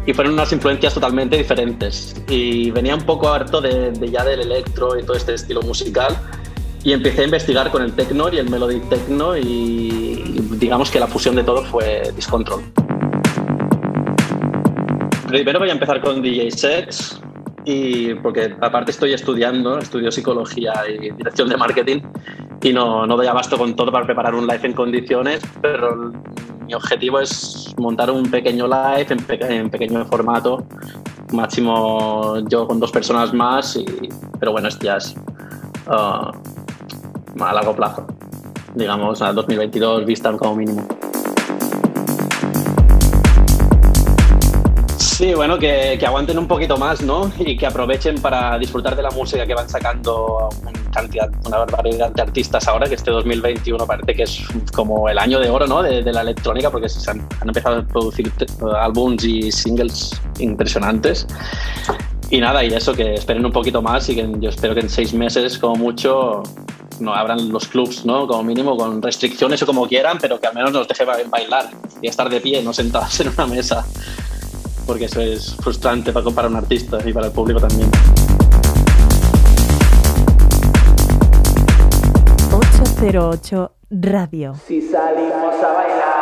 Y 0.07 0.13
fueron 0.13 0.35
unas 0.35 0.53
influencias 0.53 0.95
totalmente 0.95 1.37
diferentes. 1.37 2.21
Y 2.29 2.71
venía 2.71 2.95
un 2.95 3.03
poco 3.03 3.29
harto 3.29 3.61
de, 3.61 3.91
de, 3.93 4.11
ya 4.11 4.25
del 4.25 4.41
electro 4.41 4.99
y 4.99 5.03
todo 5.03 5.17
este 5.17 5.35
estilo 5.35 5.63
musical. 5.63 6.17
Y 6.83 6.93
empecé 6.93 7.23
a 7.23 7.25
investigar 7.25 7.71
con 7.71 7.83
el 7.83 7.93
techno 7.93 8.33
y 8.33 8.39
el 8.39 8.49
melodic 8.49 8.89
techno 8.89 9.37
y 9.37 10.41
digamos 10.59 10.91
que 10.91 10.99
la 10.99 11.07
fusión 11.07 11.37
de 11.37 11.45
todo 11.45 11.63
fue 11.65 12.11
Discontrol. 12.17 12.63
Primero 15.29 15.59
voy 15.59 15.69
a 15.69 15.73
empezar 15.73 16.01
con 16.01 16.23
DJ 16.23 16.51
sets, 16.51 17.21
y 17.65 18.15
porque 18.15 18.55
aparte 18.61 18.91
estoy 18.91 19.13
estudiando, 19.13 19.79
estudio 19.79 20.11
psicología 20.11 20.73
y 20.89 21.11
dirección 21.13 21.49
de 21.49 21.57
marketing 21.57 22.01
y 22.63 22.73
no, 22.73 23.07
no 23.07 23.17
doy 23.17 23.27
abasto 23.27 23.57
con 23.57 23.75
todo 23.75 23.91
para 23.91 24.05
preparar 24.05 24.35
un 24.35 24.47
live 24.47 24.61
en 24.63 24.73
condiciones, 24.75 25.43
pero 25.63 26.13
mi 26.67 26.75
objetivo 26.75 27.21
es 27.21 27.75
montar 27.79 28.11
un 28.11 28.31
pequeño 28.31 28.67
live 28.67 29.07
en, 29.09 29.19
pe 29.25 29.39
en 29.41 29.71
pequeño 29.71 30.05
formato, 30.05 30.65
máximo 31.33 32.39
yo 32.49 32.67
con 32.67 32.79
dos 32.79 32.93
personas 32.93 33.33
más, 33.33 33.77
y, 33.77 33.87
pero 34.39 34.53
bueno, 34.53 34.69
esto 34.69 34.85
ya 34.85 34.99
uh, 35.87 37.43
a 37.43 37.53
largo 37.55 37.75
plazo, 37.75 38.07
digamos 38.75 39.23
a 39.23 39.33
2022 39.33 40.05
vista 40.05 40.31
como 40.37 40.57
mínimo. 40.57 40.87
Sí, 44.99 45.35
bueno, 45.35 45.59
que, 45.59 45.97
que, 45.99 46.07
aguanten 46.07 46.39
un 46.39 46.47
poquito 46.47 46.79
más, 46.79 47.03
¿no? 47.03 47.31
Y 47.39 47.55
que 47.55 47.67
aprovechen 47.67 48.21
para 48.23 48.59
disfrutar 48.59 48.97
de 48.97 49.03
la 49.03 49.11
música 49.11 49.47
que 49.47 49.55
van 49.55 49.69
sacando 49.69 50.49
cantidad, 50.93 51.31
una 51.47 51.59
barbaridad 51.59 52.11
de 52.11 52.23
artistas 52.23 52.67
ahora, 52.69 52.87
que 52.87 52.95
este 52.95 53.11
2021 53.11 53.87
parece 53.87 54.15
que 54.15 54.23
es 54.25 54.43
como 54.75 55.09
el 55.09 55.19
año 55.19 55.41
de 55.41 55.51
oro, 55.51 55.67
¿no? 55.67 55.83
De, 55.83 56.03
de 56.03 56.13
la 56.13 56.23
electrónica, 56.23 56.71
porque 56.71 56.89
se 56.89 57.11
han, 57.11 57.27
han, 57.41 57.49
empezado 57.49 57.79
a 57.79 57.83
producir 57.83 58.33
álbums 58.79 59.25
y 59.25 59.51
singles 59.53 60.21
impresionantes. 60.39 61.27
Y 62.31 62.41
nada, 62.41 62.65
y 62.65 62.73
eso, 62.73 62.95
que 62.95 63.15
esperen 63.15 63.45
un 63.45 63.53
poquito 63.53 63.83
más 63.83 64.09
y 64.09 64.15
que 64.15 64.31
yo 64.39 64.51
espero 64.51 64.75
que 64.75 64.81
en 64.81 64.91
seis 64.91 65.13
meses, 65.13 65.59
como 65.59 65.77
mucho, 65.77 66.43
no 67.01 67.15
abran 67.15 67.51
los 67.51 67.67
clubs, 67.67 68.05
¿no? 68.05 68.27
Como 68.27 68.43
mínimo, 68.45 68.77
con 68.77 69.03
restricciones 69.03 69.63
o 69.63 69.67
como 69.67 69.89
quieran, 69.89 70.19
pero 70.21 70.39
que 70.39 70.47
al 70.47 70.55
menos 70.55 70.73
nos 70.73 70.87
dejen 70.87 71.09
bailar 71.31 71.71
y 72.01 72.09
estar 72.09 72.29
de 72.29 72.41
pie, 72.41 72.63
no 72.63 72.73
sentados 72.73 73.19
en 73.21 73.29
una 73.29 73.47
mesa 73.47 73.85
porque 74.91 75.05
eso 75.05 75.21
es 75.21 75.55
frustrante 75.55 76.13
para, 76.13 76.29
para 76.31 76.49
un 76.49 76.57
artista 76.57 76.99
y 77.07 77.13
para 77.13 77.27
el 77.27 77.33
público 77.33 77.61
también. 77.61 77.89
808 83.01 83.73
Radio. 83.91 84.55
Si 84.69 84.83
salimos 84.83 85.55
a 85.65 85.73
bailar. 85.73 86.21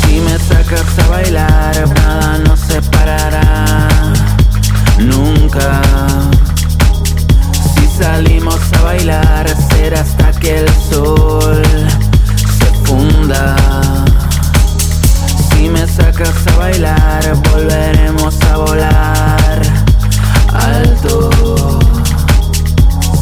Si 0.00 0.20
me 0.20 0.38
sacas 0.38 0.98
a 0.98 1.08
bailar, 1.08 1.94
nada 1.96 2.38
nos 2.38 2.60
separará. 2.60 3.88
Nunca 4.98 5.82
salimos 7.98 8.58
a 8.78 8.82
bailar 8.82 9.46
será 9.68 10.00
hasta 10.00 10.32
que 10.40 10.60
el 10.60 10.68
sol 10.70 11.29
A 16.22 16.56
bailar, 16.58 17.34
volveremos 17.50 18.36
a 18.42 18.56
volar 18.58 19.62
alto. 20.52 21.30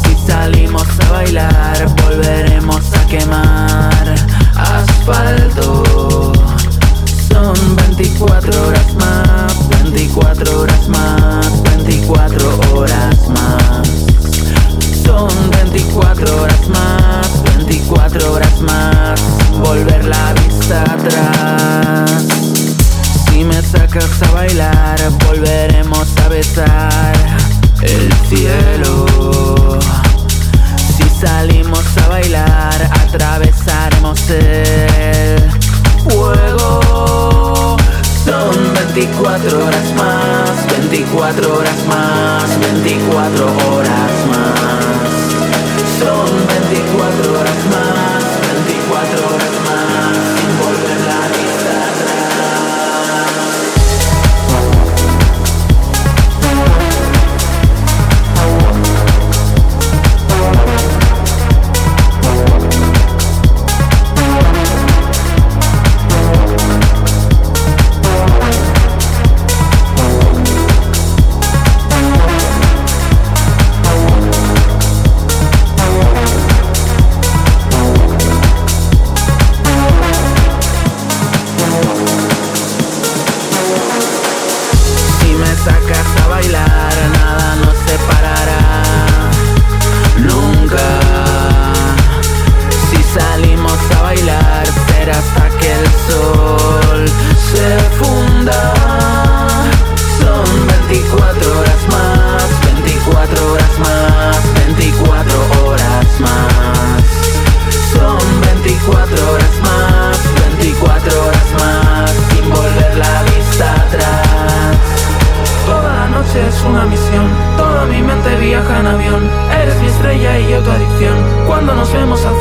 Si 0.03 0.27
salimos 0.27 0.85
a 1.07 1.11
bailar, 1.11 1.95
volveremos 2.03 2.93
a 2.93 3.05
quemar 3.07 4.15
asfalto. 4.53 6.33
Son 7.31 7.75
24 7.77 8.67
horas 8.67 8.93
más, 8.95 9.69
24 9.69 10.59
horas 10.59 10.87
más. 10.89 11.63
24 11.63 12.59
horas 12.73 13.27
más. 13.29 13.87
Son 15.05 15.29
24 15.51 16.41
horas 16.41 16.67
más, 16.67 17.43
24 17.43 18.33
horas 18.33 18.61
más, 18.61 19.21
volver 19.63 20.03
la 20.05 20.33
vista 20.33 20.83
atrás. 20.83 22.28
Si 23.39 23.45
me 23.45 23.61
sacas 23.61 24.21
a 24.21 24.31
bailar, 24.31 24.99
volveremos 25.25 26.09
a 26.25 26.27
besar 26.27 27.13
el 27.81 28.13
cielo. 28.27 29.79
Si 30.97 31.03
salimos 31.21 31.85
a 32.03 32.07
bailar, 32.09 32.89
atravesaremos 33.07 34.29
el 34.29 35.39
fuego. 36.03 37.77
Son 38.25 38.73
24 38.73 39.65
horas 39.65 39.93
más, 39.95 40.67
24 40.81 41.59
horas 41.59 41.85
más, 41.87 42.59
24 42.59 43.45
horas 43.45 44.11
más. 44.27 44.99
Son 45.97 46.58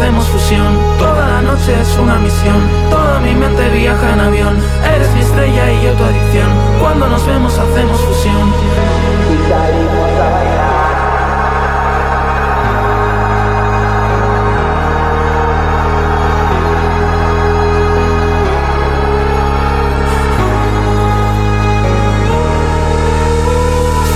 hacemos 0.08 0.28
fusión. 0.28 0.78
Toda 0.98 1.28
la 1.28 1.42
noche 1.42 1.78
es 1.78 1.98
una 1.98 2.16
misión, 2.18 2.62
toda 2.88 3.20
mi 3.20 3.34
mente 3.34 3.68
viaja 3.68 4.14
en 4.14 4.20
avión. 4.20 4.56
Eres 4.94 5.12
mi 5.12 5.20
estrella 5.20 5.70
y 5.70 5.84
yo 5.84 5.92
tu 5.92 6.04
adicción. 6.04 6.50
Cuando 6.80 7.08
nos 7.08 7.26
vemos 7.26 7.58
hacemos 7.58 8.00
fusión. 8.00 8.52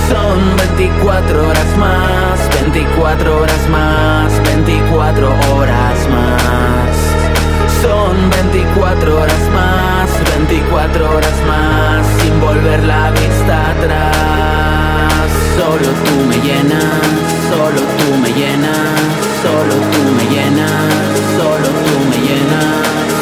Son 0.09 0.55
24 0.57 1.49
horas 1.49 1.77
más, 1.77 2.49
24 2.63 3.41
horas 3.41 3.69
más, 3.69 4.32
24 4.65 5.27
horas 5.27 6.07
más. 6.09 6.95
Son 7.81 8.29
24 8.29 9.21
horas 9.21 9.49
más, 9.53 10.09
24 10.37 11.17
horas 11.17 11.37
más, 11.45 12.07
sin 12.21 12.39
volver 12.39 12.81
la 12.85 13.11
vista 13.11 13.71
atrás. 13.71 15.27
Solo 15.57 15.89
tú 16.05 16.15
me 16.29 16.37
llenas, 16.47 17.03
solo 17.51 17.81
tú 17.99 18.15
me 18.21 18.29
llenas, 18.31 18.87
solo 19.43 19.75
tú 19.91 20.01
me 20.15 20.25
llenas, 20.33 20.71
solo 21.35 21.67
tú 21.83 21.95
me 22.09 22.17
llenas, 22.27 22.71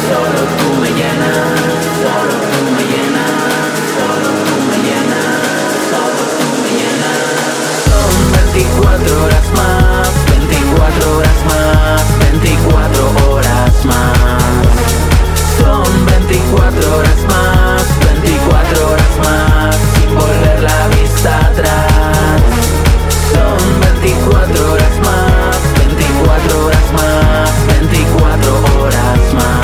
solo 0.06 0.40
tú 0.58 0.68
me 0.78 0.90
llenas, 0.94 1.42
solo 2.02 2.34
tú 2.50 2.60
me 2.70 2.82
llenas, 2.92 3.34
solo 3.98 4.30
tú 4.46 4.54
me 4.70 4.78
llenas, 4.86 5.42
solo 5.90 6.22
tú 6.38 6.46
me 6.62 6.70
llenas. 6.78 7.18
Son 7.90 8.14
24 8.54 9.24
horas 9.24 9.46
más, 9.56 10.21
24 10.72 11.16
horas 11.18 11.44
más, 11.44 12.18
24 12.18 13.30
horas 13.30 13.84
más. 13.84 14.42
Son 15.58 16.06
24 16.06 16.96
horas 16.96 17.18
más, 17.28 17.82
24 18.00 18.90
horas 18.90 19.18
más, 19.22 19.76
sin 19.94 20.14
volver 20.14 20.62
la 20.62 20.88
vista 20.88 21.46
atrás. 21.46 22.40
Son 23.32 23.80
24 23.80 24.72
horas 24.72 24.98
más, 25.04 25.58
24 25.78 26.66
horas 26.66 26.92
más, 26.92 27.66
24 27.66 28.80
horas 28.80 29.34
más. 29.34 29.61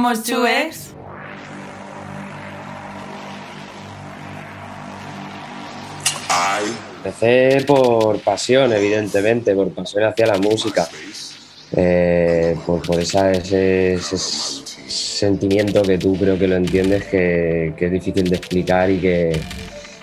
Somos 0.00 0.22
Chuex. 0.24 0.94
Empecé 6.96 7.64
por 7.66 8.20
pasión, 8.20 8.72
evidentemente, 8.72 9.54
por 9.54 9.70
pasión 9.72 10.04
hacia 10.04 10.26
la 10.26 10.38
música, 10.38 10.86
eh, 11.76 12.56
por, 12.66 12.82
por 12.82 13.00
esa- 13.00 13.32
ese, 13.32 13.94
ese 13.94 14.18
sentimiento 14.88 15.82
que 15.82 15.96
tú 15.98 16.14
creo 16.18 16.38
que 16.38 16.46
lo 16.46 16.56
entiendes, 16.56 17.04
que, 17.06 17.72
que 17.76 17.86
es 17.86 17.92
difícil 17.92 18.28
de 18.28 18.36
explicar 18.36 18.90
y 18.90 18.98
que 18.98 19.40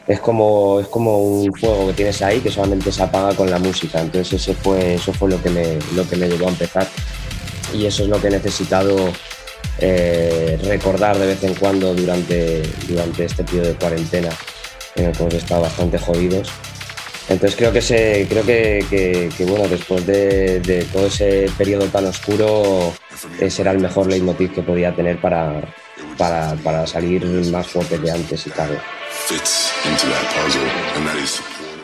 es 0.08 0.20
como, 0.22 0.80
es 0.80 0.88
como 0.88 1.20
un 1.20 1.54
fuego 1.54 1.88
que 1.88 1.94
tienes 1.94 2.22
ahí 2.24 2.40
que 2.40 2.50
solamente 2.50 2.92
se 2.92 3.04
apaga 3.04 3.36
con 3.36 3.50
la 3.52 3.60
música. 3.60 4.00
Entonces 4.02 4.42
ese 4.42 4.54
fue, 4.56 4.96
eso 4.96 5.14
fue 5.14 5.30
lo 5.30 5.42
que, 5.42 5.50
me, 5.52 5.78
lo 5.96 6.08
que 6.10 6.16
me 6.16 6.28
llevó 6.28 6.48
a 6.48 6.52
empezar 6.52 6.88
y 7.74 7.86
eso 7.86 8.04
es 8.04 8.10
lo 8.10 8.20
que 8.20 8.28
he 8.28 8.32
necesitado 8.32 8.96
eh, 9.80 10.58
recordar 10.64 11.18
de 11.18 11.28
vez 11.28 11.44
en 11.44 11.54
cuando 11.56 11.94
durante, 11.94 12.62
durante 12.88 13.26
este 13.26 13.44
periodo 13.44 13.68
de 13.68 13.74
cuarentena 13.76 14.30
en 14.96 15.06
el 15.06 15.12
que 15.12 15.24
hemos 15.24 15.34
estado 15.36 15.62
bastante 15.62 15.98
jodidos. 16.00 16.50
Entonces 17.30 17.58
creo 17.58 17.74
que, 17.74 17.82
se, 17.82 18.26
creo 18.30 18.46
que, 18.46 18.86
que- 18.90 19.30
que, 19.38 19.46
bueno, 19.46 19.68
después 19.68 20.06
de, 20.08 20.62
de 20.62 20.84
todo 20.86 21.08
ese 21.08 21.50
periodo 21.58 21.86
tan 21.88 22.06
oscuro, 22.06 22.94
ese 23.40 23.62
era 23.64 23.72
el 23.72 23.80
mejor 23.80 24.08
leitmotiv 24.08 24.54
que 24.54 24.62
podía 24.62 24.96
tener 24.96 25.20
para, 25.20 25.62
para, 26.18 26.54
para 26.64 26.88
salir 26.88 27.26
más 27.52 27.68
fuerte 27.68 28.00
que 28.00 28.10
antes 28.12 28.48
y 28.48 28.50
tal. 28.52 28.70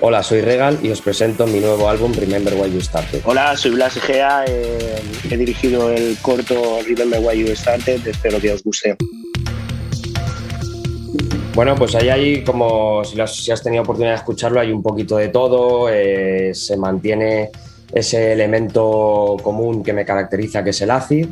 Hola, 0.06 0.22
soy 0.22 0.42
Regal 0.42 0.80
y 0.84 0.92
os 0.92 1.00
presento 1.02 1.48
mi 1.48 1.60
nuevo 1.62 1.88
álbum 1.88 2.12
Remember 2.14 2.54
Why 2.56 2.74
You 2.74 2.82
Started. 2.82 3.22
Hola, 3.24 3.56
soy 3.56 3.72
Blas 3.72 3.96
Egea, 3.96 4.44
eh, 4.46 5.02
he 5.32 5.38
dirigido 5.38 5.90
el 5.92 6.18
corto 6.22 6.80
Remember 6.86 7.22
Why 7.22 7.46
You 7.46 7.56
Started, 7.56 8.06
espero 8.06 8.38
que 8.42 8.52
os 8.52 8.62
guste. 8.64 8.98
Bueno, 11.56 11.76
pues 11.76 11.96
ahí 11.96 12.10
hay 12.10 12.44
como, 12.44 13.06
si, 13.06 13.16
las- 13.16 13.34
si 13.36 13.52
has 13.52 13.64
tenido 13.64 13.84
oportunidad 13.84 14.12
de 14.14 14.18
escucharlo, 14.18 14.60
hay 14.60 14.72
un 14.74 14.84
poquito 14.84 15.16
de 15.16 15.30
todo, 15.30 15.88
eh, 15.90 16.52
se 16.54 16.76
mantiene 16.76 17.50
ese 17.94 18.34
elemento 18.34 19.38
común 19.42 19.84
que 19.84 19.94
me 19.94 20.04
caracteriza, 20.04 20.64
que 20.66 20.72
es 20.72 20.82
el 20.82 20.92
acid, 20.92 21.28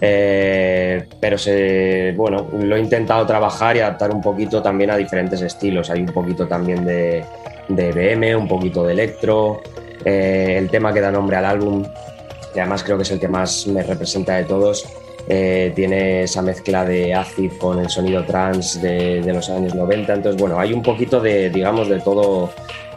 eh, 0.00 1.04
pero 1.20 1.38
se, 1.38 2.14
bueno, 2.16 2.48
lo 2.58 2.74
he 2.74 2.80
intentado 2.80 3.24
trabajar 3.26 3.76
y 3.76 3.80
adaptar 3.80 4.10
un 4.12 4.22
poquito 4.22 4.60
también 4.60 4.90
a 4.90 4.96
diferentes 4.96 5.40
estilos. 5.40 5.88
Hay 5.90 6.00
un 6.00 6.06
poquito 6.06 6.46
también 6.48 6.84
de, 6.84 7.24
de 7.68 7.92
BM, 7.92 8.34
un 8.36 8.48
poquito 8.48 8.84
de 8.84 8.92
electro, 8.92 9.60
eh, 10.04 10.56
el 10.58 10.68
tema 10.68 10.92
que 10.92 11.00
da 11.00 11.10
nombre 11.10 11.36
al 11.36 11.44
álbum, 11.44 11.84
que 12.52 12.60
además 12.60 12.82
creo 12.82 12.96
que 12.96 13.02
es 13.02 13.10
el 13.10 13.20
que 13.20 13.28
más 13.28 13.66
me 13.66 13.82
representa 13.82 14.36
de 14.36 14.44
todos, 14.44 14.86
eh, 15.28 15.72
tiene 15.76 16.22
esa 16.22 16.40
mezcla 16.40 16.84
de 16.84 17.12
acid 17.12 17.52
con 17.58 17.78
el 17.78 17.90
sonido 17.90 18.24
trance 18.24 18.80
de, 18.80 19.20
de 19.20 19.32
los 19.32 19.50
años 19.50 19.74
90. 19.74 20.14
Entonces, 20.14 20.40
bueno, 20.40 20.58
hay 20.58 20.72
un 20.72 20.82
poquito 20.82 21.20
de, 21.20 21.50
digamos, 21.50 21.88
de 21.88 22.00
todo, 22.00 22.50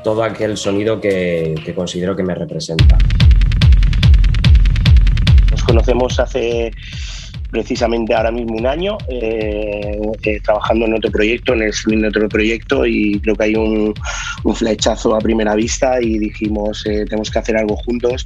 todo 0.03 0.23
aquel 0.23 0.56
sonido 0.56 1.02
que, 1.02 1.56
que 1.65 1.76
considero 1.76 2.15
que 2.15 2.23
me 2.23 2.34
representa. 2.34 2.98
Nos 5.52 5.64
conocemos 5.64 6.18
hace 6.19 6.72
precisamente 7.51 8.13
ahora 8.15 8.31
mismo 8.31 8.55
un 8.55 8.65
año, 8.65 8.97
eh, 9.09 9.99
eh, 10.23 10.39
trabajando 10.41 10.85
en 10.85 10.93
otro 10.93 11.11
proyecto, 11.11 11.53
en 11.53 11.63
el 11.63 11.73
en 11.91 12.05
otro 12.05 12.29
proyecto, 12.29 12.85
y 12.85 13.19
creo 13.19 13.35
que 13.35 13.43
hay 13.43 13.55
un, 13.55 13.93
flechazo 14.55 15.15
a 15.15 15.19
primera 15.19 15.55
vista 15.55 16.01
y 16.01 16.17
dijimos, 16.17 16.85
eh, 16.85 17.05
tenemos 17.05 17.29
que 17.29 17.39
hacer 17.39 17.57
algo 17.57 17.75
juntos. 17.75 18.25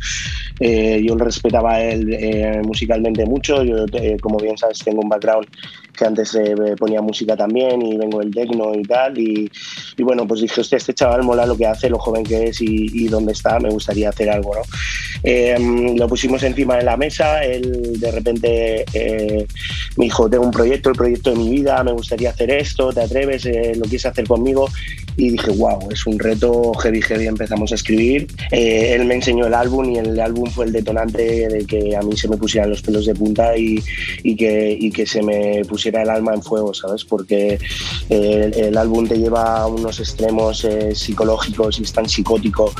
Yo 0.59 1.15
lo 1.15 1.25
respetaba 1.25 1.81
él 1.81 2.61
musicalmente 2.63 3.25
mucho, 3.25 3.63
yo, 3.63 3.85
como 4.21 4.37
bien 4.37 4.57
sabes, 4.57 4.79
tengo 4.79 5.01
un 5.01 5.09
background 5.09 5.47
que 5.97 6.05
antes 6.05 6.37
ponía 6.77 7.01
música 7.01 7.35
también 7.35 7.81
y 7.81 7.97
vengo 7.97 8.19
del 8.19 8.31
techno 8.31 8.73
y 8.75 8.83
tal, 8.83 9.17
y, 9.17 9.49
y 9.97 10.03
bueno, 10.03 10.27
pues 10.27 10.41
dije, 10.41 10.61
este 10.61 10.93
chaval 10.93 11.23
mola 11.23 11.45
lo 11.45 11.57
que 11.57 11.65
hace, 11.65 11.89
lo 11.89 11.99
joven 11.99 12.23
que 12.23 12.45
es 12.45 12.61
y, 12.61 12.87
y 12.93 13.07
dónde 13.07 13.33
está, 13.33 13.59
me 13.59 13.69
gustaría 13.69 14.09
hacer 14.09 14.29
algo, 14.29 14.55
¿no? 14.55 15.95
Lo 15.95 16.07
pusimos 16.07 16.43
encima 16.43 16.77
de 16.77 16.83
la 16.83 16.97
mesa, 16.97 17.43
él 17.43 17.99
de 17.99 18.11
repente 18.11 18.85
eh, 19.17 19.47
me 19.97 20.05
dijo, 20.05 20.29
tengo 20.29 20.45
un 20.45 20.51
proyecto, 20.51 20.89
el 20.89 20.95
proyecto 20.95 21.31
de 21.31 21.37
mi 21.37 21.49
vida, 21.49 21.83
me 21.83 21.91
gustaría 21.91 22.29
hacer 22.29 22.51
esto, 22.51 22.91
¿te 22.93 23.01
atreves? 23.01 23.45
Eh, 23.45 23.73
¿Lo 23.75 23.83
quieres 23.83 24.05
hacer 24.05 24.27
conmigo? 24.27 24.69
Y 25.17 25.29
dije, 25.29 25.51
wow, 25.51 25.79
es 25.91 26.05
un 26.05 26.19
reto 26.19 26.73
heavy, 26.73 27.01
heavy, 27.01 27.27
empezamos 27.27 27.71
a 27.71 27.75
escribir. 27.75 28.27
Eh, 28.51 28.93
él 28.95 29.05
me 29.05 29.15
enseñó 29.15 29.47
el 29.47 29.53
álbum 29.53 29.89
y 29.91 29.97
el 29.97 30.19
álbum 30.19 30.49
fue 30.49 30.65
el 30.65 30.73
detonante 30.73 31.47
de 31.47 31.65
que 31.65 31.95
a 31.95 32.01
mí 32.01 32.17
se 32.17 32.27
me 32.27 32.35
pusieran 32.35 32.69
los 32.69 32.81
pelos 32.81 33.05
de 33.05 33.15
punta 33.15 33.57
y, 33.57 33.81
y 34.23 34.35
que, 34.35 34.77
y 34.79 34.91
que 34.91 35.05
se 35.05 35.21
me 35.23 35.63
pusiera 35.65 36.01
el 36.01 36.09
alma 36.09 36.33
en 36.33 36.41
fuego, 36.43 36.73
¿sabes? 36.73 37.05
Porque 37.05 37.57
eh, 38.09 38.51
el, 38.53 38.53
el 38.65 38.77
álbum 38.77 39.07
te 39.07 39.17
lleva 39.17 39.59
a 39.61 39.67
unos 39.67 39.99
extremos 40.01 40.65
eh, 40.65 40.93
psicológicos 40.93 41.79
y 41.79 41.83
es 41.83 41.93
tan 41.93 42.09
psicótico 42.09 42.73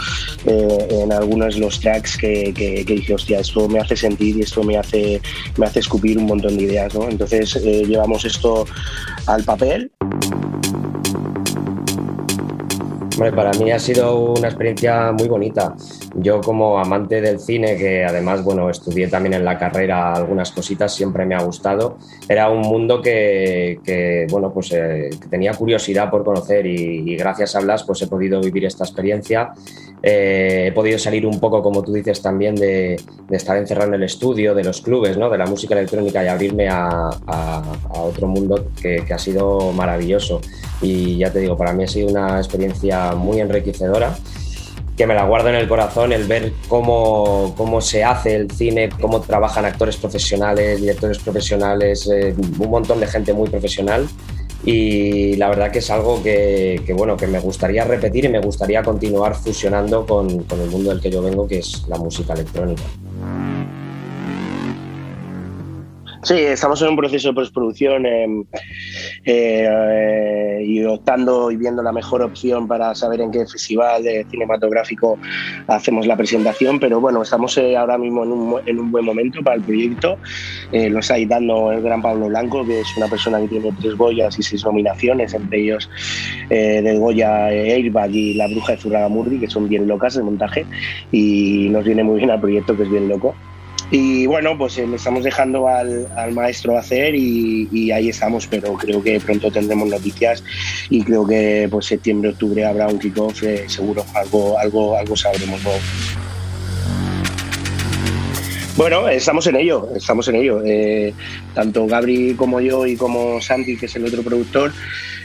eh, 0.46 0.88
en 0.90 1.12
algunos 1.14 1.56
de 1.56 1.62
los 1.62 1.80
tracks 1.80 2.18
que, 2.18 2.54
que- 2.54 2.84
que 2.86 2.94
dije, 2.96 3.14
hostia, 3.14 3.40
esto 3.40 3.68
me 3.70 3.80
hace 3.80 3.96
sentir 3.96 4.36
y 4.38 4.42
esto 4.42 4.62
me 4.64 4.78
hace, 4.78 5.22
me 5.58 5.66
hace 5.66 5.80
escupir 5.80 6.20
un 6.26 6.30
montón 6.30 6.58
de 6.58 6.64
ideas, 6.64 6.94
¿no? 6.94 7.08
Entonces 7.08 7.56
eh, 7.58 7.86
llevamos 7.86 8.26
esto 8.26 8.66
al 9.28 9.44
papel. 9.44 9.92
Hombre, 13.14 13.32
para 13.32 13.52
mí 13.54 13.72
ha 13.72 13.80
sido 13.80 14.34
una 14.34 14.48
experiencia 14.48 15.12
muy 15.12 15.28
bonita. 15.28 15.74
Yo 16.18 16.40
como 16.40 16.80
amante 16.80 17.20
del 17.20 17.40
cine, 17.40 17.76
que 17.76 18.06
además, 18.06 18.42
bueno, 18.42 18.70
estudié 18.70 19.10
también 19.10 19.34
en 19.34 19.44
la 19.44 19.58
carrera 19.58 20.14
algunas 20.14 20.52
cositas, 20.52 20.96
siempre 20.96 21.26
me 21.26 21.36
ha 21.36 21.44
gustado. 21.44 21.98
Era 22.30 22.50
un 22.50 22.62
mundo 22.62 23.02
que, 23.02 24.26
bueno, 24.30 24.54
pues 24.54 24.72
eh, 24.72 25.10
que 25.22 25.28
tenía 25.28 25.54
curiosidad 25.54 26.10
por 26.10 26.24
conocer 26.24 26.66
y, 26.66 27.16
gracias 27.18 27.56
a 27.56 27.60
Blas 27.60 27.84
pues 27.84 28.02
he 28.02 28.08
podido 28.08 28.40
vivir 28.40 28.64
esta 28.66 28.86
experiencia. 28.86 29.54
Eh, 30.02 30.68
he 30.68 30.72
podido 30.72 30.98
salir 31.00 31.26
un 31.26 31.40
poco, 31.40 31.62
como 31.62 31.84
tú 31.84 31.92
dices, 31.92 32.22
también 32.22 32.56
de, 32.56 32.96
estar 33.32 33.58
encerrado 33.58 33.90
en 33.90 33.96
el 33.96 34.04
estudio, 34.04 34.56
de 34.56 34.64
los 34.64 34.82
clubes, 34.82 35.18
¿no? 35.18 35.30
de 35.30 35.38
la 35.38 35.48
música 35.48 35.76
electrónica 35.76 36.24
y 36.24 36.28
abrirme 36.28 36.70
a, 36.70 37.10
otro 37.90 38.28
mundo 38.28 38.68
que 38.82 39.04
ha 39.12 39.18
sido 39.18 39.74
maravilloso. 39.74 40.40
Y 40.82 41.18
ya 41.18 41.32
te 41.32 41.40
digo, 41.40 41.58
para 41.58 41.74
mí 41.74 41.84
ha 41.84 41.88
sido 41.88 42.08
una 42.08 42.38
experiencia 42.38 43.14
muy 43.16 43.42
enriquecedora 43.42 44.16
que 44.98 45.06
me 45.06 45.14
la 45.14 45.26
guardo 45.26 45.50
en 45.50 45.56
el 45.56 45.68
corazón, 45.68 46.14
el 46.14 46.26
ver 46.26 46.54
cómo, 46.68 47.54
cómo 47.58 47.82
se 47.82 48.04
hace 48.04 48.36
el 48.36 48.52
cine, 48.52 48.90
cómo 49.02 49.22
trabajan 49.22 49.66
actores 49.66 49.98
profesionales, 49.98 50.80
directores 50.80 51.20
profesionales, 51.20 52.10
eh, 52.12 52.34
un 52.38 52.70
montón 52.70 53.00
de 53.00 53.08
gente 53.08 53.34
muy 53.34 53.50
profesional. 53.50 54.08
Y 54.64 55.36
la 55.36 55.50
verdad 55.50 55.72
que 55.72 55.80
es 55.80 55.92
algo 55.92 56.24
que, 56.24 56.82
que, 56.86 56.94
bueno, 56.94 57.18
que 57.18 57.28
me 57.28 57.40
gustaría 57.40 57.84
repetir 57.84 58.26
y 58.26 58.30
me 58.30 58.40
gustaría 58.40 58.82
continuar 58.82 59.36
fusionando 59.36 60.06
con, 60.06 60.44
con 60.44 60.60
el 60.62 60.70
mundo 60.70 60.90
del 60.90 61.02
que 61.02 61.12
yo 61.12 61.22
vengo, 61.22 61.48
que 61.48 61.60
es 61.60 61.86
la 61.88 61.98
música 61.98 62.34
electrónica. 62.34 62.84
Sí, 66.26 66.34
estamos 66.34 66.82
en 66.82 66.88
un 66.88 66.96
proceso 66.96 67.28
de 67.28 67.34
postproducción 67.36 68.04
eh, 68.08 68.26
eh, 69.26 70.64
y 70.66 70.84
optando 70.84 71.52
y 71.52 71.56
viendo 71.56 71.84
la 71.84 71.92
mejor 71.92 72.24
opción 72.24 72.68
para 72.68 72.96
saber 72.96 73.22
en 73.22 73.30
qué 73.30 73.46
festival 73.46 74.04
cinematográfico 74.32 75.20
hacemos 75.68 76.08
la 76.08 76.18
presentación, 76.18 76.80
pero 76.80 77.00
bueno, 77.00 77.22
estamos 77.22 77.56
eh, 77.60 77.78
ahora 77.78 78.00
mismo 78.00 78.24
en 78.24 78.32
un, 78.32 78.56
en 78.66 78.80
un 78.80 78.92
buen 78.92 79.06
momento 79.06 79.44
para 79.44 79.58
el 79.58 79.62
proyecto. 79.62 80.18
Eh, 80.72 80.90
lo 80.90 80.98
está 80.98 81.16
editando 81.16 81.72
el 81.72 81.84
gran 81.84 82.02
Pablo 82.02 82.26
Blanco, 82.26 82.66
que 82.66 82.80
es 82.80 82.98
una 82.98 83.08
persona 83.08 83.40
que 83.42 83.48
tiene 83.50 83.72
tres 83.80 83.94
Goyas 83.94 84.40
y 84.40 84.42
seis 84.42 84.66
nominaciones, 84.66 85.32
entre 85.36 85.62
ellos 85.62 85.88
eh, 86.50 86.82
de 86.82 86.98
Goya 86.98 87.50
Airbag 87.50 88.10
y 88.16 88.34
La 88.34 88.48
Bruja 88.48 88.72
de 88.72 88.80
Zurragamurdi, 88.80 89.42
que 89.42 89.48
son 89.48 89.70
bien 89.70 89.88
locas 89.88 90.16
de 90.16 90.24
montaje 90.24 90.66
y 91.12 91.70
nos 91.70 91.86
viene 91.86 92.04
muy 92.04 92.18
bien 92.18 92.32
al 92.32 92.42
proyecto, 92.42 92.76
que 92.76 92.82
es 92.82 92.90
bien 92.90 93.08
loco. 93.08 93.36
Y 93.92 94.26
bueno, 94.26 94.58
pues 94.58 94.78
eh, 94.78 94.88
le 94.88 94.96
estamos 94.96 95.24
dejando 95.24 95.68
al, 95.68 96.08
al 96.16 96.34
maestro 96.34 96.78
hacer 96.78 97.14
y, 97.16 97.92
ahí 97.92 98.10
estamos, 98.10 98.48
pero 98.48 98.74
creo 98.74 99.02
que 99.04 99.20
pronto 99.20 99.52
tendremos 99.52 99.88
noticias 99.90 100.44
y 100.90 101.04
creo 101.04 101.26
que 101.26 101.68
pues 101.70 101.86
septiembre, 101.86 102.32
octubre 102.32 102.66
habrá 102.66 102.88
un 102.88 102.98
kickoff, 102.98 103.44
eh, 103.44 103.66
seguro, 103.68 104.04
algo, 104.16 104.58
algo, 104.58 104.98
algo 104.98 105.16
sabremos 105.16 105.64
nuevo. 105.64 105.80
Bueno, 108.76 109.08
estamos 109.08 109.48
en 109.48 109.56
ello, 109.56 109.88
estamos 109.96 110.28
en 110.28 110.36
ello. 110.36 110.62
Eh, 110.66 111.14
tanto 111.54 111.86
Gabri 111.88 112.34
como 112.34 112.60
yo 112.60 112.86
y 112.86 112.98
como 112.98 113.40
Santi, 113.40 113.78
que 113.78 113.86
es 113.86 113.96
el 113.96 114.06
otro 114.06 114.22
productor, 114.22 114.74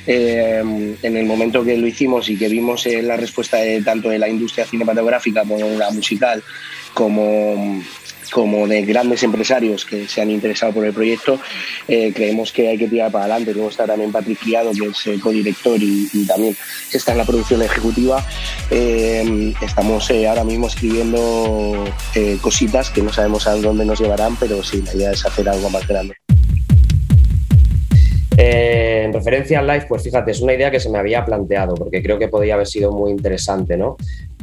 eh, 0.06 0.62
en 1.02 1.16
el 1.16 1.26
momento 1.26 1.64
que 1.64 1.76
lo 1.76 1.86
hicimos 1.86 2.28
y 2.28 2.36
que 2.36 2.48
vimos 2.48 2.86
la 2.86 3.16
respuesta 3.16 3.56
de, 3.56 3.82
tanto 3.82 4.10
de 4.10 4.20
la 4.20 4.28
industria 4.28 4.66
cinematográfica 4.66 5.40
como 5.40 5.66
la 5.78 5.90
musical, 5.90 6.44
como, 6.94 7.82
como 8.30 8.66
de 8.66 8.82
grandes 8.82 9.22
empresarios 9.22 9.84
que 9.84 10.08
se 10.08 10.20
han 10.20 10.30
interesado 10.30 10.72
por 10.72 10.86
el 10.86 10.92
proyecto, 10.92 11.40
eh, 11.88 12.12
creemos 12.14 12.52
que 12.52 12.68
hay 12.68 12.78
que 12.78 12.88
tirar 12.88 13.10
para 13.10 13.24
adelante. 13.24 13.52
Luego 13.52 13.70
está 13.70 13.86
también 13.86 14.12
Patrick 14.12 14.38
Criado, 14.40 14.70
que 14.72 14.86
es 14.86 15.06
el 15.06 15.20
codirector 15.20 15.78
y, 15.80 16.26
también 16.26 16.56
está 16.92 17.12
en 17.12 17.18
la 17.18 17.24
producción 17.24 17.62
ejecutiva. 17.62 18.24
Eh, 18.70 19.52
estamos 19.60 20.10
eh, 20.10 20.28
ahora 20.28 20.44
mismo 20.44 20.68
escribiendo 20.68 21.84
cositas 22.40 22.90
que 22.90 23.02
no 23.02 23.12
sabemos 23.12 23.46
a 23.46 23.56
dónde 23.56 23.84
nos 23.84 24.00
llevarán, 24.00 24.36
pero 24.36 24.62
sí, 24.62 24.82
la 24.82 24.94
idea 24.94 25.10
es 25.12 25.24
hacer 25.26 25.48
algo 25.48 25.68
más 25.70 25.86
grande. 25.86 26.14
En 28.36 29.12
referencia 29.12 29.58
al 29.58 29.66
live, 29.66 29.86
pues 29.88 30.02
fíjate, 30.02 30.30
es 30.30 30.40
una 30.40 30.54
idea 30.54 30.70
que 30.70 30.80
se 30.80 30.88
me 30.88 30.98
había 30.98 31.24
planteado, 31.24 31.74
porque 31.74 32.02
creo 32.02 32.18
que 32.18 32.28
podría 32.28 32.54
haber 32.54 32.66
sido 32.66 32.90
muy 32.92 33.10
interesante, 33.10 33.76
¿no? 33.76 33.96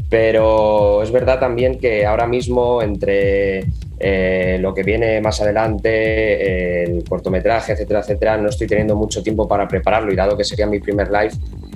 Pero 0.09 1.03
es 1.03 1.11
verdad 1.11 1.39
también 1.39 1.77
que 1.77 2.05
ahora 2.05 2.27
mismo, 2.27 2.81
entre 2.81 3.65
eh, 3.99 4.57
lo 4.61 4.73
que 4.73 4.84
viene 4.84 5.19
más 5.19 5.41
adelante, 5.41 6.84
el 6.84 7.03
cortometraje, 7.03 7.73
etcétera, 7.73 7.99
etcétera, 7.99 8.38
no 8.38 8.47
estoy 8.47 8.67
teniendo 8.67 8.95
mucho 8.95 9.21
tiempo 9.21 9.47
para 9.47 9.67
prepararlo 9.67 10.13
y 10.13 10.15
dado 10.15 10.38
que 10.38 10.45
sería 10.45 10.65
mi 10.65 10.79
primer 10.79 11.09
live, 11.11 11.31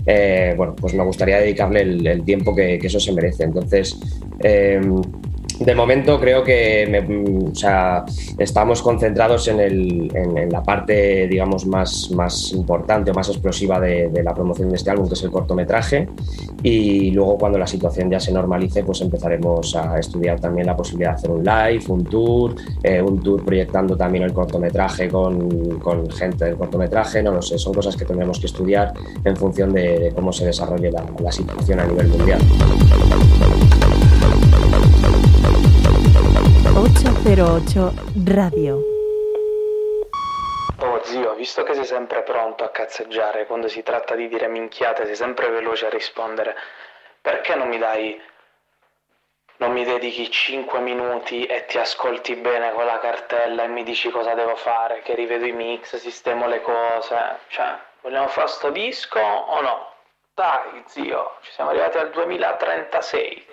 eh, 0.06 0.54
bueno, 0.56 0.76
pues 0.80 0.94
me 0.94 1.04
gustaría 1.04 1.40
dedicarle 1.40 1.82
el, 1.82 2.08
el 2.08 2.24
tiempo 2.24 2.56
que, 2.56 2.80
que 2.80 2.88
eso 2.88 3.00
se 3.00 3.12
merece. 3.12 3.44
Entonces, 3.44 4.00
eh, 4.40 4.80
de 5.66 5.76
momento 5.76 6.20
creo 6.20 6.44
que 6.44 6.88
me- 6.90 7.02
mm, 7.02 7.52
o 7.52 7.56
sea, 7.56 8.04
estamos 8.38 8.82
concentrados 8.82 9.48
en, 9.48 9.60
el- 9.60 10.12
la 10.50 10.64
parte, 10.64 11.28
digamos, 11.28 11.66
más, 11.66 12.10
importante 12.54 13.12
o 13.12 13.14
más 13.14 13.30
explosiva 13.30 13.80
de, 13.80 14.10
la 14.24 14.34
promoción 14.34 14.70
de 14.70 14.76
este 14.76 14.90
álbum, 14.90 15.08
que 15.08 15.14
es 15.14 15.24
el 15.24 15.32
cortometraje. 15.32 16.08
Y 16.64 17.12
luego 17.12 17.38
cuando 17.38 17.58
la 17.58 17.68
situación 17.68 18.10
ya 18.10 18.20
se 18.20 18.32
normalice, 18.32 18.84
pues 18.84 19.02
empezaremos 19.02 19.76
a 19.76 20.00
estudiar 20.00 20.40
también 20.40 20.68
la 20.68 20.76
posibilidad 20.76 21.12
de 21.12 21.16
hacer 21.16 21.32
un 21.32 21.44
live, 21.44 21.84
un 21.90 22.04
tour, 22.06 22.56
eh, 22.84 23.02
un 23.02 23.22
tour 23.22 23.44
proyectando 23.44 23.96
también 23.96 24.24
el 24.24 24.34
cortometraje 24.34 25.10
con, 25.10 25.50
gente 26.12 26.46
del 26.46 26.56
cortometraje, 26.56 27.22
no 27.24 27.32
lo 27.34 27.42
sé, 27.42 27.58
son 27.58 27.74
cosas 27.74 27.96
que 27.96 28.06
tendremos 28.06 28.40
que 28.40 28.48
estudiar 28.48 28.94
en 29.24 29.36
función 29.36 29.72
de, 29.74 30.00
de 30.00 30.12
cómo 30.12 30.32
se 30.32 30.46
desarrolle 30.46 30.92
la, 30.92 31.04
la 31.20 31.32
situación 31.32 31.80
a 31.80 31.86
nivel 31.86 32.08
mundial. 32.08 32.40
808 37.24 37.94
Radio. 38.34 38.80
Oh 40.80 41.04
zio, 41.04 41.36
visto 41.36 41.62
che 41.62 41.76
sei 41.76 41.86
sempre 41.86 42.24
pronto 42.24 42.64
a 42.64 42.70
cazzeggiare 42.70 43.46
quando 43.46 43.68
si 43.68 43.84
tratta 43.84 44.16
di 44.16 44.28
dire 44.28 44.48
minchiate, 44.48 45.06
sei 45.06 45.16
sempre 45.16 45.50
veloce 45.50 45.86
a 45.86 45.90
rispondere, 45.90 46.56
perché 47.22 47.54
non 47.54 47.68
mi 47.68 47.78
dai. 47.78 48.20
non 49.58 49.72
mi 49.72 49.84
dedichi 49.84 50.32
5 50.32 50.80
minuti 50.80 51.46
e 51.46 51.66
ti 51.68 51.78
ascolti 51.78 52.36
bene 52.38 52.74
con 52.74 52.86
la 52.86 52.98
cartella 52.98 53.66
e 53.66 53.68
mi 53.68 53.84
dici 53.84 54.10
cosa 54.10 54.34
devo 54.34 54.56
fare, 54.56 55.04
che 55.04 55.14
rivedo 55.14 55.46
i 55.46 55.52
mix, 55.52 55.98
sistemo 55.98 56.48
le 56.48 56.62
cose. 56.64 57.38
Cioè, 57.50 57.78
vogliamo 58.02 58.30
fare 58.30 58.48
sto 58.48 58.72
disco 58.72 59.20
o 59.20 59.62
no? 59.62 59.94
Dai, 60.34 60.82
zio, 60.88 61.38
ci 61.42 61.52
siamo 61.52 61.70
arrivati 61.70 61.98
al 62.00 62.10
2036. 62.10 63.51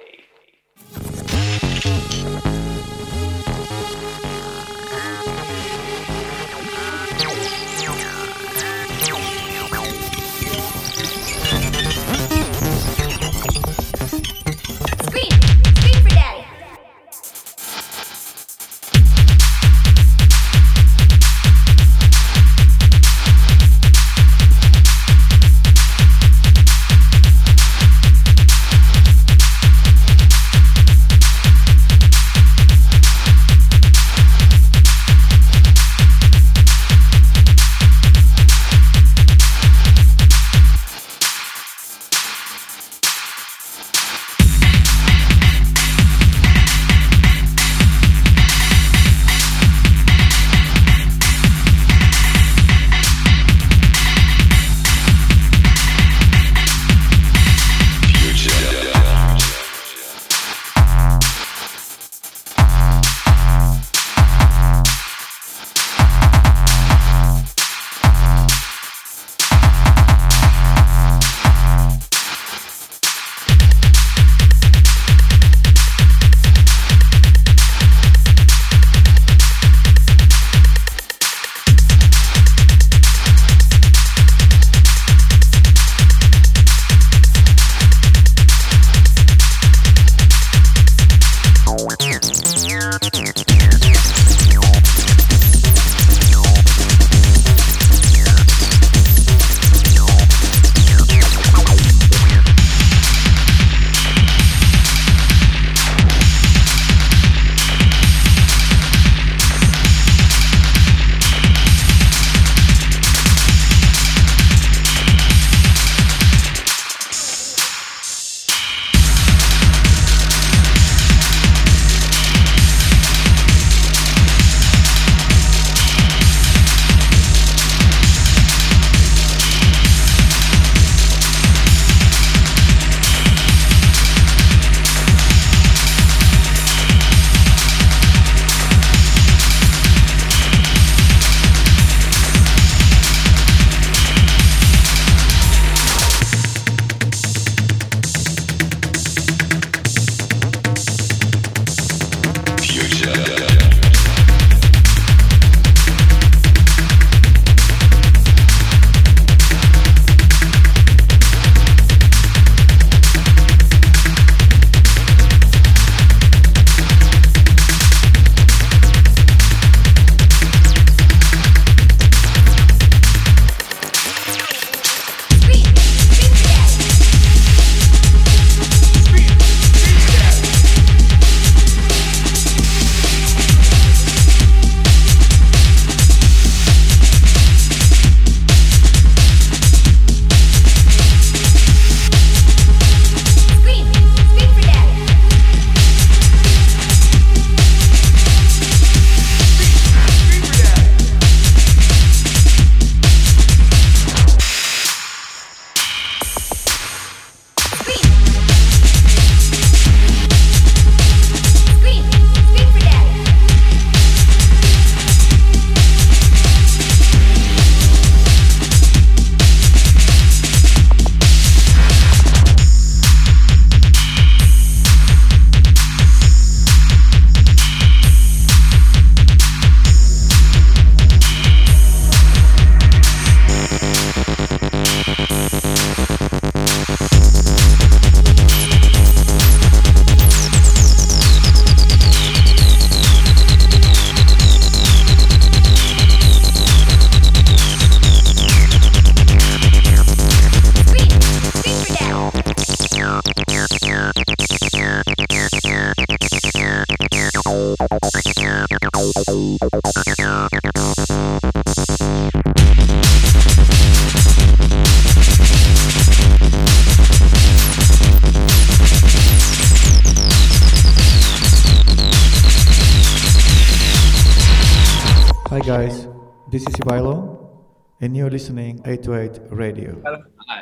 You're 278.29 278.33
listening 278.33 278.79
828 278.85 279.49
Radio. 279.51 280.03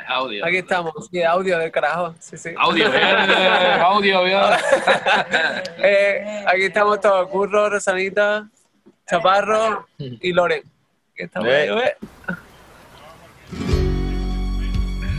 audio. 0.07 0.45
Aquí 0.45 0.57
estamos, 0.57 0.93
sí, 1.11 1.21
audio 1.21 1.59
del 1.59 1.69
carajo. 1.71 2.15
Sí, 2.19 2.37
sí. 2.37 2.51
Audio, 2.57 2.89
bien, 2.89 3.03
audio, 3.81 4.23
bien. 4.23 4.39
Eh, 5.83 6.45
aquí 6.47 6.63
estamos 6.63 6.99
todos, 7.01 7.27
Curro, 7.29 7.69
Rosanita, 7.69 8.47
Chaparro 9.09 9.85
y 9.97 10.31
Loren. 10.33 10.63
Aquí 11.13 11.23
estamos, 11.23 11.49
Eh. 11.49 11.69
eh. 11.69 11.95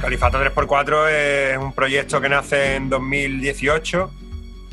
Califato 0.01 0.39
3x4 0.41 1.09
es 1.11 1.59
un 1.59 1.73
proyecto 1.75 2.21
que 2.21 2.29
nace 2.29 2.77
en 2.77 2.89
2018, 2.89 4.11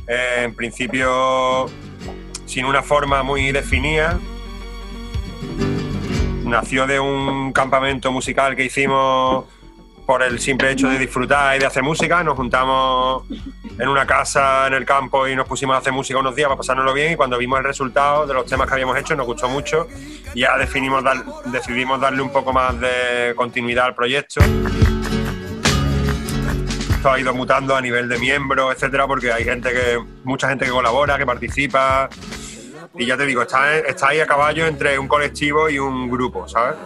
eh, 0.07 0.43
en 0.43 0.55
principio 0.55 1.65
sin 2.45 2.65
una 2.65 2.81
forma 2.83 3.21
muy 3.23 3.51
definida. 3.51 4.17
Nació 6.45 6.85
de 6.87 6.99
un 6.99 7.51
campamento 7.51 8.11
musical 8.11 8.55
que 8.55 8.65
hicimos 8.65 9.45
por 10.05 10.21
el 10.21 10.39
simple 10.39 10.69
hecho 10.71 10.87
de 10.87 10.99
disfrutar 10.99 11.55
y 11.55 11.59
de 11.59 11.65
hacer 11.65 11.81
música. 11.81 12.23
Nos 12.23 12.35
juntamos 12.35 13.23
en 13.79 13.87
una 13.89 14.05
casa 14.05 14.67
en 14.67 14.73
el 14.75 14.85
campo 14.85 15.27
y 15.27 15.35
nos 15.35 15.47
pusimos 15.47 15.75
a 15.75 15.79
hacer 15.79 15.91
música 15.91 16.19
unos 16.19 16.35
días 16.35 16.47
para 16.47 16.57
pasárnoslo 16.57 16.93
bien 16.93 17.13
y 17.13 17.15
cuando 17.15 17.37
vimos 17.39 17.57
el 17.59 17.65
resultado 17.65 18.27
de 18.27 18.35
los 18.35 18.45
temas 18.45 18.67
que 18.67 18.73
habíamos 18.73 18.95
hecho 18.97 19.15
nos 19.15 19.25
gustó 19.25 19.49
mucho 19.49 19.87
y 20.35 20.41
ya 20.41 20.55
definimos 20.57 21.03
dar- 21.03 21.25
decidimos 21.45 21.99
darle 21.99 22.21
un 22.21 22.31
poco 22.31 22.53
más 22.53 22.79
de 22.79 23.33
continuidad 23.35 23.85
al 23.87 23.95
proyecto. 23.95 24.41
Esto 26.91 27.11
ha 27.11 27.19
ido 27.19 27.33
mutando 27.33 27.75
a 27.75 27.81
nivel 27.81 28.07
de 28.07 28.17
miembros, 28.19 28.73
etcétera, 28.75 29.07
porque 29.07 29.31
hay 29.31 29.43
gente 29.43 29.71
que, 29.71 29.99
mucha 30.23 30.47
gente 30.49 30.65
que 30.65 30.71
colabora, 30.71 31.17
que 31.17 31.25
participa. 31.25 32.09
Y 32.97 33.05
ya 33.05 33.17
te 33.17 33.25
digo, 33.25 33.41
está, 33.41 33.77
está 33.77 34.09
ahí 34.09 34.19
a 34.19 34.25
caballo 34.25 34.65
entre 34.65 34.97
un 34.97 35.07
colectivo 35.07 35.69
y 35.69 35.79
un 35.79 36.09
grupo, 36.09 36.47
¿sabes? 36.47 36.77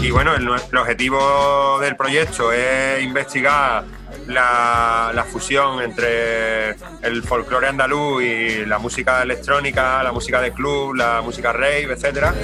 Y 0.00 0.10
bueno, 0.10 0.34
el, 0.34 0.48
el 0.70 0.78
objetivo 0.78 1.78
del 1.80 1.96
proyecto 1.96 2.52
es 2.52 3.02
investigar 3.02 3.84
la, 4.26 5.10
la 5.14 5.24
fusión 5.24 5.82
entre 5.82 6.70
el 7.02 7.22
folclore 7.22 7.68
andaluz 7.68 8.22
y 8.22 8.66
la 8.66 8.78
música 8.78 9.22
electrónica, 9.22 10.02
la 10.02 10.12
música 10.12 10.40
de 10.40 10.52
club, 10.52 10.94
la 10.94 11.20
música 11.20 11.52
rave, 11.52 11.88
etcétera. 11.92 12.34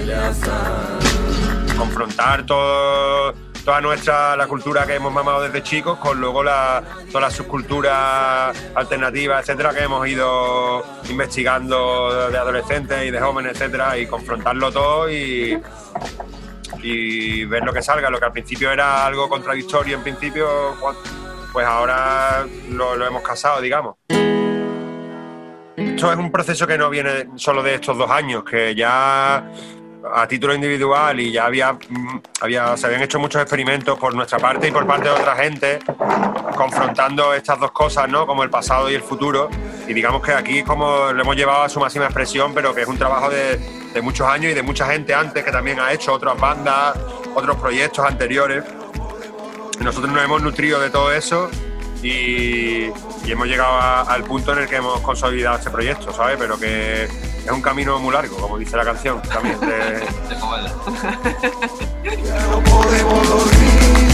Confrontar 1.78 2.44
todo, 2.44 3.34
toda 3.64 3.80
nuestra 3.80 4.36
la 4.36 4.46
cultura 4.46 4.86
que 4.86 4.94
hemos 4.94 5.12
mamado 5.12 5.42
desde 5.42 5.62
chicos 5.62 5.98
con 5.98 6.20
luego 6.20 6.42
la, 6.42 6.82
todas 7.08 7.22
las 7.22 7.34
subculturas 7.34 8.56
alternativas, 8.74 9.42
etcétera, 9.42 9.72
que 9.74 9.82
hemos 9.82 10.06
ido 10.08 10.84
investigando 11.08 12.30
de 12.30 12.38
adolescentes 12.38 13.04
y 13.04 13.10
de 13.10 13.20
jóvenes, 13.20 13.52
etcétera, 13.52 13.98
y 13.98 14.06
confrontarlo 14.06 14.72
todo 14.72 15.10
y, 15.10 15.60
y 16.82 17.44
ver 17.44 17.64
lo 17.64 17.72
que 17.72 17.82
salga. 17.82 18.10
Lo 18.10 18.18
que 18.18 18.26
al 18.26 18.32
principio 18.32 18.70
era 18.70 19.06
algo 19.06 19.28
contradictorio 19.28 19.96
en 19.96 20.02
principio, 20.02 20.48
pues 21.52 21.66
ahora 21.66 22.46
lo, 22.70 22.96
lo 22.96 23.06
hemos 23.06 23.22
casado, 23.22 23.60
digamos. 23.60 23.96
Esto 25.76 26.12
es 26.12 26.18
un 26.18 26.32
proceso 26.32 26.66
que 26.66 26.78
no 26.78 26.88
viene 26.88 27.28
solo 27.36 27.62
de 27.62 27.74
estos 27.74 27.96
dos 27.98 28.10
años, 28.10 28.42
que 28.44 28.74
ya 28.74 29.50
a 30.14 30.26
título 30.26 30.54
individual 30.54 31.20
y 31.20 31.32
ya 31.32 31.44
había, 31.46 31.72
mm, 31.72 32.20
había, 32.40 32.76
se 32.76 32.86
habían 32.86 33.02
hecho 33.02 33.18
muchos 33.18 33.40
experimentos 33.42 33.98
por 33.98 34.14
nuestra 34.14 34.38
parte 34.38 34.68
y 34.68 34.70
por 34.70 34.86
parte 34.86 35.04
de 35.08 35.14
otra 35.14 35.36
gente, 35.36 35.78
confrontando 36.56 37.34
estas 37.34 37.58
dos 37.60 37.70
cosas, 37.72 38.08
¿no? 38.08 38.26
Como 38.26 38.42
el 38.42 38.50
pasado 38.50 38.90
y 38.90 38.94
el 38.94 39.02
futuro. 39.02 39.48
Y 39.88 39.94
digamos 39.94 40.22
que 40.22 40.32
aquí 40.32 40.62
como 40.62 41.12
lo 41.12 41.22
hemos 41.22 41.36
llevado 41.36 41.62
a 41.62 41.68
su 41.68 41.80
máxima 41.80 42.06
expresión, 42.06 42.52
pero 42.54 42.74
que 42.74 42.82
es 42.82 42.88
un 42.88 42.98
trabajo 42.98 43.28
de, 43.30 43.56
de 43.92 44.02
muchos 44.02 44.26
años 44.26 44.52
y 44.52 44.54
de 44.54 44.62
mucha 44.62 44.86
gente 44.86 45.14
antes 45.14 45.44
que 45.44 45.50
también 45.52 45.80
ha 45.80 45.92
hecho 45.92 46.12
otras 46.12 46.38
bandas, 46.38 46.96
otros 47.34 47.56
proyectos 47.56 48.04
anteriores. 48.04 48.64
Nosotros 49.80 50.12
nos 50.12 50.22
hemos 50.22 50.42
nutrido 50.42 50.78
de 50.80 50.90
todo 50.90 51.12
eso 51.12 51.50
y, 52.02 52.86
y 52.88 52.92
hemos 53.32 53.46
llegado 53.46 53.72
a- 53.72 54.02
al 54.02 54.22
punto 54.24 54.52
en 54.52 54.60
el 54.60 54.68
que 54.68 54.76
hemos 54.76 55.00
consolidado 55.00 55.56
este 55.58 55.70
proyecto, 55.70 56.12
¿sabes? 56.12 56.36
Pero 56.38 56.58
que 56.58 57.08
es 57.44 57.50
un 57.50 57.62
camino 57.62 57.98
muy 57.98 58.12
largo, 58.12 58.36
como 58.36 58.58
dice 58.58 58.76
la 58.76 58.84
canción 58.84 59.20
también. 59.22 59.58
de- 59.60 60.04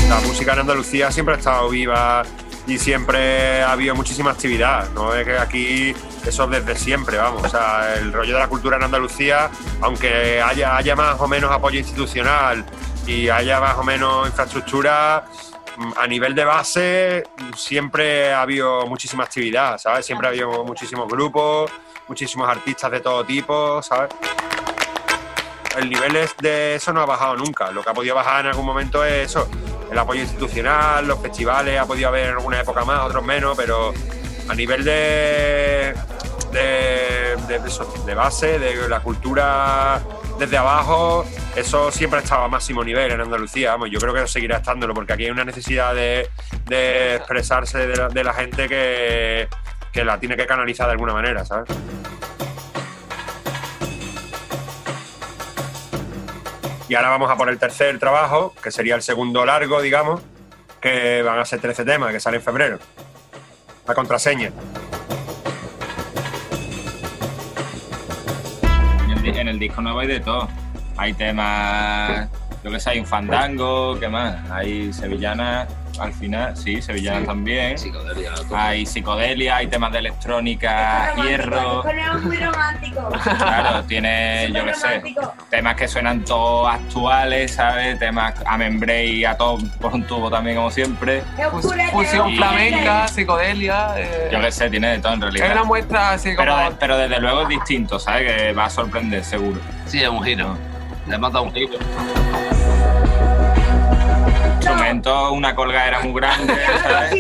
la 0.09 0.21
música 0.21 0.53
en 0.53 0.59
Andalucía 0.61 1.11
siempre 1.11 1.35
ha 1.35 1.39
estado 1.39 1.69
viva 1.69 2.23
y 2.67 2.79
siempre 2.79 3.63
ha 3.63 3.73
habido 3.73 3.95
muchísima 3.95 4.31
actividad, 4.33 4.89
¿no? 4.91 5.15
Es 5.15 5.25
que 5.25 5.39
aquí 5.39 5.95
eso 6.27 6.47
desde 6.47 6.75
siempre, 6.77 7.17
vamos. 7.17 7.45
O 7.45 7.49
sea, 7.49 7.95
el 7.95 8.13
rollo 8.13 8.35
de 8.35 8.41
la 8.41 8.49
cultura 8.49 8.77
en 8.77 8.85
Andalucía, 8.85 9.51
aunque 9.81 10.41
haya, 10.43 10.77
haya 10.77 10.97
más 10.97 11.21
o 11.21 11.29
menos 11.29 11.51
apoyo 11.51 11.79
institucional 11.79 12.65
y 13.07 13.29
haya 13.29 13.61
más 13.61 13.77
o 13.77 13.85
menos 13.85 14.27
infraestructura, 14.27 15.27
a 15.97 16.07
nivel 16.07 16.35
de 16.35 16.45
base 16.45 17.25
siempre 17.57 18.33
ha 18.33 18.41
habido 18.43 18.87
muchísima 18.87 19.25
actividad, 19.25 19.79
¿sabes? 19.79 20.07
Siempre 20.07 20.27
ha 20.27 20.31
habido 20.31 20.65
muchísimos 20.65 21.07
grupos, 21.09 21.71
muchísimos 22.09 22.49
artistas 22.49 22.91
de 22.91 23.01
todo 23.01 23.25
tipo, 23.25 23.83
¿sabes? 23.83 24.11
el 25.79 25.91
nivel 25.91 26.17
es- 26.17 26.35
de 26.39 26.77
eso 26.77 26.91
no 26.93 27.03
ha 27.03 27.07
bajado 27.07 27.37
nunca. 27.37 27.71
Lo 27.71 27.83
que 27.83 27.91
ha 27.91 27.95
podido 27.95 28.15
bajar 28.15 28.41
en 28.41 28.47
algún 28.53 28.65
momento 28.65 29.05
es 29.05 29.31
eso, 29.31 29.47
el 29.91 29.99
apoyo 29.99 30.23
institucional, 30.23 31.07
los 31.07 31.21
festivales, 31.21 31.79
ha 31.79 31.85
podido 31.85 32.09
haber 32.09 32.29
en 32.29 32.33
alguna 32.37 32.61
época 32.61 32.83
más, 32.85 33.01
otros 33.03 33.23
menos, 33.23 33.55
pero 33.57 33.93
a 34.49 34.55
nivel 34.55 34.85
de, 34.85 35.95
de, 36.53 37.37
de 37.47 37.61
eso, 37.67 37.85
de 38.07 38.15
base, 38.15 38.59
de 38.59 38.89
la 38.89 39.01
cultura 39.01 40.01
desde 40.39 40.57
abajo, 40.57 41.27
eso 41.55 41.91
siempre 41.93 42.21
ha 42.21 42.23
estado 42.23 42.45
a 42.45 42.49
máximo 42.49 42.83
nivel 42.83 43.11
en 43.13 43.21
Andalucía. 43.21 43.73
Vamos, 43.73 43.91
yo 43.91 43.99
creo 43.99 44.15
que 44.15 44.27
seguirá 44.27 44.57
estándolo, 44.59 44.95
porque 44.95 45.13
aquí 45.13 45.25
hay 45.25 45.31
una 45.31 45.45
necesidad 45.45 45.95
de, 45.95 46.31
de 46.65 47.17
expresarse 47.17 47.87
de 47.87 47.97
la, 47.97 48.09
de 48.09 48.25
la 48.25 48.33
gente 48.33 48.67
que, 48.69 49.47
que 49.97 50.05
la 50.05 50.21
tiene 50.21 50.37
que 50.37 50.47
canalizar 50.47 50.87
de 50.89 50.93
alguna 50.93 51.15
manera, 51.15 51.43
¿sabes? 51.47 51.71
Y 56.87 56.95
ahora 56.95 57.09
vamos 57.09 57.31
a 57.31 57.37
por 57.37 57.49
el 57.49 57.59
tercer 57.59 57.99
trabajo, 57.99 58.55
que 58.63 58.71
sería 58.71 58.95
el 58.95 59.01
segundo 59.01 59.47
largo, 59.47 59.81
digamos, 59.81 60.21
que 60.83 61.23
van 61.23 61.39
a 61.39 61.47
ser 61.47 61.61
13 61.61 61.87
temas, 61.87 62.13
que 62.13 62.21
sale 62.21 62.37
en 62.37 62.43
febrero. 62.43 62.79
La 63.89 63.95
contraseña. 63.95 64.53
En 69.25 69.49
el, 69.49 69.59
disco 69.59 69.81
nuevo 69.81 70.01
hay 70.01 70.09
de 70.09 70.21
todo. 70.21 70.47
Hay 70.99 71.15
temas, 71.15 72.29
yo 72.63 72.71
que 72.71 72.79
sé, 72.79 72.91
hay 72.91 73.01
un 73.01 73.07
fandango, 73.07 73.99
¿qué 73.99 74.09
más? 74.09 74.51
Hay 74.51 74.93
sevillanas, 74.93 75.69
al 75.99 76.13
final, 76.13 76.57
sí, 76.57 76.81
sevillanas 76.83 77.21
Sí. 77.23 77.27
también. 77.27 77.77
Hay 78.55 78.87
psicodelia, 78.87 79.57
hay 79.57 79.67
temas 79.67 79.93
de 79.93 79.99
electrónica, 79.99 81.13
hierro. 81.23 81.85
Es 81.89 82.23
muy 82.23 82.37
romántico. 82.39 83.09
Claro, 83.39 83.83
tiene, 83.85 84.51
yo 84.53 84.65
qué 84.65 84.75
sé, 84.75 85.03
temas 85.51 85.77
que 85.77 85.89
suenan 85.89 86.25
todos 86.25 86.73
actuales, 86.73 87.55
¿sabes? 87.55 87.99
Temas 87.99 88.35
a 88.47 88.57
membrane 88.57 89.05
y 89.07 89.25
a 89.25 89.37
todo 89.37 89.59
por 89.81 89.93
un 89.95 90.05
tubo 90.07 90.31
también, 90.31 90.57
como 90.57 90.71
siempre. 90.71 91.23
Fusión 91.93 92.35
flamenca, 92.37 93.09
psicodelia. 93.09 93.95
eh, 93.97 94.29
Yo 94.33 94.41
qué 94.41 94.51
sé, 94.53 94.71
tiene 94.71 94.89
de 94.89 94.99
todo 94.99 95.15
en 95.15 95.21
realidad. 95.23 95.47
es 95.47 95.53
una 95.53 95.65
muestra 95.65 96.11
así 96.13 96.35
como. 96.35 96.39
Pero, 96.39 96.57
de- 96.59 96.71
pero 96.79 96.99
desde 96.99 97.21
luego 97.21 97.43
es 97.43 97.49
distinto, 97.49 97.99
¿sabes? 97.99 98.33
Que 98.37 98.53
va 98.53 98.67
a 98.67 98.71
sorprender, 98.71 99.25
seguro. 99.25 99.61
Sí, 99.87 100.03
es 100.03 100.09
un 100.09 100.23
giro. 100.23 100.57
Le 101.07 101.19
mata 101.19 101.41
un 101.41 101.53
giro. 101.55 101.79
Instrumento, 104.71 105.33
una 105.33 105.55
colgadera 105.55 106.01
muy 106.01 106.13
grande, 106.21 106.55
¿sabes? 106.83 107.15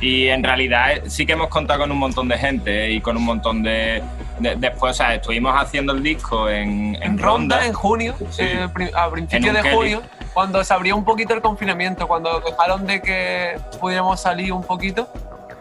Y 0.00 0.28
en 0.28 0.42
realidad 0.42 0.92
eh, 0.92 1.02
sí 1.08 1.26
que 1.26 1.32
hemos 1.32 1.48
contado 1.48 1.80
con 1.80 1.92
un 1.92 1.98
montón 1.98 2.28
de 2.28 2.38
gente 2.38 2.86
eh, 2.86 2.92
y 2.92 3.00
con 3.00 3.16
un 3.16 3.24
montón 3.24 3.62
de... 3.62 4.02
de- 4.38 4.56
después, 4.56 4.90
o 4.92 4.94
sea, 4.94 5.14
estuvimos 5.14 5.54
haciendo 5.60 5.92
el 5.92 6.02
disco 6.02 6.48
en, 6.48 6.94
en 6.96 7.02
en 7.02 7.18
Ronda, 7.18 7.56
Ronda. 7.56 7.66
en 7.66 7.72
junio, 7.72 8.14
Sí. 8.30 8.42
eh, 8.42 8.68
a 8.94 9.10
principios 9.10 9.54
de 9.54 9.62
Kelly. 9.62 9.74
junio, 9.74 10.02
cuando 10.34 10.62
se 10.64 10.74
abrió 10.74 10.96
un 10.96 11.04
poquito 11.04 11.34
el 11.34 11.40
confinamiento, 11.42 12.06
cuando 12.08 12.40
dejaron 12.40 12.86
de 12.86 13.00
que 13.02 13.58
pudiéramos 13.80 14.20
salir 14.20 14.52
un 14.52 14.64
poquito, 14.64 15.08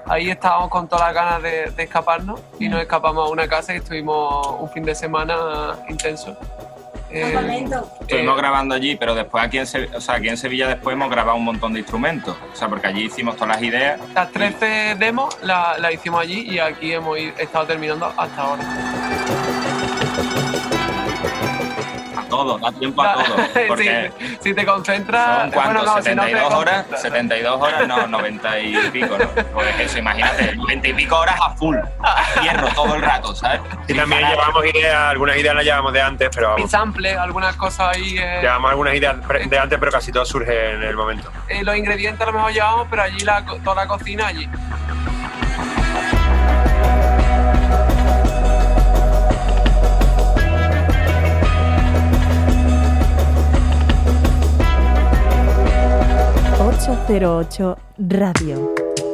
ahí 0.07 0.29
estábamos 0.29 0.69
con 0.69 0.87
todas 0.87 1.05
las 1.07 1.13
ganas 1.13 1.43
de, 1.43 1.71
de 1.71 1.83
escaparnos 1.83 2.39
y 2.59 2.67
nos 2.69 2.81
escapamos 2.81 3.27
a 3.27 3.31
una 3.31 3.47
casa 3.47 3.73
y 3.73 3.77
estuvimos 3.77 4.47
un 4.59 4.69
fin 4.69 4.83
de 4.83 4.95
semana 4.95 5.35
intenso. 5.89 6.35
Eh, 7.13 7.65
Estuvimos 8.01 8.37
grabando 8.37 8.73
allí, 8.75 8.95
pero 8.95 9.13
después 9.15 9.43
aquí 9.43 9.57
en, 9.57 9.67
Se- 9.67 9.89
o 9.95 9.99
sea, 10.01 10.15
aquí 10.15 10.29
en 10.29 10.37
Sevilla 10.37 10.67
después 10.67 10.93
hemos 10.93 11.09
grabado 11.09 11.37
un 11.37 11.43
montón 11.45 11.73
de 11.73 11.79
instrumentos. 11.79 12.35
O 12.53 12.55
sea, 12.55 12.67
porque 12.69 12.87
allí 12.87 13.05
hicimos 13.05 13.35
todas 13.35 13.49
las 13.55 13.61
ideas. 13.63 13.99
Las 14.13 14.31
13 14.31 14.95
demos 14.97 15.37
las 15.43 15.93
hicimos 15.93 16.21
allí 16.21 16.41
y 16.49 16.59
aquí 16.59 16.93
hemos 16.93 17.17
estado 17.17 17.65
terminando 17.67 18.11
hasta 18.17 18.41
ahora. 18.41 18.63
Todo, 22.31 22.57
da 22.57 22.71
tiempo 22.71 23.01
a 23.03 23.13
todo. 23.13 23.35
Porque 23.67 24.11
Sí, 24.19 24.37
si 24.41 24.53
te 24.55 24.65
concentras. 24.65 25.41
son 25.41 25.51
cuántos, 25.51 25.83
bueno, 25.83 25.95
no, 25.97 26.01
si 26.01 26.15
no 26.15 26.23
72 26.23 26.53
horas, 26.53 26.75
concentras. 26.87 27.01
72 27.01 27.61
horas, 27.61 27.87
no, 27.87 28.07
90 28.07 28.59
y 28.59 28.75
pico, 28.91 29.17
¿no? 29.19 29.29
Pues 29.53 29.79
eso, 29.79 29.99
imagínate, 29.99 30.55
90 30.55 30.87
y 30.87 30.93
pico 30.93 31.19
horas 31.19 31.35
a 31.39 31.49
full, 31.55 31.77
a 31.77 32.41
hierro 32.41 32.67
todo 32.69 32.95
el 32.95 33.01
rato, 33.01 33.35
¿sabes? 33.35 33.61
Y 33.87 33.93
también 33.93 34.27
llevamos 34.27 34.65
ideas, 34.65 34.95
algunas 34.95 35.37
ideas 35.37 35.53
las 35.55 35.63
llevamos 35.65 35.93
de 35.93 36.01
antes, 36.01 36.29
pero 36.33 36.49
vamos. 36.51 36.71
sample, 36.71 37.15
algunas 37.15 37.55
cosas 37.55 37.95
ahí. 37.95 38.17
eh, 38.17 38.39
Llevamos 38.41 38.71
algunas 38.71 38.95
ideas 38.95 39.15
de 39.47 39.59
antes, 39.59 39.77
pero 39.79 39.91
casi 39.91 40.11
todo 40.11 40.25
surge 40.25 40.71
en 40.71 40.83
el 40.83 40.95
momento. 40.95 41.29
eh, 41.49 41.63
los 41.63 41.75
ingredientes 41.75 42.21
a 42.21 42.31
lo 42.31 42.37
mejor 42.37 42.51
llevamos, 42.53 42.87
pero 42.89 43.03
allí 43.03 43.19
la, 43.25 43.43
toda 43.63 43.75
la 43.75 43.87
cocina 43.87 44.27
allí. 44.27 44.49
...808 56.81 57.77
Radio. 58.09 59.10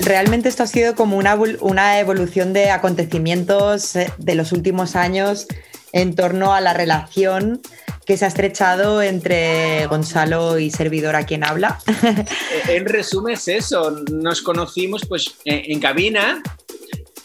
Realmente 0.00 0.48
esto 0.48 0.64
ha 0.64 0.66
sido 0.66 0.96
como 0.96 1.16
una, 1.16 1.38
una 1.60 2.00
evolución 2.00 2.52
de 2.52 2.70
acontecimientos 2.70 3.94
eh, 3.94 4.12
de 4.18 4.34
los 4.34 4.50
últimos 4.50 4.96
años 4.96 5.46
en 5.92 6.16
torno 6.16 6.54
a 6.54 6.60
la 6.60 6.74
relación 6.74 7.62
que 8.08 8.16
se 8.16 8.24
ha 8.24 8.28
estrechado 8.28 9.02
entre 9.02 9.86
Gonzalo 9.86 10.58
y 10.58 10.70
servidor 10.70 11.14
a 11.14 11.26
quien 11.26 11.44
habla. 11.44 11.78
En 12.68 12.86
resumen 12.86 13.34
es 13.34 13.48
eso, 13.48 14.02
nos 14.10 14.40
conocimos 14.40 15.02
pues 15.06 15.34
en, 15.44 15.72
en 15.72 15.78
cabina 15.78 16.42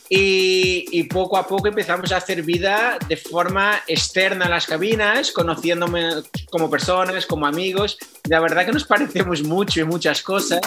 Y, 0.10 0.86
y 0.92 1.04
poco 1.04 1.38
a 1.38 1.48
poco 1.48 1.70
empezamos 1.70 2.12
a 2.12 2.18
hacer 2.18 2.44
vida 2.44 2.98
de 3.08 3.16
forma 3.16 3.82
externa 3.88 4.48
a 4.48 4.50
las 4.50 4.68
cabinas, 4.68 5.32
conociéndome 5.32 6.10
como 6.52 6.70
personas, 6.70 7.26
como 7.26 7.48
amigos. 7.48 7.98
La 8.28 8.42
verdad 8.42 8.66
que 8.66 8.74
nos 8.74 8.84
parecemos 8.84 9.42
mucho 9.42 9.80
en 9.80 9.88
muchas 9.88 10.22
cosas. 10.22 10.60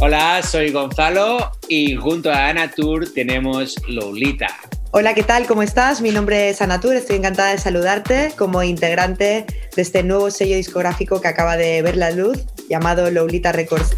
Hola, 0.00 0.42
soy 0.42 0.72
Gonzalo 0.72 1.52
y 1.68 1.94
junto 1.94 2.28
a 2.32 2.48
Ana 2.48 2.72
Tour 2.72 3.08
tenemos 3.12 3.76
Lolita. 3.86 4.67
Hola, 4.90 5.12
¿qué 5.12 5.22
tal? 5.22 5.46
¿Cómo 5.46 5.62
estás? 5.62 6.00
Mi 6.00 6.12
nombre 6.12 6.48
es 6.48 6.62
Anatur, 6.62 6.96
estoy 6.96 7.16
encantada 7.16 7.50
de 7.50 7.58
saludarte 7.58 8.32
como 8.38 8.62
integrante 8.62 9.44
de 9.76 9.82
este 9.82 10.02
nuevo 10.02 10.30
sello 10.30 10.56
discográfico 10.56 11.20
que 11.20 11.28
acaba 11.28 11.58
de 11.58 11.82
ver 11.82 11.94
la 11.94 12.10
luz, 12.10 12.46
llamado 12.70 13.10
Lolita 13.10 13.52
Records. 13.52 13.94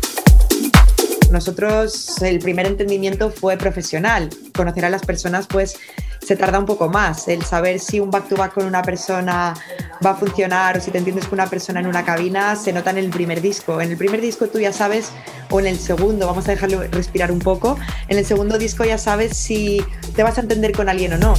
Nosotros, 1.30 2.20
el 2.22 2.40
primer 2.40 2.66
entendimiento 2.66 3.30
fue 3.30 3.56
profesional. 3.56 4.30
Conocer 4.52 4.84
a 4.84 4.90
las 4.90 5.06
personas, 5.06 5.46
pues, 5.46 5.76
se 6.22 6.36
tarda 6.36 6.58
un 6.58 6.66
poco 6.66 6.88
más. 6.88 7.28
El 7.28 7.42
saber 7.44 7.80
si 7.80 8.00
un 8.00 8.10
back-to-back 8.10 8.54
con 8.54 8.66
una 8.66 8.82
persona 8.82 9.54
va 10.04 10.10
a 10.10 10.14
funcionar 10.14 10.78
o 10.78 10.80
si 10.80 10.90
te 10.90 10.98
entiendes 10.98 11.26
con 11.26 11.38
una 11.38 11.48
persona 11.48 11.80
en 11.80 11.86
una 11.86 12.04
cabina, 12.04 12.56
se 12.56 12.72
nota 12.72 12.90
en 12.90 12.98
el 12.98 13.10
primer 13.10 13.40
disco. 13.40 13.80
En 13.80 13.90
el 13.90 13.96
primer 13.96 14.20
disco 14.20 14.46
tú 14.46 14.58
ya 14.60 14.72
sabes, 14.72 15.12
o 15.50 15.60
en 15.60 15.66
el 15.66 15.78
segundo, 15.78 16.26
vamos 16.26 16.46
a 16.48 16.52
dejarlo 16.52 16.82
respirar 16.90 17.32
un 17.32 17.38
poco, 17.38 17.78
en 18.08 18.18
el 18.18 18.24
segundo 18.24 18.58
disco 18.58 18.84
ya 18.84 18.98
sabes 18.98 19.36
si 19.36 19.84
te 20.14 20.22
vas 20.22 20.38
a 20.38 20.42
entender 20.42 20.72
con 20.72 20.88
alguien 20.88 21.14
o 21.14 21.18
no. 21.18 21.34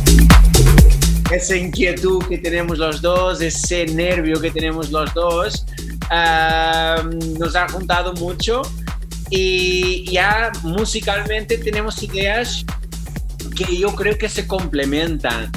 Esa 1.32 1.56
inquietud 1.56 2.24
que 2.28 2.40
tenemos 2.40 2.78
los 2.78 3.02
dos, 3.02 3.42
ese 3.42 3.86
nervio 3.86 4.42
que 4.42 4.52
tenemos 4.52 4.92
los 4.92 5.14
dos, 5.14 5.66
nos 7.40 7.56
ha 7.56 7.68
juntado 7.72 8.14
mucho 8.14 8.62
y 9.30 10.12
ya 10.12 10.52
musicalmente 10.64 11.58
tenemos 11.58 12.04
ideas 12.04 12.66
que 13.56 13.78
yo 13.78 13.94
creo 13.96 14.18
que 14.18 14.30
se 14.30 14.48
complementan. 14.48 15.52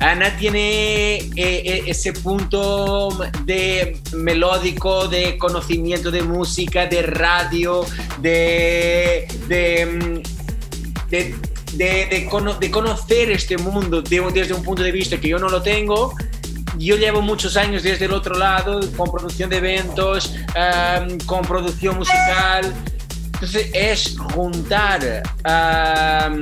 Ana 0.00 0.34
tiene 0.38 1.16
eh, 1.16 1.28
eh, 1.36 1.82
ese 1.86 2.12
punto 2.14 3.10
de 3.44 4.00
melódico, 4.14 5.08
de 5.08 5.36
conocimiento 5.36 6.10
de 6.10 6.22
música, 6.22 6.86
de 6.86 7.02
radio, 7.02 7.84
de, 8.20 9.28
de, 9.46 9.86
mm, 9.86 11.10
de, 11.10 11.34
de- 11.74 12.28
cono- 12.30 12.54
de 12.54 12.70
conocer 12.70 13.30
este 13.30 13.58
mundo 13.58 14.00
de- 14.00 14.20
desde 14.32 14.54
un 14.54 14.62
punto 14.62 14.82
de 14.82 14.90
vista 14.92 15.18
que 15.20 15.28
yo 15.28 15.38
no 15.38 15.48
lo 15.50 15.60
tengo. 15.60 16.14
Yo 16.78 16.96
llevo 16.96 17.20
muchos 17.20 17.56
años 17.58 17.82
desde 17.82 18.06
el 18.06 18.12
otro 18.14 18.38
lado, 18.38 18.80
con 18.96 19.10
producción 19.10 19.50
de 19.50 19.58
eventos, 19.58 20.34
am, 20.56 21.18
con 21.26 21.42
producción 21.42 21.98
musical. 21.98 22.72
Entonces 23.34 23.70
es 23.74 24.16
juntar 24.34 25.22
am, 25.44 26.40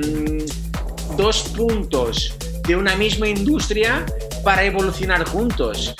dos 1.15 1.43
puntos 1.55 2.33
de 2.67 2.75
una 2.75 2.95
misma 2.95 3.27
industria 3.27 4.05
para 4.43 4.63
evolucionar 4.63 5.27
juntos. 5.27 5.93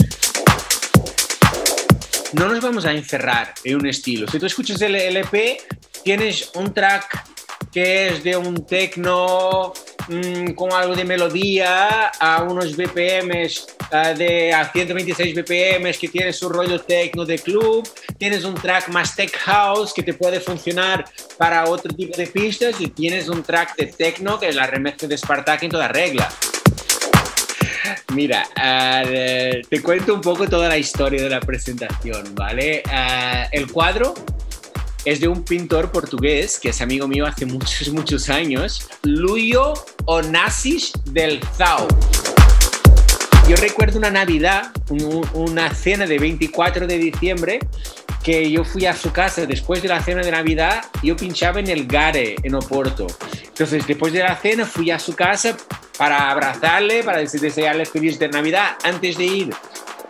No 2.34 2.48
nos 2.48 2.62
vamos 2.62 2.86
a 2.86 2.92
encerrar 2.92 3.54
en 3.64 3.78
un 3.78 3.88
estilo. 3.88 4.28
Si 4.28 4.40
tú 4.40 4.46
escuchas 4.46 4.82
el 4.82 4.96
LP, 4.96 5.62
tienes 6.04 6.52
un 6.56 6.74
track 6.74 7.26
que 7.72 8.10
es 8.10 8.24
de 8.24 8.38
un 8.38 8.66
techno 8.66 9.74
mm, 10.10 10.54
con 10.54 10.74
algo 10.74 10.96
de 10.96 11.06
melodía 11.06 12.08
a 12.20 12.44
unos 12.44 12.76
BPMs 12.76 13.68
ah, 13.92 14.14
de 14.14 14.54
a 14.54 14.72
126 14.72 15.36
BPMs 15.36 15.98
que 15.98 16.08
tiene 16.08 16.34
su 16.34 16.50
rollo 16.50 16.82
techno 16.82 17.26
de 17.26 17.40
club, 17.40 17.88
tienes 18.18 18.44
un 18.44 18.56
track 18.56 18.90
más 18.90 19.16
tech 19.16 19.36
house 19.38 19.94
que 19.94 20.04
te 20.04 20.14
puede 20.14 20.40
funcionar 20.40 21.06
para 21.38 21.70
otro 21.70 21.94
tipo 21.96 22.18
de 22.18 22.28
pistas 22.28 22.82
y 22.82 22.88
tienes 22.88 23.30
un 23.30 23.44
track 23.44 23.76
de 23.78 23.88
techno 23.88 24.40
que 24.40 24.50
es 24.50 24.56
la 24.56 24.68
remezcla 24.68 25.08
de 25.08 25.18
Spartak 25.18 25.64
en 25.64 25.72
toda 25.72 25.88
regla. 25.88 26.30
Mira, 28.14 28.48
eh, 29.06 29.62
te 29.70 29.82
cuento 29.82 30.14
un 30.14 30.22
poco 30.22 30.48
toda 30.48 30.68
la 30.68 30.78
historia 30.78 31.22
de 31.22 31.30
la 31.30 31.40
presentación, 31.40 32.34
¿vale? 32.36 32.84
Ah, 32.88 33.48
el 33.52 33.72
cuadro 33.72 34.14
es 35.06 35.20
de 35.20 35.28
un 35.28 35.44
pintor 35.44 35.92
portugués 35.92 36.60
que 36.60 36.70
es 36.70 36.82
amigo 36.82 37.08
mío 37.08 37.26
hace 37.26 37.46
muchos, 37.46 37.90
muchos 37.90 38.30
años, 38.30 38.88
Luio 39.04 39.74
Onassis 40.06 40.92
del 41.06 41.40
Zao. 41.58 41.88
Yo 43.48 43.56
recuerdo 43.56 43.98
una 43.98 44.12
Navidad, 44.12 44.72
un- 44.90 45.28
una 45.34 45.74
cena 45.74 46.06
de 46.06 46.20
24 46.20 46.86
de 46.86 46.98
diciembre, 47.00 47.60
que 48.24 48.52
yo 48.52 48.64
fui 48.64 48.86
a 48.86 48.96
su 48.96 49.12
casa 49.12 49.46
después 49.46 49.82
de 49.82 49.88
la 49.88 50.04
cena 50.04 50.22
de 50.22 50.30
Navidad, 50.30 50.84
yo 51.02 51.16
pinchaba 51.16 51.60
en 51.60 51.68
el 51.68 51.88
Gare, 51.88 52.36
en 52.44 52.54
Oporto. 52.54 53.08
Entonces, 53.48 53.88
después 53.88 54.14
de 54.14 54.20
la 54.20 54.36
cena, 54.36 54.66
fui 54.66 54.92
a 54.92 55.00
su 55.00 55.16
casa 55.16 55.56
para 55.98 56.30
abrazarle, 56.30 57.02
para 57.04 57.22
dese- 57.22 57.40
desearle 57.40 57.86
feliz 57.86 58.20
de 58.20 58.28
Navidad, 58.30 58.72
antes 58.84 59.18
de 59.18 59.26
ir 59.26 59.50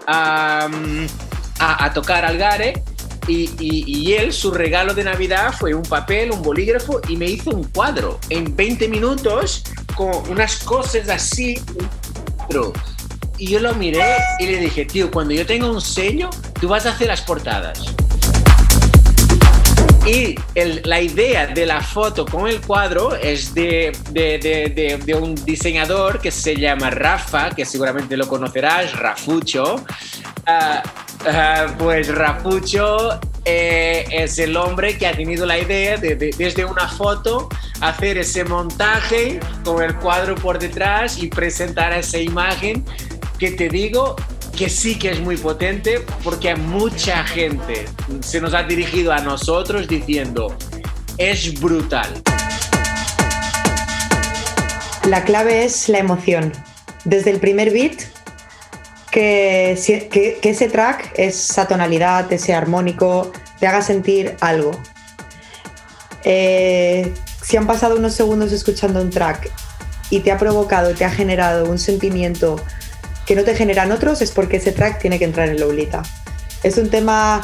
a 0.07 1.91
tocar 1.93 2.25
al 2.25 2.37
Gare. 2.37 2.83
Y, 3.29 3.51
y- 3.59 4.13
él, 4.13 4.33
su 4.33 4.49
regalo 4.51 4.95
de 4.95 5.03
Navidad 5.03 5.53
fue 5.57 5.73
un 5.75 5.83
papel, 5.83 6.31
un 6.31 6.41
bolígrafo 6.41 6.99
y 7.07 7.15
me 7.15 7.25
hizo 7.27 7.51
un 7.51 7.63
cuadro 7.65 8.19
en 8.29 8.55
20 8.55 8.87
minutos 8.87 9.63
con 9.95 10.09
unas 10.29 10.57
cosas 10.63 11.07
así. 11.09 11.61
Y 13.37 13.47
yo 13.47 13.59
lo 13.59 13.75
miré 13.75 14.01
y 14.39 14.47
le 14.47 14.57
dije, 14.57 14.83
tío, 14.85 15.11
cuando 15.11 15.35
yo 15.35 15.45
tenga 15.45 15.69
un 15.69 15.79
sello, 15.79 16.31
tú 16.59 16.67
vas 16.69 16.87
a 16.87 16.89
hacer 16.89 17.07
las 17.07 17.21
portadas. 17.21 17.93
Y 20.07 20.35
la 20.85 20.99
idea 20.99 21.45
de 21.45 21.67
la 21.67 21.81
foto 21.81 22.25
con 22.25 22.47
el 22.47 22.59
cuadro 22.61 23.15
es 23.15 23.53
de 23.53 23.91
un 25.21 25.35
diseñador 25.45 26.19
que 26.19 26.31
se 26.31 26.55
llama 26.55 26.89
Rafa, 26.89 27.51
que 27.51 27.63
seguramente 27.63 28.17
lo 28.17 28.27
conocerás, 28.27 28.97
Rafucho. 28.97 29.85
Ah, 30.45 30.83
pues 31.77 32.13
Rafucho 32.13 33.19
eh, 33.45 34.05
es 34.11 34.39
el 34.39 34.55
hombre 34.57 34.97
que 34.97 35.05
ha 35.07 35.11
tenido 35.13 35.45
la 35.45 35.57
idea 35.59 35.97
de, 35.97 36.15
de- 36.15 36.33
desde 36.37 36.65
una 36.65 36.87
foto 36.87 37.49
hacer 37.81 38.17
ese 38.17 38.43
montaje 38.45 39.39
con 39.63 39.81
el 39.83 39.95
cuadro 39.95 40.35
por 40.35 40.59
detrás 40.59 41.17
y 41.21 41.27
presentar 41.27 41.93
esa 41.93 42.17
imagen 42.17 42.83
que 43.37 43.51
te 43.51 43.69
digo 43.69 44.15
que 44.57 44.69
sí 44.69 44.97
que 44.99 45.11
es 45.11 45.19
muy 45.21 45.37
potente 45.37 46.03
porque 46.23 46.55
mucha 46.55 47.23
gente 47.23 47.85
se 48.21 48.41
nos 48.41 48.53
ha 48.53 48.63
dirigido 48.63 49.11
a 49.13 49.19
nosotros 49.19 49.87
diciendo 49.87 50.55
es 51.17 51.59
brutal. 51.59 52.21
La 55.07 55.23
clave 55.23 55.63
es 55.63 55.89
la 55.89 55.99
emoción. 55.99 56.51
Desde 57.05 57.31
el 57.31 57.39
primer 57.39 57.71
beat, 57.71 58.01
que, 59.19 60.39
ese 60.41 60.69
track, 60.69 61.13
esa 61.15 61.67
tonalidad, 61.67 62.31
ese 62.31 62.53
armónico, 62.53 63.31
te 63.59 63.67
haga 63.67 63.81
sentir 63.81 64.35
algo. 64.41 64.71
Eh, 66.23 67.13
si 67.41 67.57
han 67.57 67.67
pasado 67.67 67.95
unos 67.95 68.13
segundos 68.13 68.51
escuchando 68.51 69.01
un 69.01 69.09
track 69.09 69.49
y 70.09 70.19
te 70.21 70.31
ha 70.31 70.37
provocado, 70.37 70.93
te 70.93 71.05
ha 71.05 71.09
generado 71.11 71.69
un 71.69 71.79
sentimiento 71.79 72.61
que 73.25 73.35
no 73.35 73.43
te 73.43 73.55
generan 73.55 73.91
otros, 73.91 74.21
es 74.21 74.31
porque 74.31 74.57
ese 74.57 74.71
track 74.71 74.99
tiene 74.99 75.19
que 75.19 75.25
entrar 75.25 75.49
en 75.49 75.59
Lolita. 75.59 76.01
Es 76.63 76.77
un 76.77 76.89
tema 76.89 77.41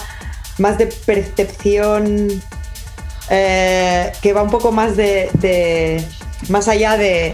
más 0.58 0.78
de 0.78 0.88
percepción 0.88 2.42
eh, 3.30 4.12
que 4.22 4.34
va 4.34 4.42
un 4.42 4.50
poco 4.50 4.72
más 4.72 4.96
de- 4.98 6.04
más 6.50 6.68
allá 6.68 6.98
de, 6.98 7.34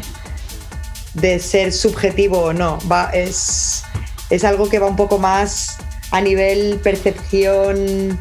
de 1.15 1.39
ser 1.39 1.73
subjetivo 1.73 2.39
o 2.39 2.53
no. 2.53 2.77
Va, 2.89 3.09
es, 3.13 3.84
es 4.31 4.45
algo 4.45 4.69
que 4.69 4.79
va 4.79 4.87
un 4.87 4.95
poco 4.95 5.19
más 5.19 5.77
a 6.09 6.21
nivel 6.21 6.79
percepción 6.81 8.17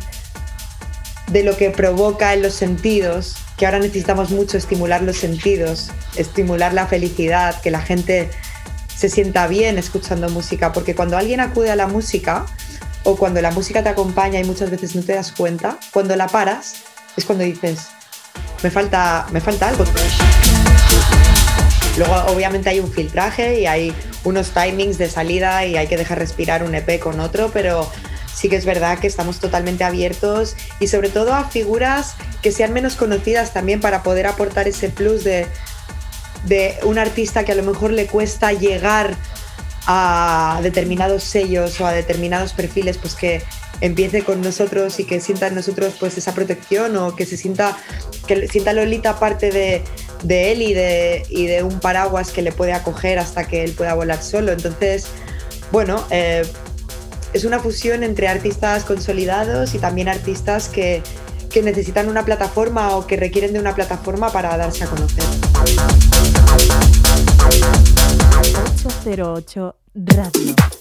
de 1.28 1.44
lo 1.44 1.56
que 1.56 1.70
provoca 1.70 2.34
en 2.34 2.42
los 2.42 2.54
sentidos, 2.54 3.36
que 3.56 3.64
ahora 3.64 3.78
necesitamos 3.78 4.30
mucho 4.30 4.58
estimular 4.58 5.02
los 5.02 5.16
sentidos, 5.16 5.90
estimular 6.16 6.74
la 6.74 6.86
felicidad, 6.88 7.60
que 7.62 7.70
la 7.70 7.80
gente 7.80 8.28
se 8.94 9.08
sienta 9.08 9.46
bien 9.46 9.78
escuchando 9.78 10.28
música, 10.28 10.72
porque 10.72 10.94
cuando 10.94 11.16
alguien 11.16 11.40
acude 11.40 11.70
a 11.70 11.76
la 11.76 11.86
música 11.86 12.44
o 13.04 13.16
cuando 13.16 13.40
la 13.40 13.52
música 13.52 13.82
te 13.82 13.88
acompaña 13.88 14.40
y 14.40 14.44
muchas 14.44 14.70
veces 14.70 14.96
no 14.96 15.02
te 15.02 15.14
das 15.14 15.30
cuenta, 15.32 15.78
cuando 15.92 16.16
la 16.16 16.26
paras 16.26 16.82
es 17.16 17.24
cuando 17.24 17.44
dices, 17.44 17.86
me 18.62 18.70
falta, 18.70 19.26
me 19.30 19.40
falta 19.40 19.68
algo. 19.68 19.84
Luego 21.96 22.14
obviamente 22.28 22.70
hay 22.70 22.80
un 22.80 22.90
filtraje 22.90 23.60
y 23.60 23.66
hay 23.66 23.92
unos 24.24 24.50
timings 24.50 24.98
de 24.98 25.08
salida 25.08 25.66
y 25.66 25.76
hay 25.76 25.86
que 25.86 25.96
dejar 25.96 26.18
respirar 26.18 26.62
un 26.62 26.74
EP 26.74 26.98
con 27.00 27.20
otro, 27.20 27.50
pero 27.52 27.90
sí 28.32 28.48
que 28.48 28.56
es 28.56 28.64
verdad 28.64 28.98
que 28.98 29.06
estamos 29.06 29.38
totalmente 29.38 29.84
abiertos 29.84 30.56
y 30.78 30.86
sobre 30.86 31.08
todo 31.08 31.34
a 31.34 31.44
figuras 31.44 32.14
que 32.42 32.52
sean 32.52 32.72
menos 32.72 32.96
conocidas 32.96 33.52
también 33.52 33.80
para 33.80 34.02
poder 34.02 34.26
aportar 34.26 34.68
ese 34.68 34.88
plus 34.88 35.24
de, 35.24 35.46
de 36.44 36.78
un 36.84 36.98
artista 36.98 37.44
que 37.44 37.52
a 37.52 37.54
lo 37.54 37.62
mejor 37.62 37.90
le 37.90 38.06
cuesta 38.06 38.52
llegar 38.52 39.14
a 39.86 40.60
determinados 40.62 41.24
sellos 41.24 41.80
o 41.80 41.86
a 41.86 41.92
determinados 41.92 42.52
perfiles, 42.52 42.98
pues 42.98 43.14
que 43.14 43.42
empiece 43.80 44.22
con 44.22 44.40
nosotros 44.42 44.98
y 45.00 45.04
que 45.04 45.20
sienta 45.20 45.46
en 45.46 45.54
nosotros 45.54 45.94
pues 45.98 46.18
esa 46.18 46.34
protección 46.34 46.96
o 46.96 47.16
que 47.16 47.26
se 47.26 47.36
sienta 47.36 47.76
que 48.26 48.46
sienta 48.48 48.72
Lolita 48.72 49.18
parte 49.18 49.50
de, 49.50 49.82
de 50.22 50.52
él 50.52 50.62
y 50.62 50.74
de, 50.74 51.24
y 51.28 51.46
de 51.46 51.62
un 51.62 51.80
paraguas 51.80 52.30
que 52.30 52.42
le 52.42 52.52
puede 52.52 52.72
acoger 52.72 53.18
hasta 53.18 53.46
que 53.48 53.64
él 53.64 53.72
pueda 53.72 53.94
volar 53.94 54.22
solo. 54.22 54.52
Entonces, 54.52 55.06
bueno, 55.72 56.04
eh, 56.10 56.42
es 57.32 57.44
una 57.44 57.58
fusión 57.58 58.02
entre 58.02 58.28
artistas 58.28 58.84
consolidados 58.84 59.74
y 59.74 59.78
también 59.78 60.08
artistas 60.08 60.68
que, 60.68 61.02
que 61.50 61.62
necesitan 61.62 62.08
una 62.08 62.24
plataforma 62.24 62.96
o 62.96 63.06
que 63.06 63.16
requieren 63.16 63.52
de 63.52 63.60
una 63.60 63.74
plataforma 63.74 64.32
para 64.32 64.56
darse 64.56 64.84
a 64.84 64.86
conocer. 64.86 65.24
808 68.84 69.76
Radio. 69.94 70.79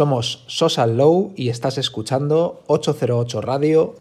Somos 0.00 0.44
Sosa 0.46 0.86
Low 0.86 1.34
y 1.36 1.50
estás 1.50 1.76
escuchando 1.76 2.62
808 2.68 3.42
Radio. 3.42 3.96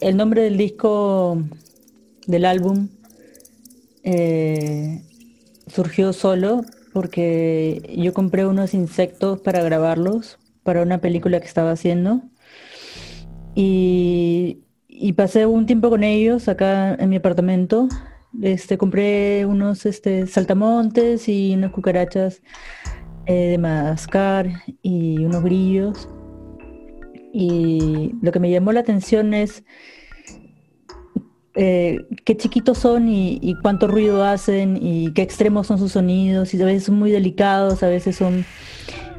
El 0.00 0.16
nombre 0.16 0.44
del 0.44 0.56
disco, 0.56 1.42
del 2.26 2.46
álbum, 2.46 2.88
eh, 4.02 5.02
surgió 5.66 6.14
solo 6.14 6.62
porque 6.94 7.94
yo 7.98 8.14
compré 8.14 8.46
unos 8.46 8.72
insectos 8.72 9.40
para 9.40 9.62
grabarlos 9.62 10.38
para 10.62 10.80
una 10.80 11.02
película 11.02 11.38
que 11.40 11.46
estaba 11.46 11.72
haciendo 11.72 12.22
y, 13.54 14.62
y 14.88 15.12
pasé 15.12 15.44
un 15.44 15.66
tiempo 15.66 15.90
con 15.90 16.02
ellos 16.02 16.48
acá 16.48 16.94
en 16.94 17.10
mi 17.10 17.16
apartamento. 17.16 17.88
Este, 18.44 18.76
compré 18.76 19.46
unos 19.46 19.86
este, 19.86 20.26
saltamontes 20.26 21.30
y 21.30 21.54
unas 21.54 21.70
cucarachas 21.70 22.42
eh, 23.24 23.32
de 23.32 23.56
Madagascar 23.56 24.46
y 24.82 25.24
unos 25.24 25.42
grillos. 25.42 26.10
Y 27.32 28.12
lo 28.20 28.32
que 28.32 28.40
me 28.40 28.50
llamó 28.50 28.72
la 28.72 28.80
atención 28.80 29.32
es 29.32 29.64
eh, 31.54 32.04
qué 32.26 32.36
chiquitos 32.36 32.76
son 32.76 33.08
y, 33.08 33.56
cuánto 33.62 33.88
ruido 33.88 34.22
hacen 34.22 34.78
y 34.78 35.14
qué 35.14 35.22
extremos 35.22 35.66
son 35.68 35.78
sus 35.78 35.92
sonidos. 35.92 36.52
Y 36.52 36.60
a 36.60 36.66
veces 36.66 36.84
son 36.84 36.98
muy 36.98 37.12
delicados, 37.12 37.82
a 37.82 37.88
veces 37.88 38.14
son 38.14 38.44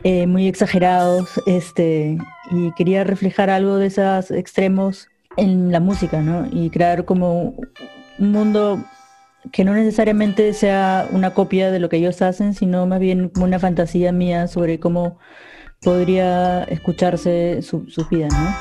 eh, 0.03 0.27
muy 0.27 0.47
exagerados. 0.47 1.41
Este, 1.47 2.15
y 2.51 2.71
quería 2.73 3.03
reflejar 3.03 3.49
algo 3.49 3.77
de 3.77 3.87
esos 3.87 4.29
extremos 4.29 5.07
en 5.35 5.71
la 5.71 5.79
música, 5.79 6.21
¿no? 6.21 6.47
Y 6.51 6.69
crear 6.69 7.05
como 7.05 7.55
un 8.19 8.31
mundo 8.31 8.85
que 9.51 9.63
no 9.63 9.73
necesariamente 9.73 10.53
sea 10.53 11.07
una 11.11 11.33
copia 11.33 11.71
de 11.71 11.79
lo 11.79 11.89
que 11.89 11.97
ellos 11.97 12.21
hacen, 12.21 12.53
sino 12.53 12.85
más 12.85 12.99
bien 12.99 13.31
una 13.39 13.59
fantasía 13.59 14.11
mía 14.11 14.47
sobre 14.47 14.79
cómo 14.79 15.17
podría 15.81 16.63
escucharse 16.65 17.61
su- 17.61 17.87
sus 17.89 18.09
vidas, 18.09 18.33
¿no? 18.33 18.55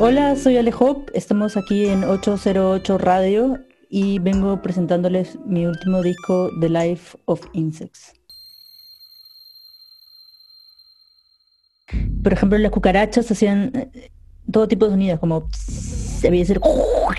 Hola, 0.00 0.36
soy 0.36 0.56
Ale 0.56 0.72
Hope, 0.78 1.10
estamos 1.14 1.56
aquí 1.56 1.86
en 1.86 2.04
808 2.04 2.98
Radio 2.98 3.58
y 3.90 4.18
vengo 4.20 4.62
presentándoles 4.62 5.38
mi 5.44 5.66
último 5.66 6.02
disco, 6.02 6.50
The 6.60 6.68
Life 6.68 7.18
of 7.24 7.40
Insects. 7.52 8.12
Por 12.22 12.32
ejemplo, 12.32 12.58
las 12.58 12.70
cucarachas 12.70 13.30
hacían 13.30 13.72
todo 14.50 14.68
tipo 14.68 14.86
de 14.86 14.92
sonidos, 14.92 15.20
como 15.20 15.48
se 15.52 16.30
veía 16.30 16.42
decir 16.42 16.60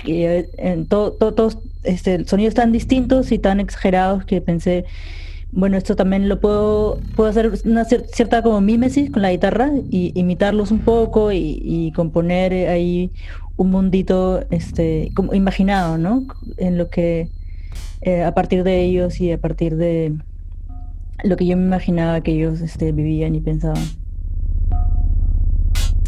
y, 0.04 0.22
eh, 0.22 0.84
todo, 0.88 1.12
todo- 1.12 1.34
todos 1.34 1.58
este, 1.84 2.24
sonidos 2.24 2.54
tan 2.54 2.72
distintos 2.72 3.32
y 3.32 3.38
tan 3.38 3.60
exagerados 3.60 4.24
que 4.24 4.40
pensé, 4.40 4.84
bueno, 5.52 5.76
esto 5.76 5.96
también 5.96 6.28
lo 6.28 6.40
puedo, 6.40 7.00
puedo 7.16 7.28
hacer 7.30 7.52
una 7.64 7.84
cier- 7.84 8.06
cierta 8.12 8.42
como 8.42 8.60
mímesis 8.60 9.10
con 9.10 9.22
la 9.22 9.30
guitarra 9.32 9.70
y 9.90 10.12
imitarlos 10.18 10.70
un 10.70 10.80
poco 10.80 11.32
y, 11.32 11.92
componer 11.94 12.68
ahí 12.68 13.10
un 13.56 13.70
mundito 13.70 14.44
este, 14.50 15.10
como 15.14 15.34
imaginado, 15.34 15.98
¿no? 15.98 16.24
En 16.56 16.78
lo 16.78 16.88
que 16.88 17.28
eh, 18.02 18.22
a 18.22 18.32
partir 18.32 18.62
de 18.64 18.82
ellos 18.82 19.20
y 19.20 19.32
a 19.32 19.38
partir 19.38 19.76
de 19.76 20.14
lo 21.24 21.36
que 21.36 21.46
yo 21.46 21.56
me 21.56 21.64
imaginaba 21.64 22.20
que 22.22 22.32
ellos 22.32 22.60
este, 22.60 22.92
vivían 22.92 23.34
y 23.34 23.40
pensaban. 23.40 23.82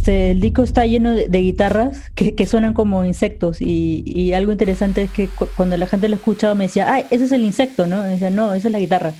Este, 0.03 0.33
el 0.33 0.41
disco 0.41 0.65
está 0.65 0.85
lleno 0.85 1.13
de, 1.13 1.39
guitarras 1.39 2.11
que, 2.17 2.45
suenan 2.45 2.75
como 2.75 3.05
insectos 3.05 3.59
y, 3.61 4.33
algo 4.33 4.51
interesante 4.51 5.03
es 5.03 5.13
que 5.13 5.29
cu- 5.29 5.47
cuando 5.57 5.77
la 5.77 5.87
gente 5.87 6.09
lo 6.09 6.17
escuchaba 6.17 6.57
me 6.57 6.65
decía, 6.65 6.93
ah, 6.93 7.05
ese 7.13 7.27
es 7.27 7.31
el 7.31 7.43
insecto, 7.45 7.87
¿no? 7.87 8.03
Decía, 8.03 8.29
no, 8.29 8.53
esa 8.53 8.67
es 8.67 8.73
la 8.73 8.81
guitarra. 8.81 9.15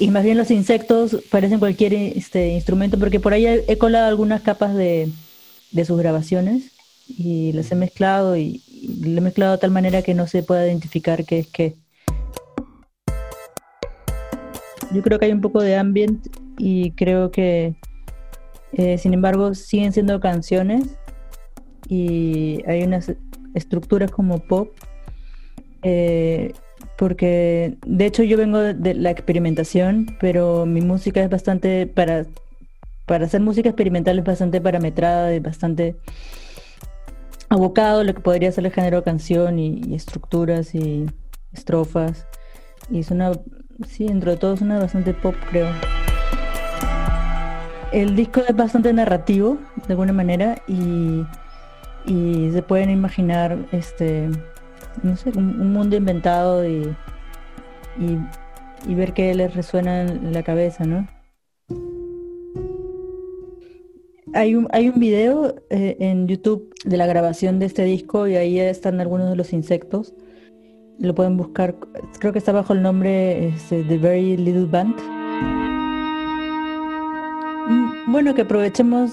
Y 0.00 0.10
más 0.10 0.24
bien 0.24 0.36
los 0.36 0.50
insectos 0.50 1.16
parecen 1.30 1.60
cualquier 1.60 1.94
este, 1.94 2.48
instrumento 2.54 2.98
porque 2.98 3.20
por 3.20 3.34
ahí 3.34 3.46
he, 3.46 3.78
colado 3.78 4.08
algunas 4.08 4.42
capas 4.42 4.74
de, 4.74 5.12
sus 5.86 5.96
grabaciones 5.96 6.72
y 7.06 7.52
las 7.52 7.70
he 7.70 7.76
mezclado 7.76 8.36
y, 8.36 8.62
y 8.68 8.96
le 9.04 9.18
he 9.18 9.20
mezclado 9.20 9.52
de 9.52 9.58
tal 9.58 9.70
manera 9.70 10.02
que 10.02 10.14
no 10.14 10.26
se 10.26 10.42
pueda 10.42 10.66
identificar 10.66 11.24
qué 11.24 11.38
es 11.38 11.46
qué. 11.46 11.76
Yo 14.92 15.02
creo 15.02 15.20
que 15.20 15.26
hay 15.26 15.32
un 15.32 15.40
poco 15.40 15.62
de 15.62 15.76
ambient 15.76 16.26
y 16.58 16.90
creo 16.96 17.30
que 17.30 17.76
eh, 18.78 18.98
sin 18.98 19.14
embargo, 19.14 19.54
siguen 19.54 19.94
siendo 19.94 20.20
canciones 20.20 20.98
y 21.88 22.62
hay 22.66 22.82
unas 22.82 23.10
estructuras 23.54 24.10
como 24.10 24.38
pop, 24.40 24.68
eh, 25.80 26.52
porque 26.98 27.78
de 27.86 28.04
hecho 28.04 28.22
yo 28.22 28.36
vengo 28.36 28.58
de 28.58 28.92
la 28.92 29.10
experimentación, 29.10 30.14
pero 30.20 30.66
mi 30.66 30.82
música 30.82 31.22
es 31.22 31.30
bastante, 31.30 31.86
para, 31.86 32.26
para 33.06 33.24
hacer 33.24 33.40
música 33.40 33.70
experimental 33.70 34.18
es 34.18 34.24
bastante 34.26 34.60
parametrada, 34.60 35.32
es 35.32 35.42
bastante 35.42 35.96
abocado 37.48 38.04
lo 38.04 38.14
que 38.14 38.20
podría 38.20 38.52
ser 38.52 38.66
el 38.66 38.72
género 38.72 39.02
canción 39.02 39.58
y, 39.58 39.80
y 39.86 39.94
estructuras 39.94 40.74
y 40.74 41.06
estrofas. 41.50 42.26
Y 42.90 42.98
es 42.98 43.10
una, 43.10 43.32
sí, 43.88 44.06
dentro 44.06 44.32
de 44.32 44.36
todo 44.36 44.52
es 44.52 44.60
una 44.60 44.78
bastante 44.78 45.14
pop, 45.14 45.34
creo. 45.50 45.68
El 47.92 48.16
disco 48.16 48.40
es 48.46 48.54
bastante 48.54 48.92
narrativo, 48.92 49.58
de 49.86 49.92
alguna 49.92 50.12
manera, 50.12 50.62
y, 50.66 51.24
se 52.52 52.62
pueden 52.62 52.90
imaginar, 52.90 53.58
este, 53.72 54.28
no 55.02 55.16
sé, 55.16 55.30
un, 55.30 55.60
un 55.60 55.72
mundo 55.72 55.96
inventado 55.96 56.66
y, 56.66 56.94
y, 57.98 58.18
y 58.86 58.94
ver 58.94 59.12
qué 59.12 59.34
les 59.34 59.54
resuena 59.54 60.02
en 60.02 60.32
la 60.32 60.42
cabeza, 60.42 60.84
¿no? 60.84 61.08
Hay 64.34 64.54
un, 64.54 64.68
hay 64.72 64.88
un 64.88 65.00
video 65.00 65.54
eh, 65.70 65.96
en 65.98 66.28
YouTube 66.28 66.74
de 66.84 66.96
la 66.96 67.06
grabación 67.06 67.58
de 67.58 67.66
este 67.66 67.84
disco 67.84 68.26
y 68.26 68.36
ahí 68.36 68.58
están 68.58 69.00
algunos 69.00 69.30
de 69.30 69.36
los 69.36 69.52
insectos. 69.52 70.14
Lo 70.98 71.14
pueden 71.14 71.36
buscar, 71.36 71.76
creo 72.18 72.32
que 72.32 72.38
está 72.38 72.52
bajo 72.52 72.72
el 72.72 72.82
nombre 72.82 73.48
este, 73.48 73.82
The 73.84 73.98
Very 73.98 74.36
Little 74.36 74.66
Band. 74.66 74.94
Bueno, 78.16 78.34
que 78.34 78.40
aprovechemos 78.40 79.12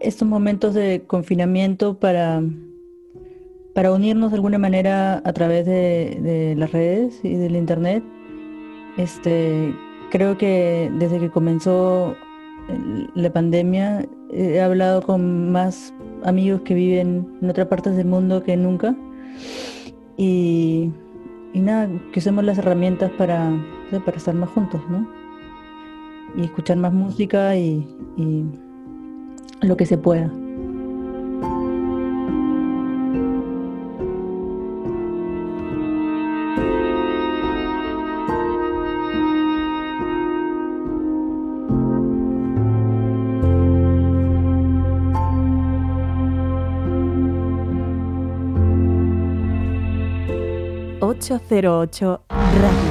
estos 0.00 0.26
momentos 0.26 0.74
de 0.74 1.04
confinamiento 1.06 2.00
para, 2.00 2.42
para 3.76 3.92
unirnos 3.92 4.32
de 4.32 4.38
alguna 4.38 4.58
manera 4.58 5.22
a 5.24 5.32
través 5.32 5.64
de, 5.64 6.56
las 6.58 6.72
redes 6.72 7.20
y 7.22 7.36
del 7.36 7.54
internet. 7.54 8.02
Este, 8.96 9.72
creo 10.10 10.36
que 10.36 10.90
desde 10.98 11.20
que 11.20 11.30
comenzó 11.30 12.16
la 13.14 13.32
pandemia 13.32 14.04
he 14.32 14.60
hablado 14.60 15.00
con 15.00 15.52
más 15.52 15.94
amigos 16.24 16.62
que 16.62 16.74
viven 16.74 17.38
en 17.40 17.50
otras 17.50 17.68
partes 17.68 17.96
del 17.96 18.08
mundo 18.08 18.42
que 18.42 18.56
nunca. 18.56 18.96
Y, 20.16 20.90
y 21.52 21.60
nada, 21.60 21.88
que 22.12 22.18
usemos 22.18 22.42
las 22.42 22.58
herramientas 22.58 23.12
para, 23.12 23.52
para 24.04 24.16
estar 24.16 24.34
más 24.34 24.50
juntos, 24.50 24.80
¿no? 24.90 25.17
Y 26.36 26.44
escuchar 26.44 26.76
más 26.76 26.92
música 26.92 27.56
y, 27.56 27.86
lo 29.60 29.76
que 29.76 29.86
se 29.86 29.98
pueda. 29.98 30.30
...808 51.00 52.20
Radio. 52.28 52.28
All 52.30 52.87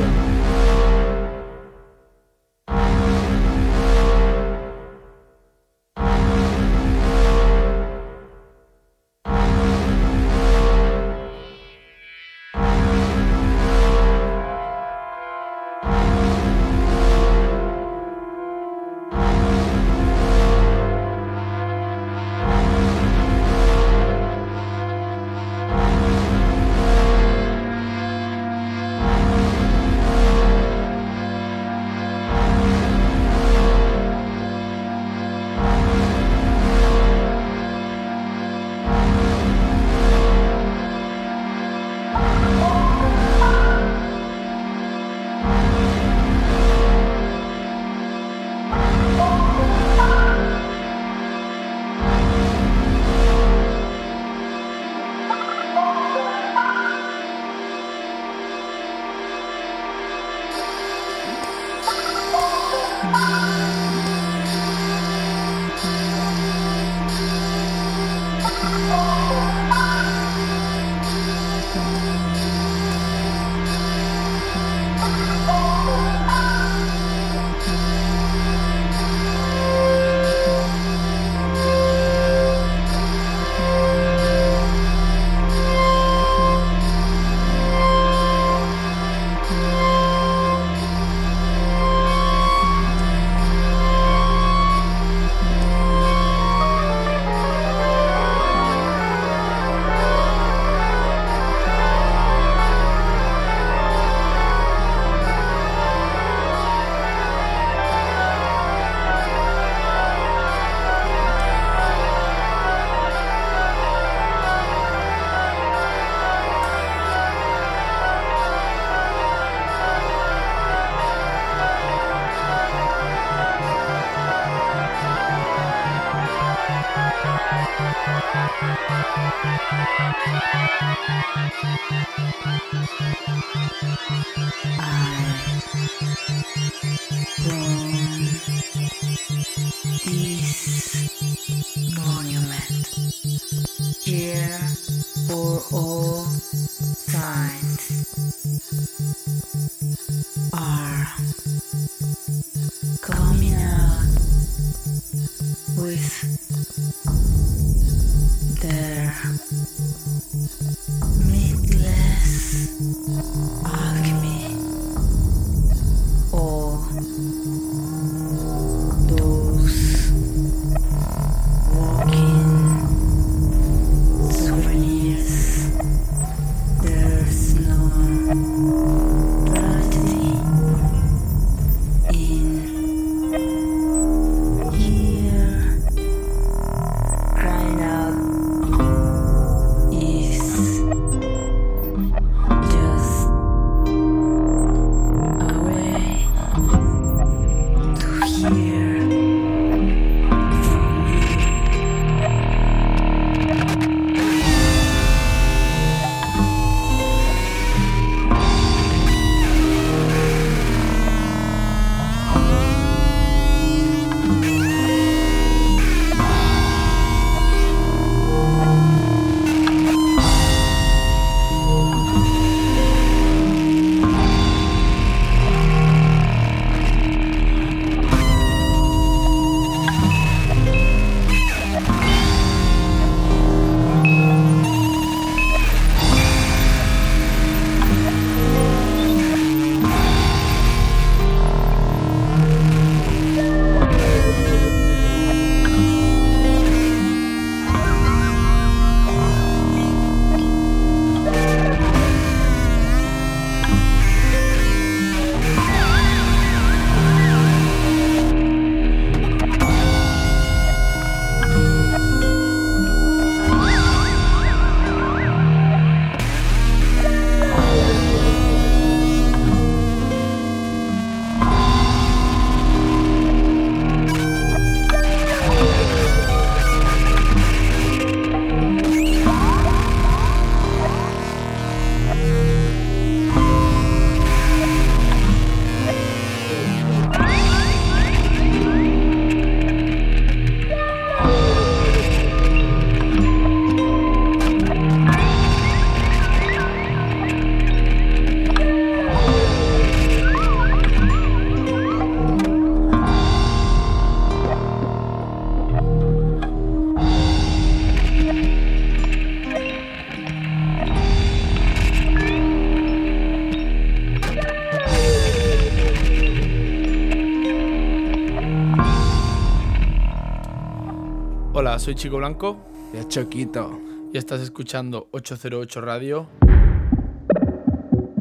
soy 321.87 321.95
Chico 321.95 322.17
Blanco. 322.17 322.57
Y 322.93 323.07
Choquito. 323.07 323.79
Y 324.11 324.17
estás 324.17 324.41
escuchando 324.41 325.07
808 325.11 325.79
Radio. 325.79 326.27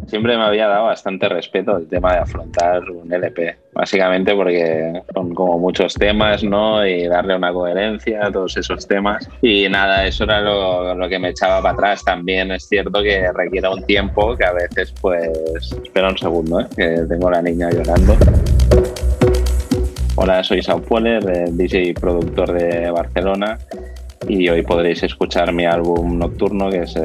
Siempre 0.06 0.36
me 0.36 0.44
había 0.44 0.68
dado 0.68 0.84
bastante 0.84 1.28
respeto 1.28 1.76
el 1.76 1.88
tema 1.88 2.12
de 2.12 2.20
afrontar 2.20 2.88
un 2.88 3.12
LP, 3.12 3.56
básicamente 3.72 4.36
porque 4.36 5.02
son 5.12 5.34
como 5.34 5.58
muchos 5.58 5.94
temas, 5.94 6.44
¿no? 6.44 6.86
Y 6.86 7.08
darle 7.08 7.34
una 7.34 7.52
coherencia 7.52 8.26
a 8.26 8.30
todos 8.30 8.56
esos 8.56 8.86
temas. 8.86 9.28
Y 9.42 9.68
nada, 9.68 10.06
eso 10.06 10.22
era 10.22 10.40
lo, 10.42 10.94
lo 10.94 11.08
que 11.08 11.18
me 11.18 11.30
echaba 11.30 11.60
para 11.60 11.74
atrás. 11.74 12.04
También 12.04 12.52
es 12.52 12.68
cierto 12.68 13.02
que 13.02 13.32
requiere 13.32 13.68
un 13.68 13.82
tiempo 13.84 14.36
que 14.36 14.44
a 14.44 14.52
veces, 14.52 14.94
pues, 15.00 15.28
espera 15.82 16.10
un 16.10 16.18
segundo, 16.18 16.60
¿eh? 16.60 16.66
que 16.76 17.04
tengo 17.08 17.26
a 17.26 17.32
la 17.32 17.42
niña 17.42 17.68
llorando. 17.70 18.16
Hola, 20.28 20.42
soy 20.42 20.60
Sao 20.60 20.82
Pueler, 20.82 21.22
DJ 21.52 21.90
y 21.90 21.92
productor 21.92 22.50
de 22.50 22.90
Barcelona 22.90 23.60
y 24.26 24.48
hoy 24.48 24.62
podréis 24.62 25.04
escuchar 25.04 25.52
mi 25.52 25.66
álbum 25.66 26.18
Nocturno, 26.18 26.68
que 26.68 26.78
es 26.78 26.96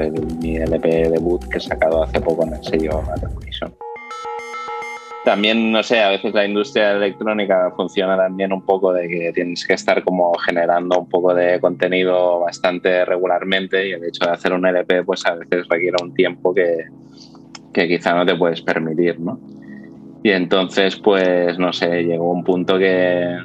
mi 0.42 0.56
LP 0.58 1.08
debut 1.08 1.40
que 1.48 1.60
he 1.60 1.62
sacado 1.62 2.02
hace 2.02 2.20
poco 2.20 2.48
en 2.48 2.56
el 2.56 2.64
sello 2.64 3.04
Revolution. 3.22 3.76
También, 5.24 5.72
no 5.72 5.84
sé, 5.84 6.02
a 6.02 6.10
veces 6.10 6.34
la 6.34 6.48
industria 6.48 6.94
electrónica 6.94 7.72
funciona 7.76 8.18
también 8.18 8.52
un 8.52 8.66
poco 8.66 8.92
de 8.92 9.08
que 9.08 9.32
tienes 9.34 9.68
que 9.68 9.76
estar 9.76 10.04
como 10.04 10.34
generando 10.40 10.98
un 10.98 11.08
poco 11.08 11.36
de 11.36 11.60
contenido 11.60 12.40
bastante 12.40 13.06
regularmente 13.06 13.88
y 13.88 13.92
el 13.92 14.04
hecho 14.04 14.26
de 14.26 14.32
hacer 14.32 14.52
un 14.52 14.66
LP 14.66 15.04
pues 15.04 15.24
a 15.28 15.36
veces 15.36 15.68
requiere 15.70 15.98
un 16.02 16.12
tiempo 16.16 16.56
que, 16.56 16.88
que 17.72 17.88
quizá 17.88 18.16
no 18.16 18.26
te 18.26 18.36
puedes 18.36 18.64
permitir, 18.64 19.20
¿no? 19.20 19.40
Y 20.24 20.32
entonces, 20.32 20.96
pues, 20.98 21.58
no 21.58 21.74
sé, 21.74 22.04
llegó 22.04 22.32
un 22.32 22.44
punto 22.44 22.78
que, 22.78 23.38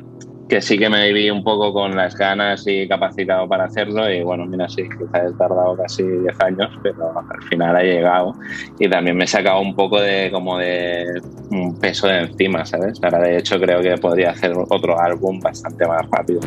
que 0.48 0.62
sí 0.62 0.78
que 0.78 0.88
me 0.88 1.06
viví 1.06 1.30
un 1.30 1.42
poco 1.42 1.72
con 1.72 1.96
las 1.96 2.16
ganas 2.16 2.64
y 2.66 2.86
capacitado 2.86 3.48
para 3.48 3.64
hacerlo 3.64 4.10
y 4.10 4.22
bueno, 4.22 4.46
mira, 4.46 4.68
sí, 4.68 4.82
quizás 4.82 5.30
he 5.30 5.34
tardado 5.36 5.76
casi 5.76 6.02
10 6.02 6.40
años, 6.40 6.70
pero 6.82 7.12
al 7.18 7.42
final 7.48 7.76
ha 7.76 7.82
llegado 7.82 8.34
y 8.78 8.88
también 8.88 9.16
me 9.16 9.24
he 9.24 9.26
sacado 9.26 9.60
un 9.60 9.74
poco 9.74 10.00
de 10.00 10.30
como 10.30 10.58
de 10.58 11.04
un 11.50 11.78
peso 11.78 12.06
de 12.06 12.20
encima, 12.20 12.64
¿sabes? 12.64 13.02
Ahora 13.02 13.20
de 13.20 13.38
hecho 13.38 13.58
creo 13.58 13.80
que 13.80 13.96
podría 13.96 14.30
hacer 14.30 14.52
otro 14.68 15.00
álbum 15.00 15.40
bastante 15.40 15.86
más 15.86 16.06
rápido. 16.10 16.40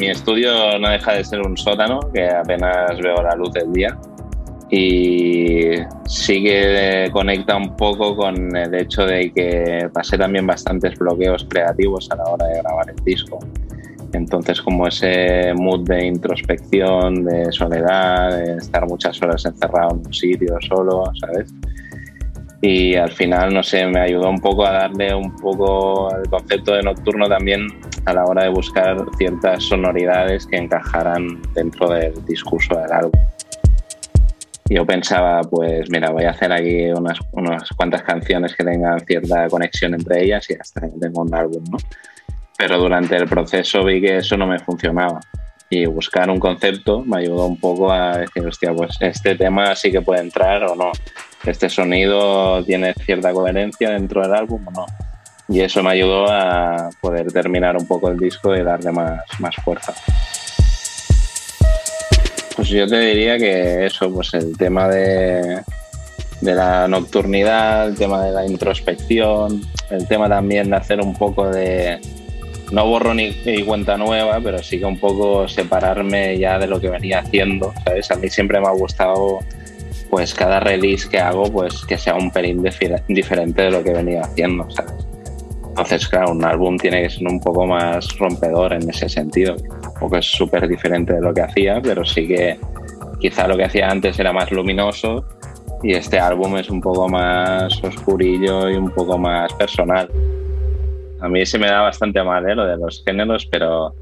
Mi 0.00 0.08
estudio 0.08 0.78
no 0.78 0.88
deja 0.88 1.12
de 1.12 1.24
ser 1.24 1.40
un 1.40 1.56
sótano 1.56 2.00
que 2.14 2.28
apenas 2.28 2.98
veo 3.00 3.20
la 3.22 3.34
luz 3.34 3.52
del 3.52 3.72
día 3.72 3.98
y 4.70 5.72
sí 6.06 6.42
que 6.42 7.08
conecta 7.12 7.56
un 7.56 7.74
poco 7.74 8.14
con 8.16 8.54
el 8.54 8.74
hecho 8.74 9.06
de 9.06 9.32
que 9.32 9.88
pasé 9.92 10.18
también 10.18 10.46
bastantes 10.46 10.98
bloqueos 10.98 11.46
creativos 11.48 12.10
a 12.10 12.16
la 12.16 12.24
hora 12.24 12.46
de 12.46 12.58
grabar 12.58 12.90
el 12.90 13.04
disco. 13.04 13.38
Entonces 14.12 14.60
como 14.60 14.86
ese 14.86 15.54
mood 15.54 15.86
de 15.88 16.06
introspección, 16.06 17.24
de 17.24 17.50
soledad, 17.52 18.30
de 18.36 18.56
estar 18.56 18.86
muchas 18.86 19.20
horas 19.22 19.44
encerrado 19.44 19.92
en 19.92 20.06
un 20.06 20.12
sitio 20.12 20.56
solo, 20.60 21.04
¿sabes? 21.20 21.52
Y 22.60 22.96
al 22.96 23.12
final, 23.12 23.54
no 23.54 23.62
sé, 23.62 23.86
me 23.86 24.00
ayudó 24.00 24.28
un 24.28 24.40
poco 24.40 24.66
a 24.66 24.72
darle 24.72 25.14
un 25.14 25.34
poco 25.36 26.12
al 26.12 26.28
concepto 26.28 26.74
de 26.74 26.82
nocturno 26.82 27.28
también 27.28 27.68
a 28.04 28.12
la 28.12 28.24
hora 28.24 28.44
de 28.44 28.48
buscar 28.48 28.96
ciertas 29.16 29.62
sonoridades 29.62 30.46
que 30.46 30.56
encajaran 30.56 31.40
dentro 31.54 31.88
del 31.90 32.12
discurso 32.26 32.76
del 32.76 32.90
álbum 32.90 33.12
yo 34.68 34.84
pensaba, 34.84 35.40
pues 35.42 35.90
mira, 35.90 36.10
voy 36.10 36.24
a 36.24 36.30
hacer 36.30 36.52
aquí 36.52 36.86
unas, 36.90 37.18
unas 37.32 37.68
cuantas 37.70 38.02
canciones 38.02 38.54
que 38.54 38.64
tengan 38.64 39.00
cierta 39.00 39.48
conexión 39.48 39.94
entre 39.94 40.24
ellas 40.24 40.48
y 40.50 40.54
hasta 40.54 40.82
tengo 41.00 41.22
un 41.22 41.34
álbum, 41.34 41.64
¿no? 41.70 41.78
Pero 42.56 42.78
durante 42.78 43.16
el 43.16 43.26
proceso 43.26 43.84
vi 43.84 44.00
que 44.00 44.16
eso 44.18 44.36
no 44.36 44.46
me 44.46 44.58
funcionaba. 44.58 45.20
y 45.70 45.84
buscar 45.84 46.30
un 46.30 46.40
concepto 46.40 47.04
me 47.04 47.18
ayudó 47.18 47.46
un 47.46 47.60
poco 47.60 47.92
a 47.92 48.18
decir, 48.18 48.46
hostia, 48.46 48.72
pues 48.72 48.96
este 49.00 49.34
tema 49.36 49.76
sí 49.76 49.92
que 49.92 50.00
puede 50.00 50.22
entrar 50.22 50.64
o 50.64 50.74
no. 50.74 50.92
Este 51.44 51.68
sonido 51.68 52.64
tiene 52.64 52.94
cierta 52.94 53.32
coherencia 53.32 53.90
dentro 53.90 54.22
del 54.22 54.34
álbum 54.34 54.66
o 54.66 54.70
no. 54.70 54.86
Y 55.48 55.60
eso 55.60 55.82
me 55.82 55.90
ayudó 55.90 56.26
a 56.30 56.90
poder 57.00 57.30
terminar 57.32 57.76
un 57.76 57.86
poco 57.86 58.08
el 58.10 58.18
disco 58.18 58.54
y 58.54 58.62
darle 58.62 58.92
más, 58.92 59.22
más 59.38 59.56
fuerza. 59.56 59.94
Pues 62.58 62.70
yo 62.70 62.88
te 62.88 62.98
diría 62.98 63.38
que 63.38 63.86
eso, 63.86 64.12
pues 64.12 64.34
el 64.34 64.58
tema 64.58 64.88
de, 64.88 65.62
de 66.40 66.54
la 66.56 66.88
nocturnidad, 66.88 67.86
el 67.86 67.94
tema 67.94 68.24
de 68.24 68.32
la 68.32 68.44
introspección, 68.44 69.62
el 69.90 70.08
tema 70.08 70.28
también 70.28 70.68
de 70.70 70.74
hacer 70.74 71.00
un 71.00 71.14
poco 71.14 71.48
de, 71.48 72.00
no 72.72 72.84
borro 72.84 73.14
ni, 73.14 73.32
cuenta 73.64 73.96
nueva, 73.96 74.40
pero 74.42 74.60
sí 74.60 74.80
que 74.80 74.86
un 74.86 74.98
poco 74.98 75.46
separarme 75.46 76.36
ya 76.36 76.58
de 76.58 76.66
lo 76.66 76.80
que 76.80 76.90
venía 76.90 77.20
haciendo, 77.20 77.72
¿sabes? 77.84 78.10
A 78.10 78.16
mí 78.16 78.28
siempre 78.28 78.58
me 78.60 78.66
ha 78.66 78.72
gustado, 78.72 79.38
pues 80.10 80.34
cada 80.34 80.58
release 80.58 81.08
que 81.08 81.20
hago, 81.20 81.44
pues 81.52 81.86
que 81.86 81.96
sea 81.96 82.16
un 82.16 82.32
pelín 82.32 82.64
diferente 83.06 83.62
de 83.62 83.70
lo 83.70 83.84
que 83.84 83.92
venía 83.92 84.22
haciendo, 84.22 84.68
¿sabes? 84.68 85.06
Entonces, 85.68 86.08
claro, 86.08 86.32
un 86.32 86.44
álbum 86.44 86.76
tiene 86.76 87.02
que 87.04 87.10
ser 87.10 87.28
un 87.28 87.38
poco 87.38 87.68
más 87.68 88.18
rompedor 88.18 88.72
en 88.72 88.90
ese 88.90 89.08
sentido. 89.08 89.54
Tampoco 89.98 90.18
es 90.18 90.26
súper 90.26 90.68
diferente 90.68 91.12
de 91.12 91.20
lo 91.20 91.34
que 91.34 91.40
hacía, 91.40 91.80
pero 91.82 92.04
sí 92.04 92.28
que 92.28 92.56
quizá 93.18 93.48
lo 93.48 93.56
que 93.56 93.64
hacía 93.64 93.90
antes 93.90 94.16
era 94.20 94.32
más 94.32 94.48
luminoso 94.52 95.24
y 95.82 95.92
este 95.92 96.20
álbum 96.20 96.56
es 96.56 96.70
un 96.70 96.80
poco 96.80 97.08
más 97.08 97.82
oscurillo 97.82 98.70
y 98.70 98.74
un 98.76 98.90
poco 98.90 99.18
más 99.18 99.52
personal. 99.54 100.08
A 101.20 101.28
mí 101.28 101.44
se 101.44 101.58
me 101.58 101.66
da 101.66 101.80
bastante 101.80 102.22
mal 102.22 102.48
¿eh? 102.48 102.54
lo 102.54 102.64
de 102.64 102.76
los 102.76 103.02
géneros, 103.04 103.46
pero 103.46 103.92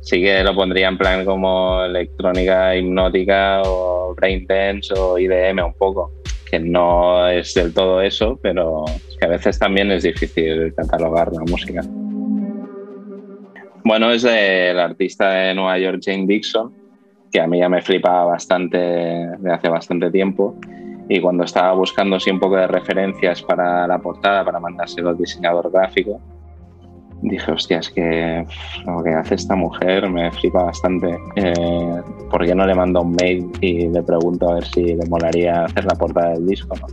sí 0.00 0.22
que 0.22 0.44
lo 0.44 0.54
pondría 0.54 0.86
en 0.86 0.96
plan 0.96 1.24
como 1.24 1.82
electrónica 1.82 2.76
hipnótica 2.76 3.62
o 3.62 4.14
braindance 4.14 4.94
o 4.96 5.18
IDM 5.18 5.58
un 5.58 5.74
poco, 5.74 6.12
que 6.48 6.60
no 6.60 7.26
es 7.26 7.52
del 7.54 7.74
todo 7.74 8.00
eso, 8.00 8.38
pero 8.40 8.84
es 8.86 9.16
que 9.18 9.26
a 9.26 9.30
veces 9.30 9.58
también 9.58 9.90
es 9.90 10.04
difícil 10.04 10.72
catalogar 10.76 11.32
la 11.32 11.40
música. 11.40 11.82
Bueno, 13.84 14.10
es 14.12 14.22
del 14.22 14.78
artista 14.78 15.30
de 15.30 15.54
Nueva 15.54 15.78
York, 15.78 16.00
Jane 16.04 16.26
Dixon, 16.26 16.72
que 17.32 17.40
a 17.40 17.46
mí 17.46 17.58
ya 17.58 17.68
me 17.68 17.82
flipaba 17.82 18.24
bastante 18.24 18.76
de 18.78 19.52
hace 19.52 19.68
bastante 19.68 20.10
tiempo. 20.10 20.54
Y 21.08 21.20
cuando 21.20 21.44
estaba 21.44 21.72
buscando 21.72 22.16
así 22.16 22.30
un 22.30 22.38
poco 22.38 22.56
de 22.56 22.68
referencias 22.68 23.42
para 23.42 23.86
la 23.86 23.98
portada, 23.98 24.44
para 24.44 24.60
mandárselo 24.60 25.10
al 25.10 25.18
diseñador 25.18 25.70
gráfico, 25.72 26.20
dije, 27.22 27.50
hostia, 27.50 27.78
es 27.78 27.90
que 27.90 28.46
lo 28.86 29.02
que 29.02 29.10
hace 29.10 29.34
esta 29.34 29.56
mujer 29.56 30.08
me 30.08 30.30
flipa 30.30 30.64
bastante. 30.64 31.18
Eh, 31.36 32.02
¿Por 32.30 32.46
qué 32.46 32.54
no 32.54 32.64
le 32.66 32.74
mando 32.74 33.02
un 33.02 33.16
mail 33.16 33.50
y 33.60 33.88
le 33.88 34.02
pregunto 34.02 34.48
a 34.48 34.54
ver 34.54 34.64
si 34.66 34.94
le 34.94 35.06
molaría 35.06 35.64
hacer 35.64 35.84
la 35.84 35.94
portada 35.96 36.34
del 36.34 36.46
disco? 36.46 36.74
¿no? 36.76 36.86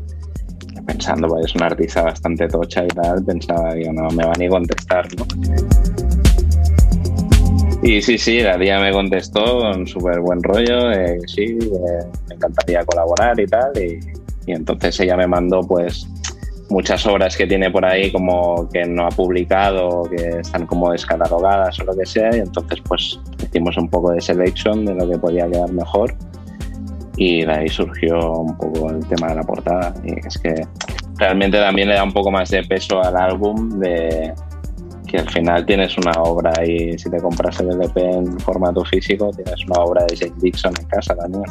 Pensando, 0.86 1.28
pues 1.28 1.45
es 1.45 1.56
una 1.56 1.68
artista 1.68 2.02
bastante 2.02 2.48
tocha 2.48 2.84
y 2.84 2.88
tal, 2.88 3.24
pensaba, 3.24 3.76
digo, 3.76 3.94
no 3.94 4.10
me 4.10 4.26
va 4.26 4.34
ni 4.40 4.45
a 4.48 4.49
contestar, 4.49 5.07
¿no? 5.18 6.09
Y 7.81 8.01
sí, 8.01 8.18
sí, 8.18 8.41
la 8.41 8.60
tía 8.60 8.80
me 8.80 8.91
contestó 8.91 9.60
con 9.60 9.88
súper 9.88 10.19
buen 10.19 10.43
rollo, 10.43 10.91
sí, 11.27 11.43
eh, 11.43 12.06
me 12.27 12.35
encantaría 12.35 12.84
colaborar 12.84 13.39
y 13.39 13.45
tal. 13.47 13.72
Y, 13.77 13.99
y 14.47 14.51
entonces 14.51 14.99
ella 14.99 15.15
me 15.15 15.27
mandó 15.27 15.61
pues 15.61 16.07
muchas 16.69 17.06
obras 17.06 17.35
que 17.35 17.47
tiene 17.47 17.72
por 17.72 17.85
ahí 17.85 18.11
como 18.11 18.68
que 18.69 18.85
no 18.85 19.07
ha 19.07 19.10
publicado, 19.10 20.03
que 20.10 20.39
están 20.39 20.65
como 20.65 20.91
descatalogadas 20.91 21.80
o 21.80 21.84
lo 21.85 21.95
que 21.95 22.06
sea. 22.06 22.35
Y 22.35 22.39
entonces 22.39 22.80
pues 22.88 23.19
hicimos 23.43 23.77
un 23.77 23.89
poco 23.89 24.11
de 24.11 24.22
selection 24.22 24.85
de 24.85 24.95
lo 24.95 25.10
que 25.10 25.18
podía 25.18 25.47
quedar 25.47 25.72
mejor. 25.72 26.14
Y 27.18 27.43
de 27.43 27.51
ahí 27.51 27.69
surgió 27.69 28.18
un 28.34 28.57
poco 28.57 28.91
el 28.91 29.06
tema 29.07 29.27
de 29.30 29.35
la 29.35 29.43
portada. 29.43 29.93
Y 30.03 30.26
es 30.26 30.38
que 30.38 30.53
realmente 31.18 31.57
también 31.57 31.89
le 31.89 31.95
da 31.95 32.03
un 32.03 32.14
poco 32.14 32.31
más 32.31 32.49
de 32.49 32.64
peso 32.64 33.01
al 33.03 33.15
álbum 33.18 33.80
de 33.80 34.34
que 35.10 35.18
al 35.18 35.30
final 35.30 35.65
tienes 35.65 35.98
una 35.98 36.11
obra 36.22 36.53
y 36.65 36.98
si 36.98 37.10
te 37.10 37.18
compras 37.18 37.60
el 37.60 37.69
LP 37.69 37.99
en 37.99 38.40
formato 38.40 38.86
físico 38.86 39.31
tienes 39.31 39.65
una 39.65 39.81
obra 39.81 40.06
de 40.06 40.15
Jake 40.15 40.34
Dixon 40.38 40.73
en 40.80 40.86
casa 40.86 41.15
también. 41.15 41.44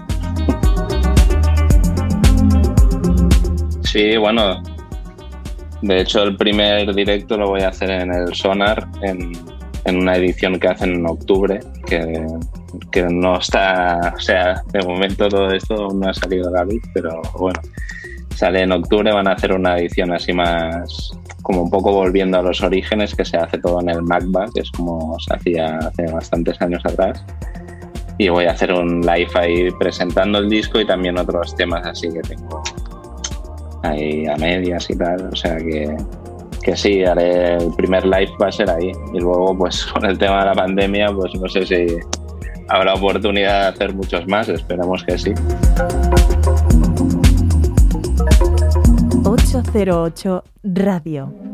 Sí, 3.82 4.16
bueno, 4.16 4.62
de 5.82 6.00
hecho 6.00 6.22
el 6.22 6.36
primer 6.36 6.94
directo 6.94 7.36
lo 7.36 7.48
voy 7.48 7.62
a 7.62 7.68
hacer 7.68 7.90
en 7.90 8.12
el 8.12 8.34
Sonar, 8.34 8.86
en, 9.02 9.32
en 9.84 9.96
una 9.96 10.16
edición 10.16 10.60
que 10.60 10.68
hacen 10.68 10.94
en 10.94 11.06
octubre, 11.06 11.60
que, 11.86 12.26
que 12.92 13.02
no 13.04 13.38
está, 13.38 14.14
o 14.16 14.20
sea, 14.20 14.62
de 14.72 14.86
momento 14.86 15.28
todo 15.28 15.50
esto 15.50 15.88
no 15.94 16.08
ha 16.08 16.14
salido 16.14 16.48
a 16.56 16.66
pero 16.92 17.22
bueno, 17.38 17.60
sale 18.38 18.62
en 18.62 18.70
octubre, 18.70 19.12
van 19.12 19.26
a 19.26 19.32
hacer 19.32 19.52
una 19.52 19.76
edición 19.78 20.12
así 20.12 20.32
más, 20.32 21.10
como 21.42 21.62
un 21.62 21.70
poco 21.70 21.92
volviendo 21.92 22.38
a 22.38 22.42
los 22.42 22.62
orígenes, 22.62 23.12
que 23.14 23.24
se 23.24 23.36
hace 23.36 23.58
todo 23.58 23.80
en 23.80 23.88
el 23.88 24.02
MacBa, 24.02 24.46
que 24.54 24.60
es 24.60 24.70
como 24.70 25.18
se 25.18 25.34
hacía 25.34 25.78
hace 25.78 26.06
bastantes 26.12 26.60
años 26.62 26.80
atrás. 26.86 27.24
Y 28.16 28.28
voy 28.28 28.44
a 28.44 28.52
hacer 28.52 28.72
un 28.72 29.00
live 29.00 29.30
ahí 29.34 29.70
presentando 29.72 30.38
el 30.38 30.48
disco 30.48 30.80
y 30.80 30.86
también 30.86 31.18
otros 31.18 31.54
temas 31.56 31.84
así 31.84 32.08
que 32.12 32.20
tengo 32.20 32.62
ahí 33.82 34.26
a 34.26 34.36
medias 34.36 34.88
y 34.88 34.96
tal. 34.96 35.30
O 35.32 35.36
sea 35.36 35.56
que, 35.56 35.96
que 36.62 36.76
sí, 36.76 37.04
haré 37.04 37.56
el 37.56 37.74
primer 37.76 38.04
live 38.04 38.30
va 38.40 38.48
a 38.48 38.52
ser 38.52 38.70
ahí. 38.70 38.92
Y 39.14 39.18
luego, 39.18 39.56
pues 39.58 39.84
con 39.92 40.04
el 40.04 40.16
tema 40.16 40.40
de 40.40 40.46
la 40.46 40.54
pandemia, 40.54 41.08
pues 41.12 41.34
no 41.34 41.48
sé 41.48 41.66
si 41.66 41.86
habrá 42.68 42.94
oportunidad 42.94 43.62
de 43.62 43.68
hacer 43.68 43.94
muchos 43.94 44.28
más, 44.28 44.48
esperamos 44.48 45.02
que 45.02 45.18
sí. 45.18 45.34
808 49.28 50.42
Radio. 50.62 51.47